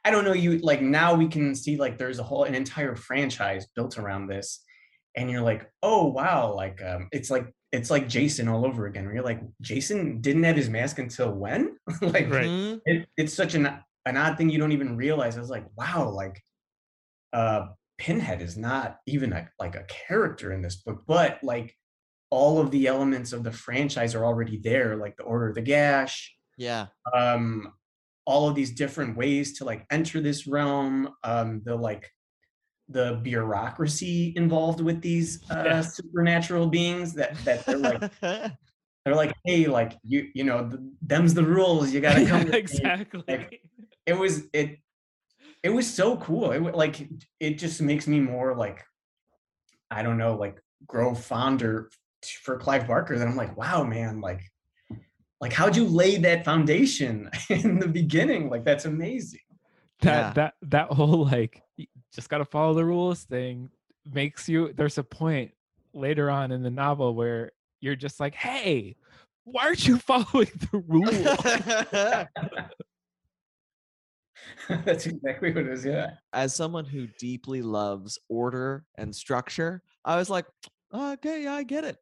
I 0.04 0.10
don't 0.10 0.24
know, 0.24 0.32
you 0.32 0.58
like 0.58 0.82
now 0.82 1.14
we 1.14 1.28
can 1.28 1.54
see 1.54 1.76
like 1.76 1.96
there's 1.98 2.18
a 2.18 2.24
whole 2.24 2.42
an 2.44 2.54
entire 2.56 2.96
franchise 2.96 3.66
built 3.76 3.98
around 3.98 4.26
this. 4.26 4.64
And 5.16 5.30
you're 5.30 5.42
like, 5.42 5.70
oh 5.82 6.06
wow, 6.06 6.52
like 6.54 6.82
um 6.82 7.08
it's 7.12 7.30
like 7.30 7.46
it's 7.72 7.90
like 7.90 8.08
Jason 8.08 8.48
all 8.48 8.66
over 8.66 8.86
again. 8.86 9.06
Where 9.06 9.14
you're 9.14 9.24
like, 9.24 9.40
Jason 9.60 10.20
didn't 10.20 10.44
have 10.44 10.56
his 10.56 10.68
mask 10.68 10.98
until 10.98 11.32
when? 11.32 11.76
like 12.02 12.30
Right. 12.30 12.46
Mhm. 12.46 12.80
it, 12.84 13.08
it's 13.16 13.34
such 13.34 13.54
an 13.54 13.66
an 14.04 14.16
odd 14.16 14.36
thing 14.36 14.50
you 14.50 14.58
don't 14.58 14.72
even 14.72 14.96
realize. 14.96 15.36
I 15.36 15.40
was 15.40 15.50
like, 15.50 15.66
wow, 15.76 16.08
like 16.10 16.42
uh 17.32 17.68
Pinhead 17.98 18.42
is 18.42 18.56
not 18.56 18.98
even 19.06 19.32
a 19.32 19.48
like 19.58 19.74
a 19.76 19.84
character 19.84 20.52
in 20.52 20.60
this 20.62 20.76
book, 20.76 21.04
but 21.06 21.38
like 21.42 21.74
all 22.30 22.58
of 22.58 22.70
the 22.70 22.86
elements 22.86 23.32
of 23.32 23.44
the 23.44 23.52
franchise 23.52 24.14
are 24.14 24.24
already 24.24 24.56
there, 24.58 24.96
like 24.96 25.16
the 25.16 25.22
Order 25.22 25.48
of 25.50 25.54
the 25.54 25.62
Gash, 25.62 26.34
yeah 26.58 26.86
um, 27.14 27.72
all 28.24 28.48
of 28.48 28.54
these 28.54 28.72
different 28.72 29.16
ways 29.16 29.58
to 29.58 29.64
like 29.64 29.84
enter 29.90 30.20
this 30.20 30.46
realm, 30.46 31.10
um, 31.24 31.60
the 31.64 31.74
like 31.76 32.10
the 32.92 33.18
bureaucracy 33.22 34.32
involved 34.36 34.80
with 34.80 35.00
these 35.02 35.42
uh, 35.50 35.62
Yeah. 35.64 35.80
supernatural 35.80 36.66
beings 36.68 37.14
that 37.14 37.36
that 37.44 37.64
they're 37.66 37.78
like 37.78 38.10
they're 38.20 39.14
like, 39.16 39.34
hey, 39.44 39.66
like 39.66 39.98
you 40.04 40.28
you 40.34 40.44
know, 40.44 40.68
th- 40.68 40.80
them's 41.02 41.34
the 41.34 41.44
rules. 41.44 41.92
You 41.92 42.00
gotta 42.00 42.24
come. 42.26 42.40
Yeah, 42.40 42.44
with 42.44 42.52
me." 42.52 42.58
exactly 42.58 43.60
it 44.06 44.14
was 44.18 44.42
it 44.52 44.78
it 45.62 45.70
was 45.70 45.86
so 45.92 46.16
cool 46.16 46.50
it 46.52 46.58
wa- 46.60 46.70
like 46.74 47.08
it 47.38 47.56
just 47.56 47.80
makes 47.80 48.08
me 48.08 48.18
more 48.18 48.56
like 48.56 48.82
i 49.92 50.02
don't 50.02 50.18
know 50.18 50.34
like 50.34 50.60
grow 50.88 51.14
fonder 51.14 51.88
for 52.42 52.56
clive 52.58 52.84
barker 52.88 53.16
then 53.16 53.28
i'm 53.28 53.36
like 53.36 53.56
wow 53.56 53.84
man 53.84 54.20
like 54.20 54.42
like 55.40 55.52
how'd 55.52 55.76
you 55.76 55.84
lay 55.86 56.16
that 56.16 56.44
foundation 56.44 57.30
in 57.48 57.78
the 57.78 57.86
beginning 57.86 58.50
like 58.50 58.64
that's 58.64 58.86
amazing 58.86 59.38
that 60.00 60.18
Yeah. 60.20 60.32
that 60.32 60.54
that 60.62 60.88
whole 60.88 61.24
like 61.26 61.62
y- 62.12 62.16
just 62.16 62.28
gotta 62.28 62.44
follow 62.44 62.74
the 62.74 62.84
rules 62.84 63.24
thing 63.24 63.70
makes 64.12 64.48
you 64.48 64.72
there's 64.74 64.98
a 64.98 65.04
point 65.04 65.52
later 65.94 66.30
on 66.30 66.52
in 66.52 66.62
the 66.62 66.70
novel 66.70 67.14
where 67.14 67.52
you're 67.80 67.96
just 67.96 68.20
like 68.20 68.34
hey 68.34 68.96
why 69.44 69.64
aren't 69.64 69.86
you 69.86 69.98
following 70.06 70.50
the 70.70 70.78
rule? 70.86 71.10
That's 74.84 75.06
exactly 75.06 75.52
what 75.52 75.64
it 75.64 75.72
is 75.72 75.84
yeah. 75.84 76.12
As 76.32 76.54
someone 76.54 76.84
who 76.84 77.06
deeply 77.18 77.62
loves 77.62 78.18
order 78.28 78.84
and 78.96 79.14
structure 79.14 79.82
i 80.04 80.16
was 80.16 80.28
like 80.28 80.46
okay 80.92 81.46
i 81.46 81.62
get 81.62 81.84
it 81.84 81.96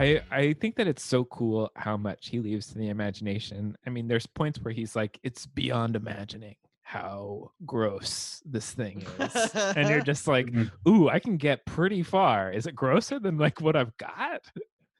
I 0.00 0.22
I 0.30 0.52
think 0.54 0.76
that 0.76 0.88
it's 0.88 1.04
so 1.04 1.24
cool 1.26 1.70
how 1.76 1.96
much 1.96 2.28
he 2.28 2.40
leaves 2.40 2.66
to 2.68 2.78
the 2.78 2.88
imagination. 2.88 3.76
I 3.86 3.90
mean, 3.90 4.08
there's 4.08 4.26
points 4.26 4.58
where 4.60 4.72
he's 4.72 4.96
like, 4.96 5.18
it's 5.22 5.46
beyond 5.46 5.94
imagining 5.96 6.56
how 6.82 7.52
gross 7.66 8.42
this 8.44 8.72
thing 8.72 9.04
is. 9.20 9.54
and 9.54 9.88
you're 9.88 10.00
just 10.00 10.26
like, 10.34 10.46
Mhm. 10.46 10.70
ooh, 10.88 11.08
I 11.08 11.18
can 11.20 11.36
get 11.36 11.64
pretty 11.66 12.02
far. 12.02 12.50
Is 12.52 12.66
it 12.66 12.74
grosser 12.74 13.20
than 13.20 13.38
like 13.38 13.60
what 13.60 13.76
I've 13.76 13.96
got? 13.96 14.42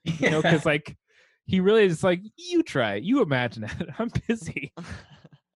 You 0.03 0.31
know, 0.31 0.41
because 0.41 0.65
like 0.65 0.97
he 1.45 1.59
really 1.59 1.83
is 1.85 2.03
like, 2.03 2.21
you 2.35 2.63
try 2.63 2.95
it, 2.95 3.03
you 3.03 3.21
imagine 3.21 3.65
it. 3.65 3.71
I'm 3.99 4.09
busy. 4.27 4.73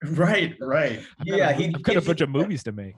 right 0.04 0.54
right 0.60 1.00
I've 1.20 1.28
got 1.28 1.38
yeah 1.38 1.50
a, 1.50 1.54
he 1.54 1.66
I've 1.74 1.82
got 1.82 1.96
a 1.96 2.00
you 2.02 2.06
bunch 2.06 2.22
of 2.22 2.30
movies 2.30 2.62
to 2.64 2.72
make. 2.72 2.94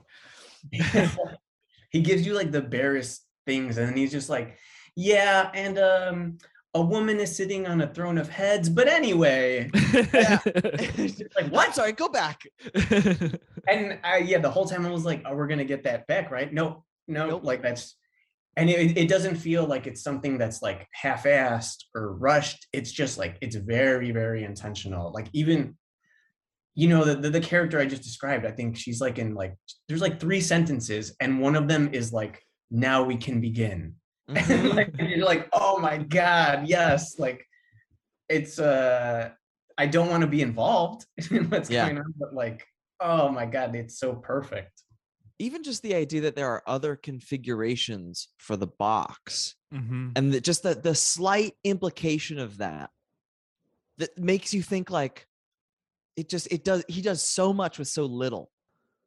he 1.90 2.00
gives 2.02 2.26
you 2.26 2.34
like 2.34 2.50
the 2.52 2.60
barest 2.60 3.24
things 3.46 3.78
and 3.78 3.88
then 3.88 3.96
he's 3.96 4.10
just 4.12 4.28
like 4.28 4.58
yeah 4.98 5.48
and 5.54 5.78
um 5.78 6.38
a 6.74 6.82
woman 6.82 7.20
is 7.20 7.34
sitting 7.34 7.68
on 7.68 7.80
a 7.80 7.86
throne 7.86 8.18
of 8.18 8.28
heads 8.28 8.68
but 8.68 8.88
anyway. 8.88 9.70
Just 9.74 11.22
like 11.36 11.44
i'm 11.44 11.50
what? 11.50 11.74
Sorry 11.74 11.92
go 11.92 12.08
back. 12.08 12.42
And 13.68 13.98
I, 14.02 14.18
yeah 14.18 14.38
the 14.38 14.50
whole 14.50 14.64
time 14.64 14.84
i 14.86 14.90
was 14.90 15.04
like 15.04 15.22
oh 15.24 15.36
we're 15.36 15.46
gonna 15.46 15.64
get 15.64 15.84
that 15.84 16.06
back 16.08 16.30
right? 16.32 16.52
No 16.52 16.84
no 17.06 17.28
Nope. 17.28 17.44
like 17.44 17.62
that's 17.62 17.96
and 18.56 18.68
it, 18.68 18.98
it 18.98 19.08
doesn't 19.08 19.36
feel 19.36 19.66
like 19.66 19.86
it's 19.86 20.02
something 20.02 20.36
that's 20.36 20.62
like 20.62 20.88
half-assed 20.90 21.84
or 21.94 22.14
rushed. 22.14 22.66
It's 22.72 22.90
just 22.90 23.16
like 23.18 23.38
it's 23.40 23.54
very 23.54 24.10
very 24.10 24.42
intentional. 24.42 25.12
Like 25.12 25.28
even 25.32 25.76
you 26.74 26.88
know 26.88 27.04
the, 27.04 27.14
the 27.14 27.30
the 27.30 27.40
character 27.40 27.80
i 27.80 27.84
just 27.84 28.04
described 28.04 28.46
i 28.46 28.52
think 28.52 28.76
she's 28.76 29.00
like 29.00 29.18
in 29.18 29.34
like 29.34 29.54
there's 29.88 30.00
like 30.00 30.20
three 30.20 30.40
sentences 30.40 31.12
and 31.20 31.40
one 31.40 31.56
of 31.56 31.66
them 31.66 31.90
is 31.92 32.12
like 32.12 32.40
now 32.70 33.02
we 33.02 33.16
can 33.16 33.40
begin 33.40 33.94
and 34.28 34.36
Mhm. 34.36 34.74
like, 34.76 34.90
and 34.98 35.08
you're 35.10 35.24
like 35.24 35.48
oh 35.52 35.78
my 35.78 35.98
god 35.98 36.68
yes 36.68 37.18
like 37.18 37.44
it's 38.28 38.58
uh 38.58 39.30
i 39.78 39.86
don't 39.86 40.10
want 40.10 40.20
to 40.20 40.26
be 40.26 40.42
involved 40.42 41.06
in 41.30 41.48
what's 41.50 41.70
Yeah. 41.70 41.86
going 41.86 41.98
on 41.98 42.14
but 42.18 42.34
like 42.34 42.66
oh 43.00 43.30
my 43.30 43.46
god 43.46 43.74
it's 43.74 43.98
so 43.98 44.14
perfect 44.14 44.82
even 45.38 45.62
just 45.62 45.82
the 45.82 45.94
idea 45.94 46.22
that 46.22 46.34
there 46.34 46.48
are 46.48 46.62
other 46.66 46.96
configurations 46.96 48.28
for 48.38 48.56
the 48.56 48.66
box 48.66 49.54
Mhm. 49.72 50.12
and 50.16 50.32
the, 50.32 50.40
just 50.40 50.62
the, 50.62 50.74
the 50.74 50.94
slight 50.94 51.52
implication 51.64 52.38
of 52.38 52.58
that 52.58 52.90
that 53.98 54.16
makes 54.18 54.52
you 54.54 54.62
think 54.62 54.90
like 54.90 55.26
it 56.16 56.28
just 56.28 56.48
it 56.50 56.64
does 56.64 56.84
he 56.88 57.00
does 57.02 57.22
so 57.22 57.52
much 57.52 57.78
with 57.78 57.88
so 57.88 58.04
little 58.04 58.50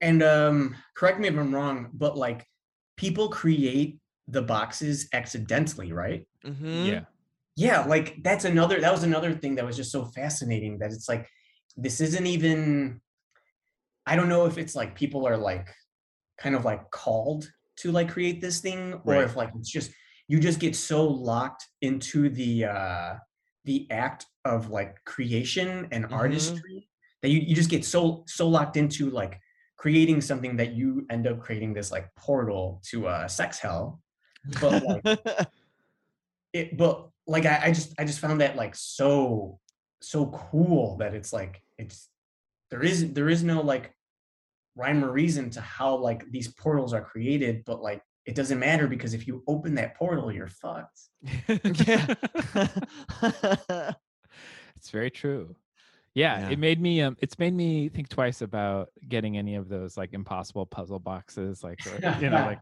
and 0.02 0.24
um 0.24 0.76
correct 0.96 1.20
me 1.20 1.28
if 1.28 1.38
i'm 1.38 1.54
wrong 1.54 1.90
but 1.94 2.18
like 2.18 2.46
people 2.98 3.30
create 3.30 4.00
the 4.28 4.42
boxes 4.42 5.08
accidentally 5.14 5.92
right 5.92 6.28
Mhm. 6.46 6.86
Yeah. 6.86 7.02
yeah 7.56 7.82
like 7.86 8.22
that's 8.24 8.46
another 8.46 8.80
that 8.82 8.92
was 8.92 9.04
another 9.04 9.34
thing 9.34 9.56
that 9.56 9.66
was 9.66 9.76
just 9.76 9.92
so 9.92 10.06
fascinating 10.06 10.80
that 10.80 10.92
it's 10.92 11.10
like 11.10 11.28
this 11.78 12.02
isn't 12.02 12.26
even 12.28 13.02
i 14.06 14.16
don't 14.16 14.30
know 14.30 14.46
if 14.46 14.58
it's 14.58 14.76
like 14.76 14.96
people 14.96 15.28
are 15.28 15.38
like 15.38 15.70
kind 16.38 16.56
of 16.56 16.66
like 16.66 16.90
called 16.92 17.50
to 17.78 17.92
like 17.92 18.10
create 18.10 18.42
this 18.42 18.60
thing 18.62 18.94
or 19.06 19.14
Right. 19.14 19.24
if 19.24 19.36
like 19.36 19.50
it's 19.56 19.70
just 19.72 19.92
you 20.28 20.40
just 20.40 20.60
get 20.60 20.76
so 20.76 21.06
locked 21.06 21.68
into 21.82 22.30
the 22.30 22.66
uh 22.66 23.16
the 23.66 23.88
act 23.92 24.26
of 24.46 24.70
like 24.70 24.96
creation 25.06 25.88
and 25.92 26.06
Mhm. 26.06 26.12
artistry 26.14 26.90
that 27.22 27.30
you, 27.30 27.40
you 27.40 27.54
just 27.56 27.70
get 27.70 27.86
so 27.86 28.24
so 28.28 28.48
locked 28.48 28.76
into 28.78 29.10
like 29.12 29.40
creating 29.78 30.22
something 30.22 30.58
that 30.58 30.74
you 30.74 31.06
end 31.10 31.28
up 31.28 31.40
creating 31.40 31.74
this 31.74 31.92
like 31.92 32.08
portal 32.16 32.82
to 32.90 33.08
uh 33.08 33.28
sex 33.28 33.60
hell 33.60 34.02
but 34.60 34.84
like 34.84 35.04
it 36.54 36.78
but 36.78 37.10
like 37.28 37.46
I, 37.46 37.62
I 37.66 37.72
just 37.72 37.94
i 38.00 38.04
just 38.04 38.20
found 38.20 38.42
that 38.42 38.56
like 38.56 38.76
so 38.76 39.60
so 40.02 40.28
cool 40.52 40.98
that 40.98 41.14
it's 41.14 41.32
like 41.32 41.62
it's 41.78 42.10
there 42.70 42.82
is 42.84 43.14
there 43.14 43.30
is 43.30 43.44
no 43.44 43.62
like 43.62 43.94
rhyme 44.76 45.04
or 45.04 45.12
reason 45.12 45.50
to 45.52 45.62
how 45.62 45.96
like 45.96 46.30
these 46.32 46.48
portals 46.48 46.94
are 46.94 47.02
created 47.04 47.64
but 47.66 47.82
like 47.82 48.02
it 48.26 48.36
doesn't 48.36 48.60
matter 48.60 48.88
because 48.88 49.14
if 49.14 49.28
you 49.28 49.44
open 49.48 49.76
that 49.76 49.96
portal 49.96 50.32
you're 50.32 50.48
fucked 50.48 51.00
yeah 51.88 52.14
it's 54.76 54.90
very 54.90 55.12
true. 55.12 55.56
Yeah, 56.14 56.40
Yeah. 56.40 56.50
it 56.50 56.60
made 56.60 56.82
me 56.82 57.02
um 57.02 57.16
it's 57.20 57.40
made 57.40 57.54
me 57.54 57.88
think 57.90 58.10
twice 58.10 58.42
about 58.42 58.90
getting 59.08 59.38
any 59.38 59.56
of 59.56 59.70
those 59.70 59.96
like 59.96 60.14
impossible 60.14 60.66
puzzle 60.66 61.00
boxes 61.00 61.64
like 61.64 61.80
or, 61.88 62.00
you 62.20 62.30
know 62.30 62.46
like 62.46 62.60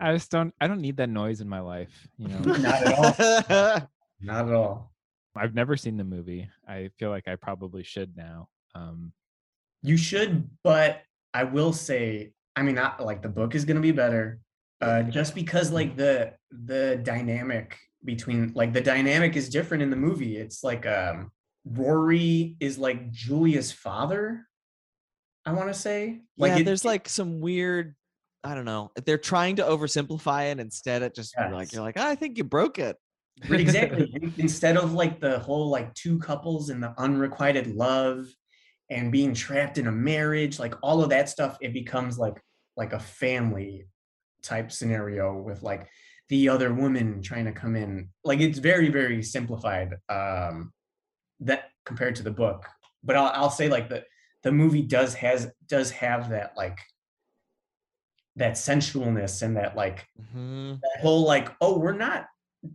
I 0.00 0.12
just 0.12 0.30
don't 0.30 0.54
I 0.60 0.66
don't 0.66 0.80
need 0.80 0.96
that 0.98 1.08
noise 1.08 1.40
in 1.40 1.48
my 1.48 1.60
life, 1.60 2.08
you 2.18 2.28
know. 2.28 2.38
not 2.40 2.82
at 2.86 2.92
all 2.98 3.88
not 4.20 4.48
at 4.48 4.54
all 4.54 4.92
I've 5.34 5.54
never 5.54 5.76
seen 5.78 5.96
the 5.96 6.04
movie. 6.04 6.48
I 6.68 6.90
feel 6.98 7.08
like 7.10 7.26
I 7.26 7.36
probably 7.36 7.82
should 7.82 8.16
now. 8.16 8.48
Um 8.74 9.12
you 9.82 9.96
should 9.96 10.48
but 10.62 11.02
i 11.34 11.42
will 11.42 11.72
say 11.72 12.32
i 12.54 12.62
mean 12.62 12.76
not 12.76 13.00
like 13.04 13.20
the 13.20 13.28
book 13.28 13.56
is 13.56 13.64
going 13.64 13.74
to 13.74 13.80
be 13.82 13.90
better 13.90 14.38
uh 14.80 15.02
just 15.02 15.34
because 15.34 15.72
like 15.72 15.96
the 15.96 16.32
the 16.52 17.00
dynamic 17.02 17.76
between 18.04 18.52
like 18.54 18.72
the 18.72 18.80
dynamic 18.80 19.34
is 19.34 19.48
different 19.48 19.82
in 19.82 19.90
the 19.90 19.96
movie 19.96 20.36
it's 20.36 20.62
like 20.62 20.86
um 20.86 21.32
rory 21.64 22.56
is 22.60 22.78
like 22.78 23.10
julia's 23.10 23.72
father 23.72 24.46
I 25.44 25.52
want 25.52 25.66
to 25.66 25.74
say. 25.74 26.20
yeah, 26.36 26.58
it- 26.58 26.64
there's 26.64 26.84
like 26.84 27.08
some 27.08 27.40
weird. 27.40 27.96
I 28.44 28.54
don't 28.54 28.64
know. 28.64 28.90
They're 29.04 29.18
trying 29.18 29.56
to 29.56 29.62
oversimplify 29.62 30.50
it. 30.50 30.58
Instead, 30.58 31.02
it 31.02 31.14
just 31.14 31.34
you're 31.38 31.52
like 31.52 31.72
you're 31.72 31.82
like, 31.82 31.96
"Ah, 31.98 32.08
I 32.08 32.14
think 32.14 32.38
you 32.38 32.44
broke 32.44 32.78
it. 32.78 32.96
exactly 33.50 34.12
instead 34.38 34.76
of 34.76 34.92
like 34.92 35.20
the 35.20 35.38
whole 35.38 35.68
like 35.68 35.92
two 35.94 36.18
couples 36.18 36.70
and 36.70 36.82
the 36.82 36.94
unrequited 36.98 37.74
love 37.74 38.26
and 38.90 39.10
being 39.10 39.32
trapped 39.32 39.78
in 39.78 39.86
a 39.86 39.92
marriage 39.92 40.58
like 40.58 40.74
all 40.82 41.02
of 41.02 41.08
that 41.10 41.28
stuff 41.28 41.56
it 41.60 41.72
becomes 41.72 42.18
like 42.18 42.40
like 42.76 42.92
a 42.92 43.00
family 43.00 43.86
type 44.42 44.70
scenario 44.70 45.34
with 45.34 45.62
like 45.62 45.88
the 46.28 46.48
other 46.48 46.74
woman 46.74 47.22
trying 47.22 47.46
to 47.46 47.52
come 47.52 47.74
in 47.74 48.08
like 48.22 48.40
it's 48.40 48.58
very 48.58 48.90
very 48.90 49.22
simplified 49.22 49.94
um 50.08 50.70
that 51.40 51.70
compared 51.86 52.14
to 52.14 52.22
the 52.22 52.30
book 52.30 52.66
but 53.02 53.16
i'll, 53.16 53.32
I'll 53.34 53.50
say 53.50 53.68
like 53.68 53.88
the 53.88 54.04
the 54.42 54.52
movie 54.52 54.82
does 54.82 55.14
has 55.14 55.50
does 55.68 55.90
have 55.92 56.28
that 56.30 56.52
like 56.56 56.78
that 58.36 58.52
sensualness 58.54 59.42
and 59.42 59.56
that 59.56 59.76
like 59.76 60.06
Mhm. 60.20 60.80
that 60.80 61.00
whole 61.00 61.24
like 61.24 61.54
oh 61.60 61.78
we're 61.78 61.92
not 61.92 62.26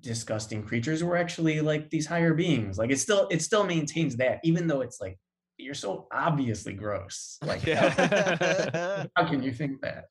disgusting 0.01 0.63
creatures 0.63 1.03
we're 1.03 1.15
actually 1.15 1.61
like 1.61 1.89
these 1.89 2.05
higher 2.05 2.33
beings. 2.33 2.77
Like 2.77 2.91
it 2.91 2.99
still 2.99 3.27
it 3.31 3.41
still 3.41 3.63
maintains 3.63 4.17
that 4.17 4.39
even 4.43 4.67
though 4.67 4.81
it's 4.81 4.99
like 5.01 5.17
you're 5.57 5.73
so 5.73 6.07
obviously 6.11 6.73
gross. 6.73 7.37
Like 7.41 7.61
how, 7.61 7.89
how 9.15 9.25
can 9.27 9.41
you 9.41 9.51
think 9.51 9.81
that? 9.81 10.05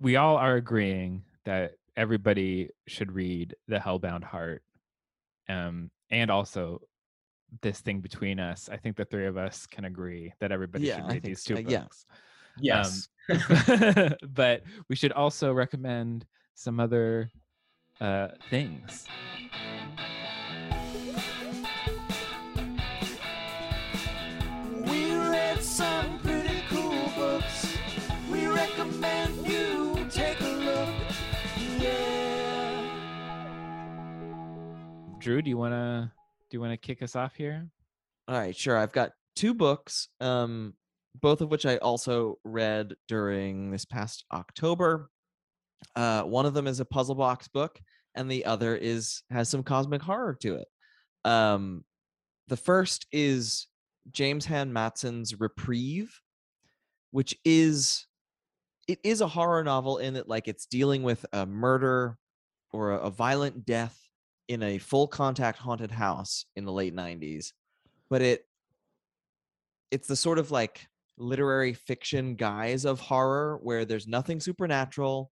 We 0.00 0.16
all 0.16 0.36
are 0.36 0.56
agreeing 0.56 1.24
that 1.44 1.72
everybody 1.96 2.70
should 2.86 3.10
read 3.12 3.56
the 3.66 3.78
hellbound 3.78 4.22
heart 4.24 4.62
um 5.48 5.90
and 6.10 6.30
also 6.30 6.82
this 7.62 7.80
thing 7.80 8.00
between 8.00 8.38
us. 8.38 8.68
I 8.70 8.76
think 8.76 8.96
the 8.96 9.06
three 9.06 9.26
of 9.26 9.38
us 9.38 9.66
can 9.66 9.86
agree 9.86 10.34
that 10.40 10.52
everybody 10.52 10.84
Yeah, 10.88 10.96
should 10.96 11.04
read 11.04 11.12
think 11.12 11.24
these 11.24 11.44
two 11.44 11.54
yeah. 11.66 11.80
books. 11.80 12.04
Yes 12.60 13.08
but 14.34 14.62
we 14.88 14.96
should 14.96 15.12
also 15.12 15.52
recommend 15.52 16.26
some 16.54 16.80
other 16.80 17.30
uh 18.00 18.28
things 18.50 19.06
We 24.86 25.14
read 25.14 25.62
some 25.62 26.18
pretty 26.20 26.62
cool 26.70 27.10
books. 27.16 27.76
We 28.30 28.46
recommend 28.46 29.46
you 29.46 30.06
take 30.10 30.40
a 30.40 30.48
look. 30.48 30.88
Yeah. 31.78 32.82
drew 35.18 35.42
do 35.42 35.50
you 35.50 35.56
want 35.56 35.72
to 35.72 36.10
do 36.48 36.56
you 36.56 36.60
want 36.60 36.72
to 36.72 36.76
kick 36.76 37.02
us 37.02 37.14
off 37.16 37.34
here 37.34 37.68
All 38.26 38.38
right, 38.38 38.56
sure. 38.56 38.78
I've 38.78 38.92
got 38.92 39.12
two 39.36 39.52
books, 39.52 40.08
um, 40.20 40.74
both 41.14 41.40
of 41.40 41.50
which 41.50 41.66
I 41.66 41.76
also 41.78 42.38
read 42.44 42.94
during 43.06 43.70
this 43.70 43.84
past 43.84 44.24
October. 44.32 45.10
Uh, 45.96 46.22
one 46.22 46.46
of 46.46 46.54
them 46.54 46.66
is 46.66 46.80
a 46.80 46.84
puzzle 46.84 47.14
box 47.14 47.48
book, 47.48 47.80
and 48.14 48.30
the 48.30 48.44
other 48.44 48.76
is 48.76 49.22
has 49.30 49.48
some 49.48 49.62
cosmic 49.62 50.02
horror 50.02 50.36
to 50.42 50.56
it. 50.56 50.68
Um, 51.24 51.84
the 52.48 52.56
first 52.56 53.06
is 53.12 53.66
James 54.10 54.46
Han 54.46 54.72
Mattson's 54.72 55.38
Reprieve, 55.38 56.20
which 57.10 57.36
is 57.44 58.06
it 58.86 58.98
is 59.04 59.20
a 59.20 59.28
horror 59.28 59.62
novel 59.62 59.98
in 59.98 60.14
that 60.14 60.28
like 60.28 60.48
it's 60.48 60.66
dealing 60.66 61.02
with 61.02 61.24
a 61.32 61.46
murder 61.46 62.16
or 62.72 62.92
a, 62.92 62.98
a 63.00 63.10
violent 63.10 63.66
death 63.66 63.98
in 64.48 64.62
a 64.62 64.78
full 64.78 65.06
contact 65.06 65.58
haunted 65.58 65.90
house 65.90 66.46
in 66.56 66.64
the 66.64 66.72
late 66.72 66.96
90s 66.96 67.52
but 68.08 68.22
it 68.22 68.44
it's 69.90 70.08
the 70.08 70.16
sort 70.16 70.38
of 70.38 70.50
like 70.50 70.86
literary 71.18 71.74
fiction 71.74 72.34
guise 72.34 72.84
of 72.84 73.00
horror 73.00 73.58
where 73.62 73.84
there's 73.84 74.06
nothing 74.06 74.40
supernatural 74.40 75.30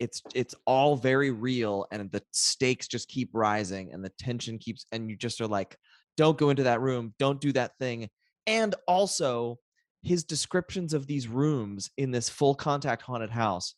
it's 0.00 0.22
it's 0.34 0.54
all 0.66 0.96
very 0.96 1.30
real 1.30 1.86
and 1.92 2.10
the 2.10 2.22
stakes 2.32 2.88
just 2.88 3.08
keep 3.08 3.28
rising 3.34 3.92
and 3.92 4.02
the 4.02 4.10
tension 4.18 4.58
keeps 4.58 4.86
and 4.90 5.08
you 5.10 5.16
just 5.16 5.40
are 5.40 5.46
like 5.46 5.76
don't 6.16 6.38
go 6.38 6.50
into 6.50 6.64
that 6.64 6.80
room 6.80 7.14
don't 7.18 7.40
do 7.40 7.52
that 7.52 7.72
thing. 7.78 8.08
And 8.46 8.74
also 8.88 9.58
his 10.02 10.24
descriptions 10.24 10.94
of 10.94 11.06
these 11.06 11.28
rooms 11.28 11.90
in 11.98 12.10
this 12.10 12.28
full 12.30 12.54
contact 12.54 13.02
haunted 13.02 13.30
house 13.30 13.74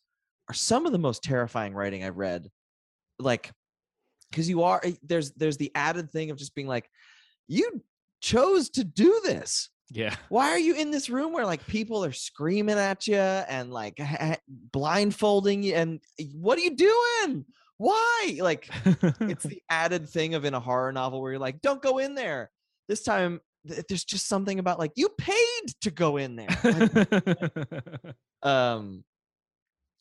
are 0.49 0.55
some 0.55 0.85
of 0.85 0.93
the 0.93 0.97
most 0.97 1.21
terrifying 1.23 1.73
writing 1.73 2.03
i've 2.03 2.17
read. 2.17 2.49
Like 3.19 3.51
because 4.31 4.49
you 4.49 4.63
are 4.63 4.79
eh, 4.83 4.93
there's 5.03 5.31
there's 5.33 5.57
the 5.57 5.71
added 5.75 6.09
thing 6.09 6.31
of 6.31 6.37
just 6.37 6.55
being 6.55 6.67
like 6.67 6.89
you 7.47 7.83
chose 8.21 8.69
to 8.69 8.85
do 8.85 9.21
this 9.25 9.69
yeah. 9.93 10.15
Why 10.29 10.49
are 10.49 10.59
you 10.59 10.75
in 10.75 10.89
this 10.89 11.09
room 11.09 11.33
where 11.33 11.45
like 11.45 11.65
people 11.67 12.03
are 12.03 12.11
screaming 12.11 12.79
at 12.79 13.07
you 13.07 13.15
and 13.15 13.71
like 13.71 13.99
ha- 13.99 14.37
blindfolding 14.47 15.61
you 15.61 15.75
and 15.75 15.99
eh, 16.19 16.25
what 16.33 16.57
are 16.57 16.61
you 16.61 16.75
doing? 16.75 17.45
Why? 17.77 18.37
Like 18.41 18.69
it's 19.21 19.43
the 19.43 19.61
added 19.69 20.09
thing 20.09 20.33
of 20.33 20.45
in 20.45 20.55
a 20.55 20.59
horror 20.59 20.91
novel 20.91 21.21
where 21.21 21.33
you're 21.33 21.39
like 21.39 21.61
don't 21.61 21.81
go 21.81 21.99
in 21.99 22.15
there. 22.15 22.49
This 22.87 23.03
time 23.03 23.39
th- 23.67 23.83
there's 23.87 24.03
just 24.03 24.27
something 24.27 24.57
about 24.57 24.79
like 24.79 24.93
you 24.95 25.09
paid 25.09 25.61
to 25.81 25.91
go 25.91 26.17
in 26.17 26.37
there. 26.37 26.47
Like, 26.63 28.15
um 28.41 29.03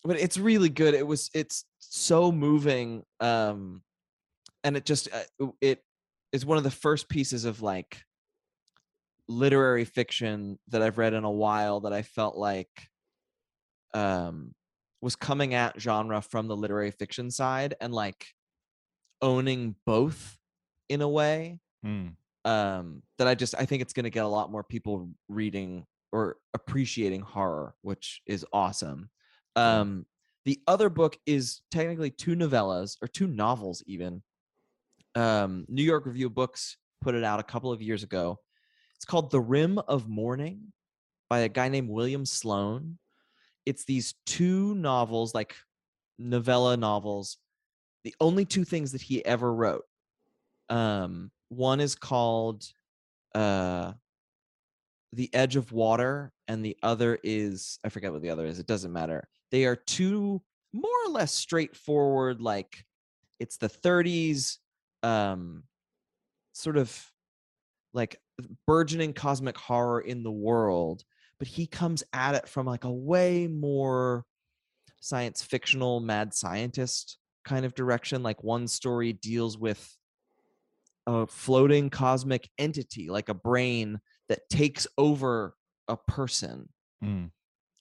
but 0.04 0.18
it's 0.18 0.38
really 0.38 0.70
good. 0.70 0.94
It 0.94 1.06
was 1.06 1.28
it's 1.34 1.66
so 1.78 2.32
moving 2.32 3.02
um 3.20 3.82
and 4.64 4.74
it 4.74 4.86
just 4.86 5.08
uh, 5.12 5.48
it 5.60 5.82
is 6.32 6.46
one 6.46 6.56
of 6.56 6.64
the 6.64 6.70
first 6.70 7.10
pieces 7.10 7.44
of 7.44 7.60
like 7.60 7.98
literary 9.32 9.84
fiction 9.84 10.58
that 10.68 10.82
i've 10.82 10.98
read 10.98 11.14
in 11.14 11.24
a 11.24 11.30
while 11.30 11.80
that 11.80 11.92
i 11.92 12.02
felt 12.02 12.36
like 12.36 12.68
um 13.94 14.54
was 15.00 15.16
coming 15.16 15.54
at 15.54 15.80
genre 15.80 16.20
from 16.20 16.46
the 16.46 16.56
literary 16.56 16.90
fiction 16.90 17.30
side 17.30 17.74
and 17.80 17.92
like 17.92 18.26
owning 19.20 19.74
both 19.86 20.38
in 20.88 21.02
a 21.02 21.08
way 21.08 21.58
Mm, 21.84 22.14
um 22.44 23.02
that 23.18 23.26
i 23.26 23.34
just 23.34 23.56
i 23.58 23.64
think 23.64 23.82
it's 23.82 23.92
going 23.92 24.04
to 24.04 24.10
get 24.10 24.24
a 24.24 24.28
lot 24.28 24.52
more 24.52 24.62
people 24.62 25.10
reading 25.28 25.84
or 26.12 26.36
appreciating 26.54 27.20
horror 27.22 27.74
which 27.82 28.22
is 28.26 28.46
awesome. 28.52 29.10
Um 29.56 30.06
the 30.44 30.60
other 30.66 30.88
book 30.88 31.18
is 31.26 31.60
technically 31.70 32.10
two 32.10 32.36
novellas 32.36 32.96
or 33.02 33.08
two 33.08 33.26
novels 33.26 33.82
even. 33.86 34.22
Um 35.16 35.66
new 35.68 35.82
york 35.82 36.06
review 36.06 36.26
of 36.26 36.34
books 36.34 36.76
put 37.00 37.16
it 37.16 37.24
out 37.24 37.40
a 37.40 37.44
couple 37.44 37.72
of 37.72 37.82
years 37.82 38.04
ago 38.04 38.38
it's 39.02 39.10
called 39.10 39.32
the 39.32 39.40
rim 39.40 39.78
of 39.88 40.08
morning 40.08 40.72
by 41.28 41.40
a 41.40 41.48
guy 41.48 41.68
named 41.68 41.88
william 41.88 42.24
sloane 42.24 42.98
it's 43.66 43.84
these 43.84 44.14
two 44.26 44.74
novels 44.76 45.34
like 45.34 45.56
novella 46.18 46.76
novels 46.76 47.38
the 48.04 48.14
only 48.20 48.44
two 48.44 48.64
things 48.64 48.92
that 48.92 49.02
he 49.02 49.24
ever 49.24 49.52
wrote. 49.52 49.84
Um 50.68 51.30
one 51.48 51.80
is 51.80 51.94
called 51.94 52.64
uh 53.34 53.92
the 55.12 55.32
edge 55.34 55.56
of 55.56 55.72
water 55.72 56.32
and 56.48 56.64
the 56.64 56.76
other 56.82 57.18
is 57.22 57.78
i 57.84 57.88
forget 57.90 58.12
what 58.12 58.22
the 58.22 58.30
other 58.30 58.46
is 58.46 58.58
it 58.58 58.66
doesn't 58.66 58.92
matter. 58.92 59.28
They 59.50 59.66
are 59.66 59.76
two 59.76 60.42
more 60.72 60.90
or 61.06 61.10
less 61.10 61.32
straightforward 61.32 62.40
like 62.40 62.84
it's 63.38 63.58
the 63.58 63.68
30s 63.68 64.58
um 65.02 65.64
sort 66.54 66.78
of 66.78 67.12
like 67.92 68.18
burgeoning 68.66 69.12
cosmic 69.12 69.56
horror 69.56 70.00
in 70.00 70.22
the 70.22 70.30
world 70.30 71.04
but 71.38 71.48
he 71.48 71.66
comes 71.66 72.04
at 72.12 72.34
it 72.34 72.48
from 72.48 72.66
like 72.66 72.84
a 72.84 72.92
way 72.92 73.46
more 73.46 74.24
science 75.00 75.42
fictional 75.42 76.00
mad 76.00 76.32
scientist 76.32 77.18
kind 77.44 77.64
of 77.64 77.74
direction 77.74 78.22
like 78.22 78.42
one 78.44 78.68
story 78.68 79.12
deals 79.12 79.58
with 79.58 79.96
a 81.06 81.26
floating 81.26 81.90
cosmic 81.90 82.48
entity 82.58 83.10
like 83.10 83.28
a 83.28 83.34
brain 83.34 84.00
that 84.28 84.48
takes 84.48 84.86
over 84.96 85.54
a 85.88 85.96
person 85.96 86.68
mm, 87.02 87.28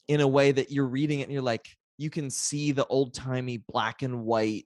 in 0.07 0.21
a 0.21 0.27
way 0.27 0.51
that 0.51 0.71
you're 0.71 0.87
reading 0.87 1.19
it 1.19 1.23
and 1.23 1.31
you're 1.31 1.41
like 1.41 1.67
you 1.97 2.09
can 2.09 2.31
see 2.31 2.71
the 2.71 2.85
old 2.87 3.13
timey 3.13 3.57
black 3.57 4.01
and 4.01 4.23
white 4.23 4.65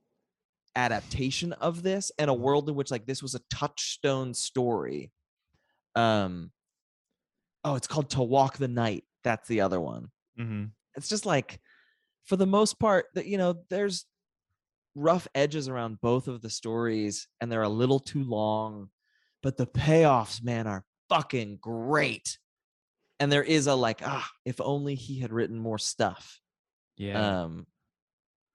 adaptation 0.76 1.54
of 1.54 1.84
this 1.84 2.12
and 2.18 2.30
a 2.30 2.34
world 2.34 2.70
in 2.70 2.76
which 2.76 2.92
like 2.92 3.06
this 3.06 3.22
was 3.22 3.36
a 3.36 3.42
touchstone 3.50 4.34
story 4.34 5.12
um 5.96 6.52
oh 7.64 7.76
it's 7.76 7.88
called 7.88 8.10
to 8.12 8.22
walk 8.22 8.58
the 8.58 8.68
night 8.68 9.04
that's 9.24 9.48
the 9.48 9.62
other 9.62 9.80
one. 9.82 10.12
Mhm. 10.40 10.72
it's 10.96 11.10
just 11.10 11.26
like 11.26 11.60
for 12.26 12.36
the 12.36 12.46
most 12.46 12.80
part 12.80 13.06
that 13.16 13.26
you 13.26 13.38
know 13.38 13.64
there's 13.70 14.06
rough 14.96 15.28
edges 15.36 15.68
around 15.68 16.00
both 16.02 16.28
of 16.28 16.42
the 16.42 16.50
stories 16.50 17.28
and 17.42 17.52
they're 17.52 17.62
a 17.64 17.70
little 17.70 18.00
too 18.00 18.24
long 18.24 18.90
but 19.44 19.58
the 19.58 19.68
payoffs 19.68 20.44
man 20.44 20.68
are 20.68 20.84
fucking 21.10 21.58
great. 21.62 22.40
And 23.20 23.32
there 23.32 23.44
is 23.44 23.68
a 23.68 23.76
like 23.76 24.02
ah 24.04 24.30
if 24.44 24.60
only 24.60 24.96
he 24.96 25.20
had 25.20 25.32
written 25.32 25.58
more 25.60 25.78
stuff. 25.78 26.40
Yeah. 26.98 27.42
Um 27.44 27.68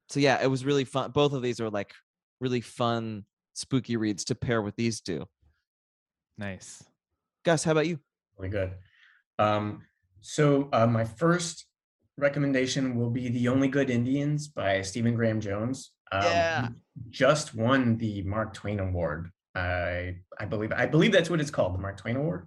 so 0.08 0.18
yeah 0.20 0.42
it 0.42 0.48
was 0.48 0.64
really 0.64 0.84
fun 0.84 1.10
both 1.12 1.32
of 1.32 1.42
these 1.42 1.60
are 1.60 1.70
like 1.70 1.94
really 2.40 2.60
fun 2.60 3.24
spooky 3.54 3.96
reads 3.96 4.24
to 4.26 4.34
pair 4.34 4.60
with 4.62 4.76
these 4.76 5.00
two. 5.00 5.26
Nice 6.38 6.82
gus 7.44 7.64
how 7.64 7.72
about 7.72 7.86
you 7.86 7.98
really 8.38 8.50
good. 8.50 8.72
Um, 9.38 9.82
So 10.22 10.68
uh, 10.72 10.86
my 10.86 11.04
first 11.04 11.66
recommendation 12.16 12.94
will 12.96 13.10
be 13.10 13.28
"The 13.28 13.48
Only 13.48 13.68
Good 13.68 13.88
Indians" 13.90 14.48
by 14.48 14.82
Stephen 14.82 15.14
Graham 15.14 15.40
Jones. 15.40 15.92
Um, 16.12 16.22
Yeah. 16.24 16.68
Just 17.08 17.54
won 17.54 17.96
the 17.96 18.22
Mark 18.22 18.52
Twain 18.52 18.80
Award. 18.80 19.30
I 19.54 20.16
I 20.38 20.44
believe 20.44 20.72
I 20.72 20.86
believe 20.86 21.12
that's 21.12 21.30
what 21.30 21.40
it's 21.40 21.50
called, 21.50 21.74
the 21.74 21.78
Mark 21.78 21.96
Twain 21.96 22.16
Award. 22.16 22.46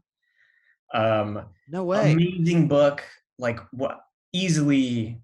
Um, 0.93 1.45
No 1.67 1.83
way. 1.83 2.11
amazing 2.13 2.67
book 2.67 3.03
like 3.39 3.59
what 3.71 4.01
easily 4.31 5.21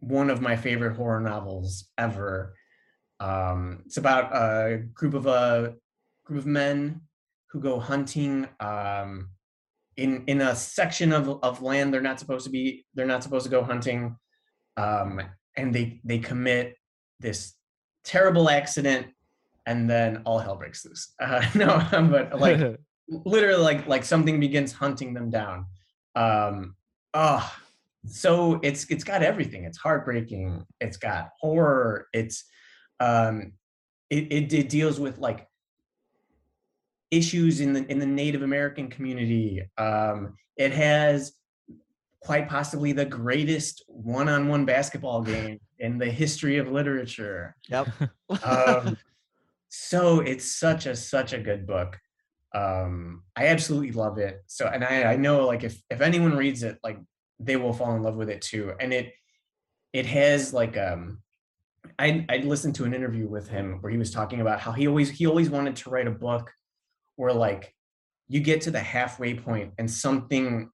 one 0.00 0.30
of 0.30 0.40
my 0.40 0.56
favorite 0.56 0.96
horror 0.96 1.20
novels 1.20 1.90
ever 1.98 2.54
um 3.20 3.82
it's 3.86 3.98
about 3.98 4.24
a 4.34 4.78
group 4.94 5.14
of 5.14 5.26
a 5.26 5.74
group 6.24 6.38
of 6.38 6.46
men 6.46 7.00
who 7.52 7.60
go 7.60 7.78
hunting 7.78 8.48
um 8.60 9.28
in 9.96 10.24
in 10.26 10.40
a 10.40 10.56
section 10.56 11.12
of 11.12 11.28
of 11.42 11.60
land 11.60 11.92
they're 11.92 12.00
not 12.00 12.18
supposed 12.18 12.44
to 12.44 12.50
be 12.50 12.84
they're 12.94 13.06
not 13.06 13.22
supposed 13.22 13.44
to 13.44 13.50
go 13.50 13.62
hunting 13.62 14.16
um 14.78 15.20
and 15.56 15.74
they 15.74 16.00
they 16.04 16.18
commit 16.18 16.76
this 17.20 17.54
terrible 18.04 18.48
accident 18.48 19.06
and 19.66 19.88
then 19.88 20.22
all 20.24 20.38
hell 20.38 20.56
breaks 20.56 20.84
loose. 20.84 21.14
Uh, 21.20 21.44
no 21.54 21.86
but 22.10 22.38
like 22.40 22.78
literally 23.08 23.62
like 23.62 23.86
like 23.86 24.04
something 24.04 24.40
begins 24.40 24.72
hunting 24.72 25.14
them 25.14 25.30
down. 25.30 25.66
Um 26.14 26.74
oh 27.14 27.52
so 28.06 28.58
it's 28.62 28.86
it's 28.90 29.04
got 29.04 29.22
everything. 29.22 29.64
It's 29.64 29.78
heartbreaking. 29.78 30.64
It's 30.80 30.96
got 30.96 31.28
horror. 31.40 32.08
It's 32.12 32.44
um 32.98 33.52
it, 34.10 34.32
it, 34.32 34.52
it 34.52 34.68
deals 34.68 34.98
with 34.98 35.18
like 35.18 35.46
issues 37.12 37.60
in 37.60 37.72
the 37.72 37.84
in 37.88 37.98
the 38.00 38.06
native 38.06 38.42
american 38.42 38.88
community. 38.88 39.62
Um 39.78 40.34
it 40.56 40.72
has 40.72 41.34
quite 42.20 42.48
possibly 42.48 42.92
the 42.92 43.04
greatest 43.04 43.84
one-on-one 43.86 44.64
basketball 44.64 45.22
game 45.34 45.60
in 45.78 45.98
the 45.98 46.06
history 46.06 46.58
of 46.58 46.70
literature. 46.70 47.56
Yep. 47.68 47.88
um, 48.44 48.96
so 49.68 50.20
it's 50.20 50.58
such 50.58 50.86
a 50.86 50.96
such 50.96 51.32
a 51.32 51.38
good 51.38 51.66
book. 51.66 51.98
Um 52.54 53.22
i 53.36 53.46
absolutely 53.46 53.92
love 53.92 54.18
it. 54.18 54.42
So 54.46 54.66
and 54.66 54.82
i 54.82 55.12
i 55.12 55.16
know 55.16 55.46
like 55.46 55.62
if 55.62 55.80
if 55.90 56.00
anyone 56.00 56.36
reads 56.36 56.62
it 56.62 56.78
like 56.82 56.98
they 57.38 57.56
will 57.56 57.72
fall 57.72 57.94
in 57.94 58.02
love 58.02 58.16
with 58.16 58.30
it 58.30 58.40
too. 58.40 58.72
And 58.80 58.92
it 58.92 59.12
it 59.92 60.06
has 60.06 60.54
like 60.54 60.76
um 60.78 61.20
i 61.98 62.24
i 62.28 62.38
listened 62.38 62.74
to 62.76 62.84
an 62.84 62.94
interview 62.94 63.26
with 63.28 63.48
him 63.48 63.78
where 63.80 63.92
he 63.92 63.98
was 63.98 64.10
talking 64.10 64.40
about 64.40 64.60
how 64.60 64.72
he 64.72 64.88
always 64.88 65.10
he 65.10 65.26
always 65.26 65.50
wanted 65.50 65.76
to 65.76 65.90
write 65.90 66.06
a 66.06 66.10
book 66.10 66.50
where 67.22 67.32
like 67.32 67.72
you 68.26 68.40
get 68.40 68.62
to 68.62 68.72
the 68.72 68.80
halfway 68.80 69.32
point 69.32 69.72
and 69.78 69.88
something 69.88 70.68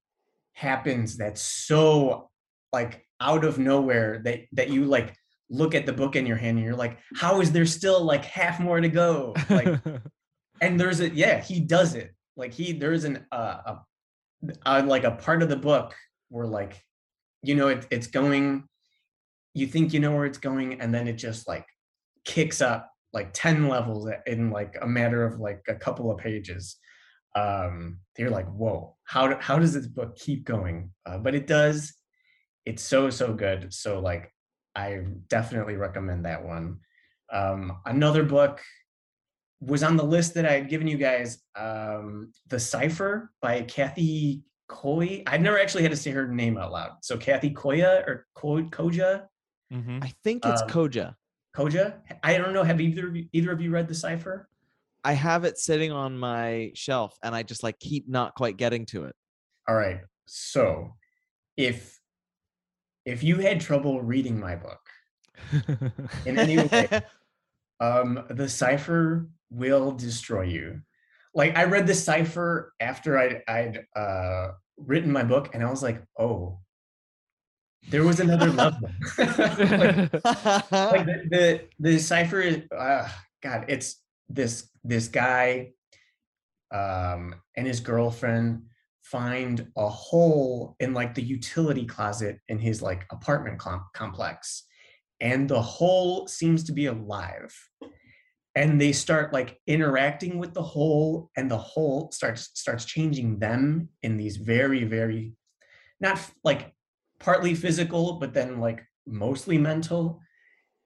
happens 0.55 1.19
that's 1.19 1.43
so 1.43 2.31
like 2.73 3.05
out 3.21 3.45
of 3.45 3.59
nowhere 3.59 4.23
that 4.25 4.41
that 4.53 4.71
you 4.71 4.87
like 4.87 5.15
look 5.51 5.75
at 5.75 5.85
the 5.85 5.93
book 5.93 6.17
in 6.17 6.25
your 6.25 6.39
hand 6.39 6.57
and 6.57 6.67
you're 6.67 6.75
like 6.75 6.97
how 7.17 7.43
is 7.43 7.53
there 7.53 7.67
still 7.67 8.03
like 8.03 8.25
half 8.25 8.59
more 8.61 8.81
to 8.81 8.89
go? 8.89 9.35
Like 9.51 9.79
and 10.63 10.81
there's 10.81 11.01
a 11.01 11.11
yeah 11.11 11.39
he 11.39 11.61
does 11.61 11.95
it. 11.95 12.15
Like 12.35 12.55
he 12.55 12.73
there's 12.73 13.05
an 13.05 13.27
uh, 13.31 13.59
a, 13.67 13.79
a 14.65 14.83
like 14.83 15.05
a 15.05 15.11
part 15.11 15.43
of 15.43 15.51
the 15.51 15.57
book 15.57 15.95
where 16.31 16.47
like 16.47 16.83
you 17.43 17.55
know 17.55 17.69
it, 17.69 17.87
it's 17.91 18.07
going 18.07 18.65
you 19.53 19.67
think 19.67 19.93
you 19.93 20.01
know 20.01 20.17
where 20.17 20.25
it's 20.25 20.39
going 20.39 20.81
and 20.81 20.95
then 20.95 21.09
it 21.09 21.17
just 21.17 21.47
like 21.47 21.67
kicks 22.25 22.63
up 22.63 22.91
like 23.13 23.31
10 23.33 23.69
levels 23.69 24.09
in 24.27 24.51
like 24.51 24.77
a 24.83 24.87
matter 24.87 25.25
of 25.25 25.41
like 25.41 25.63
a 25.69 25.75
couple 25.75 26.11
of 26.11 26.19
pages 26.19 26.77
um 27.35 27.99
you're 28.17 28.31
like 28.31 28.47
whoa 28.49 28.97
how 29.05 29.29
do, 29.29 29.37
how 29.41 29.59
does 29.59 29.73
this 29.75 29.87
book 29.87 30.17
keep 30.17 30.45
going 30.45 30.91
uh, 31.07 31.19
but 31.19 31.35
it 31.35 31.47
does 31.47 31.95
it's 32.65 32.83
so 32.83 33.09
so 33.11 33.33
good 33.33 33.73
so 33.73 34.01
like 34.01 34.33
i 34.75 34.99
definitely 35.29 35.77
recommend 35.77 36.25
that 36.25 36.45
one 36.45 36.79
um 37.33 37.79
another 37.87 38.23
book 38.25 38.61
was 39.61 39.83
on 39.83 39.97
the 39.97 40.05
list 40.05 40.35
that 40.35 40.47
I 40.47 40.53
had 40.53 40.69
given 40.69 40.87
you 40.87 40.97
guys. 40.97 41.43
Um, 41.57 42.31
the 42.47 42.61
Cipher 42.61 43.33
by 43.43 43.63
Kathy 43.63 44.45
Coy. 44.69 45.25
I've 45.27 45.41
never 45.41 45.59
actually 45.59 45.83
had 45.83 45.91
to 45.91 45.97
say 45.97 46.13
her 46.13 46.29
name 46.33 46.57
out 46.57 46.71
loud. 46.71 46.93
So 47.03 47.17
Kathy 47.19 47.51
Koya 47.53 48.07
or 48.07 48.29
Ko- 48.37 48.63
Koja, 48.71 49.25
Mhm. 49.73 49.99
I 50.01 50.13
think 50.23 50.47
it's 50.47 50.63
Um, 50.63 50.69
Koja. 50.69 51.17
Koja. 51.59 51.95
I 52.23 52.39
don't 52.39 52.53
know. 52.53 52.63
Have 52.63 52.81
either 52.81 53.09
of 53.09 53.17
you, 53.17 53.27
either 53.33 53.51
of 53.51 53.61
you 53.61 53.71
read 53.71 53.89
the 53.89 53.95
Cipher? 53.95 54.49
I 55.05 55.13
have 55.13 55.45
it 55.45 55.59
sitting 55.59 55.91
on 55.91 56.17
my 56.17 56.71
shelf 56.75 57.17
and 57.23 57.35
I 57.35 57.43
just 57.43 57.63
like 57.63 57.79
keep 57.81 58.09
not 58.09 58.35
quite 58.35 58.57
getting 58.57 58.87
to 58.87 59.05
it. 59.05 59.17
All 59.69 59.75
right. 59.75 60.01
So 60.27 60.95
if 61.57 61.99
if 63.05 63.23
you 63.23 63.39
had 63.39 63.61
trouble 63.61 64.03
reading 64.03 64.39
my 64.39 64.55
book 64.55 64.81
in 66.27 66.39
any 66.39 66.59
way, 66.59 66.89
um, 67.81 68.25
the 68.29 68.49
Cipher 68.49 69.29
will 69.51 69.93
destroy 69.93 70.43
you. 70.43 70.81
Like 71.35 71.57
I 71.57 71.65
read 71.65 71.87
the 71.87 71.95
Cipher 71.95 72.75
after 72.81 73.19
I'd, 73.19 73.43
I'd 73.49 73.85
uh, 73.97 74.49
written 74.77 75.11
my 75.11 75.23
book, 75.23 75.55
and 75.55 75.63
I 75.63 75.71
was 75.71 75.83
like, 75.83 76.03
oh, 76.19 76.61
there 77.91 78.05
was 78.05 78.21
another 78.21 78.51
level. 78.51 78.91
like, 79.19 79.39
like 79.39 81.07
the, 81.07 81.23
the 81.31 81.61
the 81.79 81.99
cipher 81.99 82.41
is 82.41 82.63
uh, 82.77 83.09
god 83.43 83.65
it's 83.69 84.03
this 84.29 84.69
this 84.85 85.09
guy 85.09 85.71
um 86.73 87.35
and 87.57 87.67
his 87.67 87.81
girlfriend 87.81 88.63
find 89.03 89.67
a 89.77 89.89
hole 89.89 90.77
in 90.81 90.93
like 90.93 91.15
the 91.15 91.23
utility 91.23 91.87
closet 91.87 92.39
in 92.49 92.59
his 92.59 92.83
like 92.83 93.07
apartment 93.11 93.59
com- 93.59 93.87
complex 93.95 94.65
and 95.21 95.49
the 95.49 95.63
hole 95.63 96.27
seems 96.29 96.63
to 96.65 96.73
be 96.73 96.87
alive 96.87 97.55
and 98.55 98.81
they 98.81 98.93
start 98.93 99.33
like 99.33 99.59
interacting 99.67 100.39
with 100.39 100.53
the 100.53 100.63
hole 100.63 101.31
and 101.37 101.51
the 101.51 101.57
hole 101.57 102.11
starts 102.13 102.51
starts 102.55 102.85
changing 102.85 103.39
them 103.39 103.89
in 104.03 104.19
these 104.19 104.37
very 104.37 104.85
very 104.85 105.33
not 106.01 106.21
like 106.45 106.75
partly 107.21 107.55
physical 107.55 108.15
but 108.15 108.35
then 108.35 108.61
like 108.61 108.85
mostly 109.07 109.59
mental. 109.59 110.21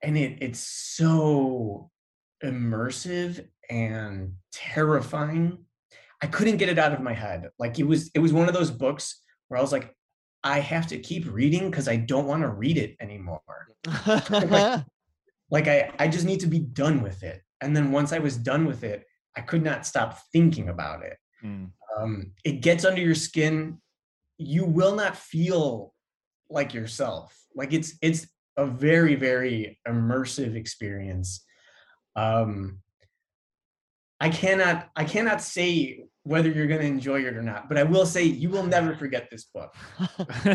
And 0.01 0.17
it 0.17 0.39
it's 0.41 0.59
so 0.59 1.89
immersive 2.43 3.47
and 3.69 4.33
terrifying. 4.51 5.65
I 6.21 6.27
couldn't 6.27 6.57
get 6.57 6.69
it 6.69 6.79
out 6.79 6.93
of 6.93 7.01
my 7.01 7.13
head. 7.13 7.49
Like 7.59 7.79
it 7.79 7.83
was 7.83 8.11
it 8.13 8.19
was 8.19 8.33
one 8.33 8.47
of 8.47 8.53
those 8.53 8.71
books 8.71 9.21
where 9.47 9.57
i 9.57 9.61
was 9.61 9.71
like 9.71 9.93
i 10.43 10.59
have 10.59 10.87
to 10.87 10.97
keep 10.97 11.31
reading 11.31 11.69
because 11.69 11.87
i 11.87 11.95
don't 11.95 12.27
want 12.27 12.41
to 12.41 12.49
read 12.49 12.77
it 12.77 12.95
anymore. 12.99 13.41
Like 15.51 15.67
i 15.67 15.91
i 15.99 16.07
just 16.07 16.25
need 16.25 16.39
to 16.39 16.47
be 16.47 16.59
done 16.59 17.03
with 17.03 17.21
it. 17.23 17.41
And 17.61 17.75
then 17.75 17.91
once 17.91 18.11
i 18.11 18.19
was 18.19 18.37
done 18.37 18.65
with 18.65 18.83
it 18.83 19.05
i 19.37 19.41
could 19.41 19.63
not 19.63 19.85
stop 19.85 20.19
thinking 20.31 20.69
about 20.69 21.03
it. 21.03 21.17
Mm. 21.43 21.71
um, 21.97 22.31
it 22.45 22.61
gets 22.61 22.85
under 22.85 23.01
your 23.01 23.15
skin. 23.15 23.81
You 24.37 24.63
will 24.65 24.95
not 24.95 25.17
feel 25.17 25.92
like 26.53 26.73
yourself. 26.73 27.37
Like 27.55 27.73
it's 27.73 27.97
it's 28.01 28.27
a 28.57 28.65
very 28.65 29.15
very 29.15 29.79
immersive 29.87 30.55
experience. 30.55 31.43
Um 32.15 32.79
i 34.19 34.29
cannot 34.29 34.89
i 34.95 35.03
cannot 35.03 35.41
say 35.41 36.03
whether 36.21 36.49
you're 36.49 36.67
going 36.67 36.79
to 36.79 36.85
enjoy 36.87 37.19
it 37.19 37.35
or 37.35 37.41
not 37.41 37.67
but 37.67 37.77
i 37.77 37.83
will 37.83 38.05
say 38.05 38.23
you 38.23 38.47
will 38.47 38.63
never 38.63 38.95
forget 39.03 39.27
this 39.31 39.45
book. 39.53 39.73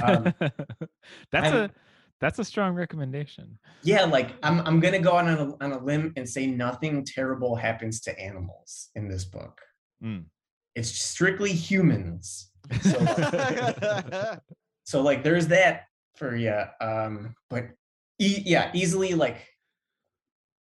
Um, 0.02 0.32
that's 1.32 1.48
I'm- 1.48 1.56
a 1.56 1.70
that's 2.20 2.38
a 2.38 2.44
strong 2.44 2.74
recommendation. 2.74 3.58
yeah 3.82 4.04
like 4.04 4.30
i'm, 4.44 4.60
I'm 4.60 4.78
going 4.80 4.94
to 4.94 5.00
go 5.00 5.12
on 5.12 5.28
a, 5.28 5.52
on 5.64 5.72
a 5.72 5.78
limb 5.84 6.12
and 6.16 6.26
say 6.28 6.46
nothing 6.46 7.04
terrible 7.04 7.56
happens 7.56 8.00
to 8.02 8.18
animals 8.18 8.88
in 8.94 9.08
this 9.08 9.24
book. 9.24 9.60
Mm. 10.02 10.24
it's 10.76 10.90
strictly 10.90 11.52
humans. 11.52 12.52
So 12.82 12.98
so 14.88 15.02
like 15.02 15.22
there's 15.22 15.46
that 15.48 15.84
for 16.16 16.34
you 16.34 16.62
um 16.80 17.34
but 17.50 17.64
e- 18.18 18.42
yeah 18.46 18.70
easily 18.74 19.12
like 19.14 19.46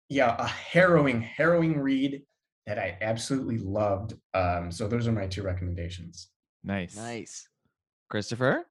yeah 0.09 0.35
a 0.39 0.47
harrowing 0.47 1.21
harrowing 1.21 1.77
read 1.79 2.21
that 2.65 2.79
i 2.79 2.97
absolutely 3.01 3.57
loved 3.57 4.13
um 4.33 4.71
so 4.71 4.87
those 4.87 5.07
are 5.07 5.11
my 5.11 5.27
two 5.27 5.43
recommendations 5.43 6.29
Nice. 6.63 6.95
nice. 6.95 7.47
Christopher? 8.09 8.65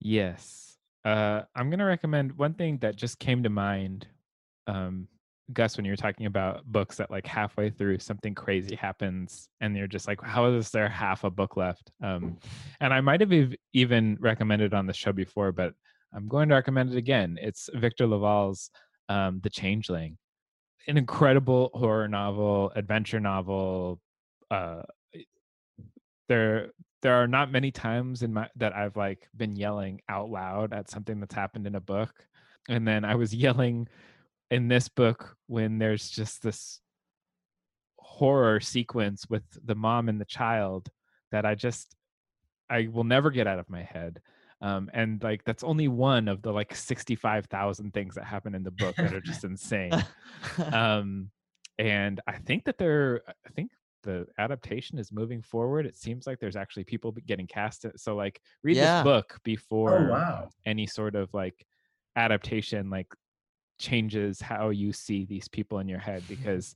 Yes. 0.00 0.76
Uh, 1.02 1.42
I'm 1.54 1.70
going 1.70 1.78
to 1.78 1.86
recommend 1.86 2.36
one 2.36 2.52
thing 2.54 2.76
that 2.82 2.94
just 2.96 3.18
came 3.18 3.42
to 3.44 3.48
mind, 3.48 4.06
um, 4.66 5.08
Gus, 5.52 5.76
when 5.76 5.84
you 5.84 5.92
were 5.92 5.96
talking 5.96 6.26
about 6.26 6.64
books 6.64 6.96
that 6.96 7.10
like 7.10 7.26
halfway 7.26 7.70
through 7.70 7.98
something 7.98 8.34
crazy 8.34 8.74
happens 8.74 9.48
and 9.60 9.76
you're 9.76 9.86
just 9.86 10.06
like, 10.06 10.22
how 10.22 10.46
is 10.46 10.70
there 10.70 10.88
half 10.88 11.24
a 11.24 11.30
book 11.30 11.56
left? 11.56 11.90
Um, 12.02 12.38
and 12.80 12.92
I 12.92 13.00
might 13.00 13.20
have 13.20 13.32
even 13.72 14.16
recommended 14.20 14.74
on 14.74 14.86
the 14.86 14.92
show 14.92 15.12
before, 15.12 15.52
but 15.52 15.74
I'm 16.14 16.28
going 16.28 16.48
to 16.48 16.54
recommend 16.54 16.92
it 16.92 16.96
again. 16.96 17.38
It's 17.40 17.70
Victor 17.74 18.06
LaValle's 18.06 18.70
um, 19.08 19.40
The 19.42 19.50
Changeling, 19.50 20.18
an 20.86 20.96
incredible 20.96 21.70
horror 21.74 22.08
novel, 22.08 22.72
adventure 22.74 23.20
novel. 23.20 24.00
Uh, 24.50 24.82
there 26.28 26.70
there 27.02 27.14
are 27.14 27.26
not 27.26 27.50
many 27.50 27.70
times 27.70 28.22
in 28.22 28.32
my 28.32 28.48
that 28.56 28.74
I've 28.74 28.96
like 28.96 29.28
been 29.36 29.56
yelling 29.56 30.00
out 30.08 30.30
loud 30.30 30.72
at 30.72 30.90
something 30.90 31.20
that's 31.20 31.34
happened 31.34 31.66
in 31.66 31.74
a 31.74 31.80
book. 31.80 32.12
And 32.68 32.86
then 32.86 33.04
I 33.04 33.16
was 33.16 33.34
yelling 33.34 33.88
in 34.52 34.68
this 34.68 34.88
book 34.88 35.36
when 35.46 35.78
there's 35.78 36.10
just 36.10 36.42
this 36.42 36.80
horror 37.98 38.60
sequence 38.60 39.26
with 39.28 39.42
the 39.64 39.74
mom 39.74 40.08
and 40.08 40.20
the 40.20 40.24
child 40.26 40.90
that 41.30 41.46
I 41.46 41.54
just 41.54 41.96
I 42.68 42.88
will 42.92 43.04
never 43.04 43.30
get 43.30 43.46
out 43.46 43.58
of 43.58 43.68
my 43.70 43.82
head. 43.82 44.20
Um, 44.60 44.90
and 44.94 45.22
like 45.22 45.44
that's 45.44 45.64
only 45.64 45.88
one 45.88 46.28
of 46.28 46.42
the 46.42 46.52
like 46.52 46.74
65,000 46.74 47.92
things 47.92 48.14
that 48.14 48.24
happen 48.24 48.54
in 48.54 48.62
the 48.62 48.70
book 48.70 48.94
that 48.96 49.12
are 49.14 49.20
just 49.32 49.44
insane. 49.44 49.92
Um, 50.72 51.30
and 51.78 52.20
I 52.26 52.36
think 52.38 52.64
that 52.64 52.76
they're 52.78 53.22
I 53.46 53.50
think 53.54 53.70
the 54.02 54.26
adaptation 54.38 54.98
is 54.98 55.12
moving 55.12 55.40
forward. 55.42 55.86
It 55.86 55.96
seems 55.96 56.26
like 56.26 56.40
there's 56.40 56.56
actually 56.56 56.84
people 56.84 57.12
getting 57.26 57.46
cast. 57.46 57.86
So 57.96 58.16
like 58.16 58.40
read 58.62 58.76
Yeah. 58.76 58.98
this 58.98 59.04
book 59.04 59.38
before 59.44 59.98
Oh 59.98 60.08
wow. 60.10 60.50
any 60.66 60.86
sort 60.86 61.14
of 61.14 61.32
like 61.32 61.66
adaptation 62.16 62.90
like 62.90 63.06
changes 63.82 64.40
how 64.40 64.70
you 64.70 64.92
see 64.92 65.26
these 65.26 65.48
people 65.48 65.80
in 65.80 65.88
your 65.88 65.98
head 65.98 66.22
because 66.28 66.74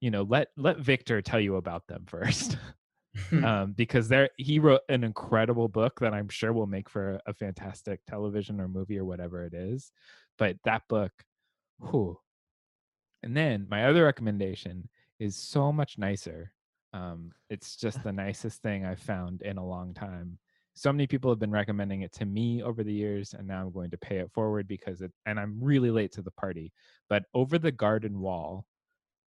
you 0.00 0.10
know 0.10 0.22
let 0.22 0.48
let 0.56 0.78
Victor 0.78 1.22
tell 1.22 1.38
you 1.40 1.56
about 1.56 1.86
them 1.86 2.04
first. 2.06 2.56
Um 3.44 3.74
because 3.76 4.08
there 4.08 4.30
he 4.38 4.58
wrote 4.58 4.80
an 4.88 5.04
incredible 5.04 5.68
book 5.68 6.00
that 6.00 6.14
I'm 6.14 6.30
sure 6.30 6.50
will 6.50 6.66
make 6.66 6.88
for 6.88 7.20
a 7.26 7.34
fantastic 7.34 8.00
television 8.08 8.58
or 8.58 8.68
movie 8.68 8.98
or 8.98 9.04
whatever 9.04 9.44
it 9.44 9.52
is 9.52 9.92
but 10.38 10.56
that 10.64 10.88
book 10.88 11.12
whew. 11.90 12.18
and 13.22 13.36
then 13.36 13.66
my 13.68 13.84
other 13.84 14.04
recommendation 14.04 14.88
is 15.20 15.36
so 15.36 15.70
much 15.72 15.98
nicer. 15.98 16.54
Um 16.94 17.32
it's 17.50 17.76
just 17.76 18.02
the 18.02 18.12
nicest 18.14 18.62
thing 18.62 18.86
I've 18.86 18.98
found 19.14 19.42
in 19.42 19.58
a 19.58 19.68
long 19.74 19.92
time 19.92 20.38
so 20.74 20.92
many 20.92 21.06
people 21.06 21.30
have 21.30 21.38
been 21.38 21.50
recommending 21.50 22.02
it 22.02 22.12
to 22.12 22.24
me 22.24 22.62
over 22.62 22.82
the 22.82 22.92
years 22.92 23.34
and 23.34 23.46
now 23.46 23.60
i'm 23.60 23.72
going 23.72 23.90
to 23.90 23.98
pay 23.98 24.18
it 24.18 24.30
forward 24.32 24.66
because 24.66 25.00
it 25.00 25.12
and 25.26 25.38
i'm 25.38 25.58
really 25.60 25.90
late 25.90 26.12
to 26.12 26.22
the 26.22 26.30
party 26.32 26.72
but 27.08 27.24
over 27.34 27.58
the 27.58 27.72
garden 27.72 28.18
wall 28.18 28.64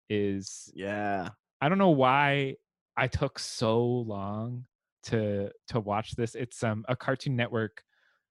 is 0.09 0.71
yeah. 0.75 1.29
i 1.61 1.69
don't 1.69 1.79
know 1.79 1.91
why 1.91 2.55
i 2.97 3.07
took 3.07 3.39
so 3.39 3.83
long 3.83 4.65
to 5.03 5.51
to 5.69 5.81
watch 5.81 6.13
this. 6.13 6.35
It's 6.35 6.63
um 6.63 6.85
a 6.89 6.97
cartoon 6.97 7.37
network 7.37 7.83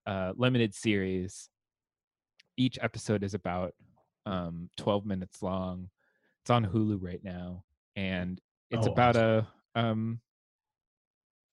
uh 0.05 0.33
limited 0.35 0.73
series. 0.73 1.49
Each 2.57 2.77
episode 2.81 3.23
is 3.23 3.33
about 3.33 3.73
um 4.25 4.69
12 4.77 5.05
minutes 5.05 5.41
long. 5.41 5.89
It's 6.43 6.49
on 6.49 6.65
hulu 6.65 6.97
right 7.01 7.23
now 7.23 7.63
and 7.95 8.39
it's 8.71 8.87
Oh, 8.87 8.91
about 8.91 9.15
a 9.15 9.47
um 9.75 10.19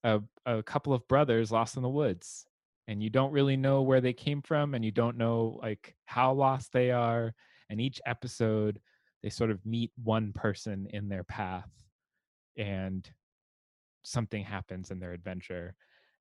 a, 0.06 0.22
a 0.46 0.62
couple 0.62 0.92
of 0.92 1.06
brothers 1.08 1.50
lost 1.50 1.76
in 1.76 1.82
the 1.82 1.88
woods 1.88 2.46
and 2.86 3.02
you 3.02 3.10
don't 3.10 3.32
really 3.32 3.56
know 3.56 3.82
where 3.82 4.00
they 4.00 4.12
came 4.12 4.40
from 4.40 4.74
and 4.74 4.84
you 4.84 4.92
don't 4.92 5.16
know 5.16 5.58
like 5.60 5.96
how 6.04 6.32
lost 6.32 6.72
they 6.72 6.92
are 6.92 7.34
and 7.68 7.80
each 7.80 8.00
episode 8.06 8.80
they 9.22 9.28
sort 9.28 9.50
of 9.50 9.64
meet 9.66 9.90
one 10.02 10.32
person 10.32 10.86
in 10.92 11.08
their 11.08 11.24
path 11.24 11.70
and 12.56 13.10
something 14.04 14.44
happens 14.44 14.92
in 14.92 15.00
their 15.00 15.12
adventure 15.12 15.74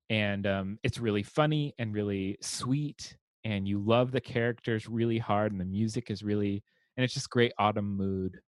and 0.10 0.48
um, 0.48 0.80
it's 0.84 1.00
really 1.00 1.24
funny 1.24 1.74
and 1.78 1.94
really 1.94 2.38
sweet 2.42 3.16
and 3.44 3.68
you 3.68 3.80
love 3.80 4.12
the 4.12 4.22
characters 4.22 4.90
really 4.90 5.20
hard 5.20 5.52
and 5.52 5.62
the 5.62 5.66
music 5.66 6.10
is 6.10 6.24
really 6.24 6.64
and 6.98 7.04
it's 7.04 7.14
just 7.14 7.30
great 7.30 7.54
autumn 7.60 7.96
mood 7.96 8.40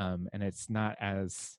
um, 0.00 0.28
and 0.32 0.42
it's 0.42 0.68
not 0.68 0.96
as 1.00 1.58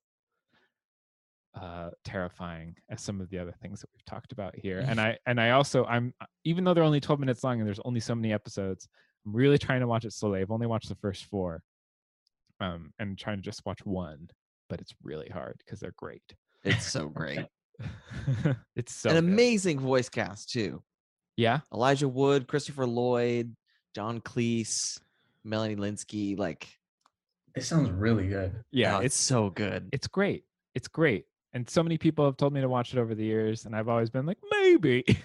uh 1.60 1.90
terrifying 2.06 2.74
as 2.90 3.02
some 3.02 3.20
of 3.20 3.30
the 3.30 3.38
other 3.38 3.54
things 3.62 3.82
that 3.82 3.90
we've 3.94 4.06
talked 4.06 4.32
about 4.32 4.56
here 4.56 4.80
and 4.88 5.02
i 5.08 5.18
and 5.26 5.40
i 5.40 5.50
also 5.50 5.84
i'm 5.86 6.14
even 6.46 6.64
though 6.64 6.74
they're 6.74 6.84
only 6.84 7.02
12 7.02 7.20
minutes 7.20 7.44
long 7.44 7.60
and 7.60 7.68
there's 7.68 7.80
only 7.84 8.00
so 8.00 8.16
many 8.16 8.32
episodes 8.32 8.88
i'm 9.26 9.36
really 9.36 9.58
trying 9.58 9.82
to 9.82 9.88
watch 9.88 10.06
it 10.06 10.14
slowly 10.14 10.40
i've 10.40 10.52
only 10.52 10.66
watched 10.68 10.88
the 10.88 10.96
first 10.96 11.26
four 11.26 11.62
um 12.62 12.94
and 13.00 13.18
trying 13.18 13.36
to 13.38 13.44
just 13.44 13.66
watch 13.66 13.86
one 13.86 14.30
but 14.70 14.80
it's 14.80 14.94
really 15.04 15.28
hard 15.28 15.56
because 15.66 15.80
they're 15.82 15.94
great 15.98 16.24
It's 16.64 16.86
so 16.90 17.10
great. 17.20 17.46
it's 18.76 18.94
so 18.96 19.10
An 19.10 19.16
good. 19.16 19.24
amazing 19.26 19.80
voice 19.80 20.08
cast 20.10 20.50
too. 20.52 20.82
yeah 21.36 21.60
Elijah 21.74 22.08
Wood, 22.08 22.48
Christopher 22.48 22.86
Lloyd, 22.86 23.56
John 23.96 24.22
Cleese, 24.22 25.00
Melanie 25.44 25.76
Lynskey. 25.76 26.38
Like, 26.38 26.68
It 27.56 27.64
sounds 27.64 27.90
really 27.90 28.28
good. 28.28 28.54
yeah 28.72 28.98
oh, 28.98 29.00
it's 29.00 29.08
it's 29.08 29.16
so 29.16 29.50
good. 29.50 29.90
it's 29.92 30.08
great 30.08 30.44
it's 30.76 30.88
great 30.88 31.26
and 31.54 31.70
so 31.70 31.84
many 31.84 31.98
people 31.98 32.24
have 32.26 32.38
told 32.38 32.54
me 32.54 32.62
to 32.62 32.70
watch 32.70 32.94
it 32.94 33.00
over 33.00 33.14
the 33.16 33.24
years 33.24 33.66
and 33.66 33.76
i've 33.76 33.88
always 33.90 34.10
been 34.10 34.26
like 34.26 34.38
maybe. 34.52 35.04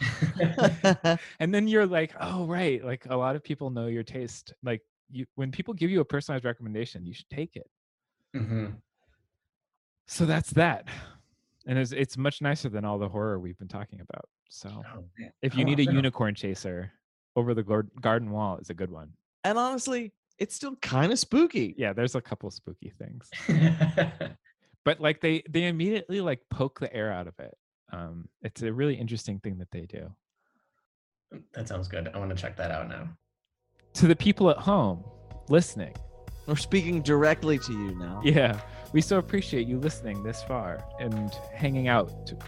And 1.40 1.52
then 1.52 1.66
you're 1.66 1.86
like 1.86 2.14
oh 2.20 2.46
right 2.46 2.84
like 2.84 3.06
a 3.10 3.16
lot 3.16 3.34
of 3.34 3.42
people 3.42 3.70
know 3.70 3.86
your 3.88 4.04
taste. 4.04 4.52
Like 4.62 4.82
you 5.10 5.26
when 5.34 5.50
people 5.50 5.74
give 5.74 5.90
you 5.90 6.00
a 6.00 6.04
personalized 6.04 6.44
recommendation 6.44 7.04
you 7.04 7.14
should 7.14 7.28
take 7.30 7.56
it. 7.56 7.68
Mhm. 8.36 8.74
so 10.06 10.24
that's 10.26 10.50
that. 10.50 10.86
And 11.66 11.78
it's, 11.78 11.92
it's 11.92 12.16
much 12.16 12.40
nicer 12.40 12.68
than 12.68 12.84
all 12.84 12.98
the 12.98 13.08
horror 13.08 13.38
we've 13.40 13.58
been 13.58 13.68
talking 13.68 14.00
about. 14.00 14.24
So 14.48 14.68
Oh, 14.94 15.04
if 15.42 15.56
you 15.56 15.64
need 15.64 15.80
a 15.80 15.84
unicorn 15.84 16.34
chaser 16.34 16.92
over 17.36 17.52
the 17.54 17.62
garden 18.00 18.30
wall 18.30 18.58
is 18.58 18.70
a 18.70 18.74
good 18.74 18.90
one. 18.90 19.10
And 19.44 19.58
honestly, 19.58 20.12
it's 20.38 20.54
still 20.54 20.76
kind 20.76 21.10
of 21.12 21.18
spooky. 21.18 21.74
yeah 21.76 21.92
there's 21.92 22.14
a 22.14 22.20
couple 22.20 22.48
spooky 22.52 22.92
things 22.96 23.28
but 24.88 25.00
like 25.00 25.20
they 25.20 25.42
they 25.50 25.66
immediately 25.66 26.22
like 26.22 26.40
poke 26.48 26.80
the 26.80 26.90
air 26.96 27.12
out 27.12 27.26
of 27.26 27.38
it 27.38 27.54
um 27.92 28.26
it's 28.40 28.62
a 28.62 28.72
really 28.72 28.94
interesting 28.94 29.38
thing 29.38 29.58
that 29.58 29.70
they 29.70 29.82
do 29.82 30.10
that 31.52 31.68
sounds 31.68 31.88
good. 31.88 32.08
I 32.14 32.18
want 32.18 32.30
to 32.30 32.36
check 32.42 32.56
that 32.56 32.70
out 32.70 32.88
now. 32.88 33.06
to 33.92 34.06
the 34.06 34.16
people 34.16 34.48
at 34.48 34.56
home 34.56 35.04
listening 35.50 35.94
We're 36.46 36.56
speaking 36.56 37.02
directly 37.02 37.58
to 37.58 37.72
you 37.72 37.94
now. 37.96 38.22
yeah 38.24 38.58
we 38.94 39.02
so 39.02 39.18
appreciate 39.18 39.68
you 39.68 39.78
listening 39.78 40.22
this 40.22 40.42
far 40.42 40.82
and 40.98 41.34
hanging 41.54 41.88
out 41.88 42.26
to, 42.28 42.38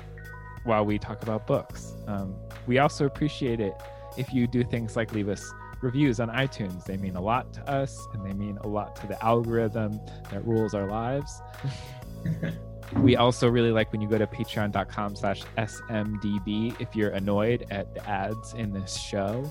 while 0.64 0.86
we 0.86 0.98
talk 0.98 1.22
about 1.22 1.46
books 1.46 1.92
um, 2.06 2.34
we 2.66 2.78
also 2.78 3.04
appreciate 3.04 3.60
it 3.60 3.74
if 4.16 4.32
you 4.32 4.46
do 4.46 4.64
things 4.64 4.96
like 4.96 5.12
leave 5.12 5.28
us 5.28 5.44
reviews 5.82 6.20
on 6.20 6.28
itunes 6.30 6.84
they 6.86 6.96
mean 6.96 7.16
a 7.16 7.20
lot 7.20 7.52
to 7.52 7.60
us 7.68 8.06
and 8.14 8.24
they 8.24 8.32
mean 8.32 8.56
a 8.62 8.66
lot 8.66 8.96
to 8.96 9.06
the 9.06 9.22
algorithm 9.22 10.00
that 10.30 10.42
rules 10.46 10.72
our 10.72 10.86
lives 10.88 11.42
we 12.96 13.16
also 13.16 13.48
really 13.48 13.70
like 13.70 13.92
when 13.92 14.00
you 14.00 14.08
go 14.08 14.18
to 14.18 14.26
patreon.com 14.26 15.14
slash 15.14 15.42
smdb 15.58 16.74
if 16.80 16.94
you're 16.96 17.10
annoyed 17.10 17.64
at 17.70 17.94
the 17.94 18.04
ads 18.08 18.52
in 18.54 18.72
this 18.72 18.96
show 18.96 19.50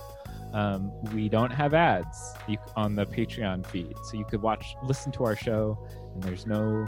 um, 0.53 0.91
we 1.13 1.29
don't 1.29 1.51
have 1.51 1.73
ads 1.73 2.33
on 2.75 2.95
the 2.95 3.05
patreon 3.05 3.65
feed 3.65 3.95
so 4.05 4.17
you 4.17 4.25
could 4.25 4.41
watch 4.41 4.75
listen 4.83 5.11
to 5.11 5.23
our 5.23 5.35
show 5.35 5.77
and 6.13 6.23
there's 6.23 6.45
no 6.47 6.85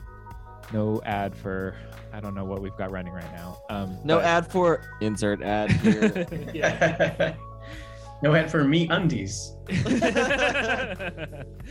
no 0.74 1.02
ad 1.06 1.36
for 1.36 1.76
i 2.12 2.20
don't 2.20 2.36
know 2.36 2.44
what 2.46 2.62
we've 2.62 2.76
got 2.78 2.92
running 2.92 3.14
right 3.14 3.32
now 3.34 3.62
um, 3.70 3.98
No 4.04 4.18
but- 4.18 4.26
ad 4.26 4.48
for 4.52 4.84
insert 5.02 5.42
ad 5.42 5.72
here. 5.72 6.26
no 8.24 8.36
ad 8.36 8.52
for 8.52 8.64
me 8.64 8.88
undies. 8.90 9.56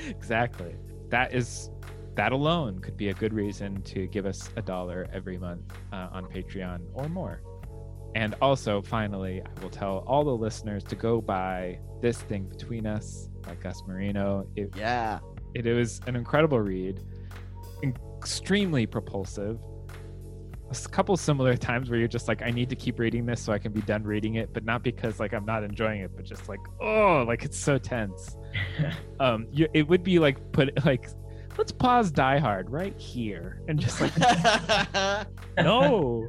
exactly 0.08 0.74
that 1.10 1.32
is 1.34 1.70
that 2.16 2.32
alone 2.32 2.80
could 2.80 2.96
be 2.96 3.08
a 3.08 3.14
good 3.14 3.32
reason 3.32 3.82
to 3.82 4.06
give 4.08 4.26
us 4.26 4.50
a 4.56 4.62
dollar 4.62 5.06
every 5.12 5.38
month 5.38 5.62
uh, 5.92 6.08
on 6.12 6.26
patreon 6.26 6.80
or 6.94 7.08
more. 7.08 7.42
And 8.14 8.34
also 8.42 8.82
finally 8.82 9.42
i 9.42 9.62
will 9.62 9.70
tell 9.70 10.04
all 10.06 10.24
the 10.24 10.36
listeners 10.36 10.82
to 10.84 10.96
go 10.96 11.20
buy 11.20 11.78
this 12.00 12.20
thing 12.22 12.44
between 12.44 12.86
us 12.86 13.28
by 13.42 13.54
Gus 13.54 13.82
Moreno. 13.86 14.46
It, 14.56 14.74
yeah. 14.76 15.20
it 15.54 15.64
was 15.66 16.00
an 16.06 16.16
incredible 16.16 16.60
read 16.60 17.00
extremely 18.20 18.86
propulsive. 18.86 19.58
A 20.70 20.88
couple 20.88 21.16
similar 21.16 21.56
times 21.68 21.90
where 21.90 21.98
you're 21.98 22.08
just 22.08 22.28
like 22.28 22.42
i 22.42 22.50
need 22.50 22.68
to 22.68 22.76
keep 22.76 22.98
reading 23.00 23.26
this 23.26 23.42
so 23.42 23.52
i 23.52 23.58
can 23.58 23.72
be 23.72 23.80
done 23.82 24.04
reading 24.04 24.36
it 24.36 24.52
but 24.52 24.64
not 24.64 24.84
because 24.84 25.18
like 25.18 25.32
i'm 25.32 25.44
not 25.44 25.64
enjoying 25.64 26.00
it 26.00 26.12
but 26.14 26.24
just 26.24 26.48
like 26.48 26.60
oh 26.80 27.24
like 27.26 27.44
it's 27.44 27.58
so 27.58 27.78
tense. 27.78 28.36
Um 29.20 29.46
you, 29.52 29.68
it 29.74 29.86
would 29.86 30.02
be 30.02 30.18
like 30.18 30.52
put 30.52 30.84
like 30.84 31.08
let's 31.58 31.72
pause 31.72 32.10
die 32.10 32.38
hard 32.38 32.70
right 32.70 32.98
here 32.98 33.60
and 33.68 33.78
just 33.78 34.00
like 34.00 34.12
no 35.58 36.28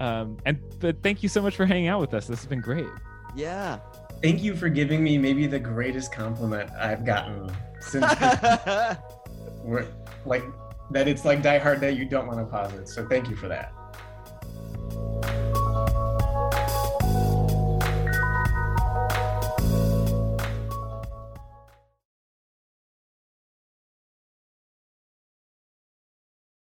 um 0.00 0.36
and 0.44 0.58
but 0.80 1.02
thank 1.02 1.22
you 1.22 1.28
so 1.28 1.40
much 1.40 1.56
for 1.56 1.66
hanging 1.66 1.88
out 1.88 2.00
with 2.00 2.14
us 2.14 2.26
this 2.26 2.38
has 2.40 2.46
been 2.46 2.60
great 2.60 2.86
yeah. 3.34 3.78
Thank 4.22 4.42
you 4.42 4.56
for 4.56 4.68
giving 4.68 5.02
me 5.02 5.16
maybe 5.16 5.46
the 5.46 5.60
greatest 5.60 6.12
compliment 6.12 6.70
I've 6.72 7.04
gotten 7.04 7.50
since 7.80 8.04
we're, 9.62 9.86
like 10.24 10.42
that 10.90 11.06
it's 11.06 11.24
like 11.24 11.42
Die 11.42 11.58
Hard 11.58 11.80
that 11.80 11.96
you 11.96 12.04
don't 12.04 12.26
want 12.26 12.40
to 12.40 12.44
pause 12.44 12.72
it. 12.74 12.88
So 12.88 13.06
thank 13.06 13.30
you 13.30 13.36
for 13.36 13.48
that. 13.48 13.72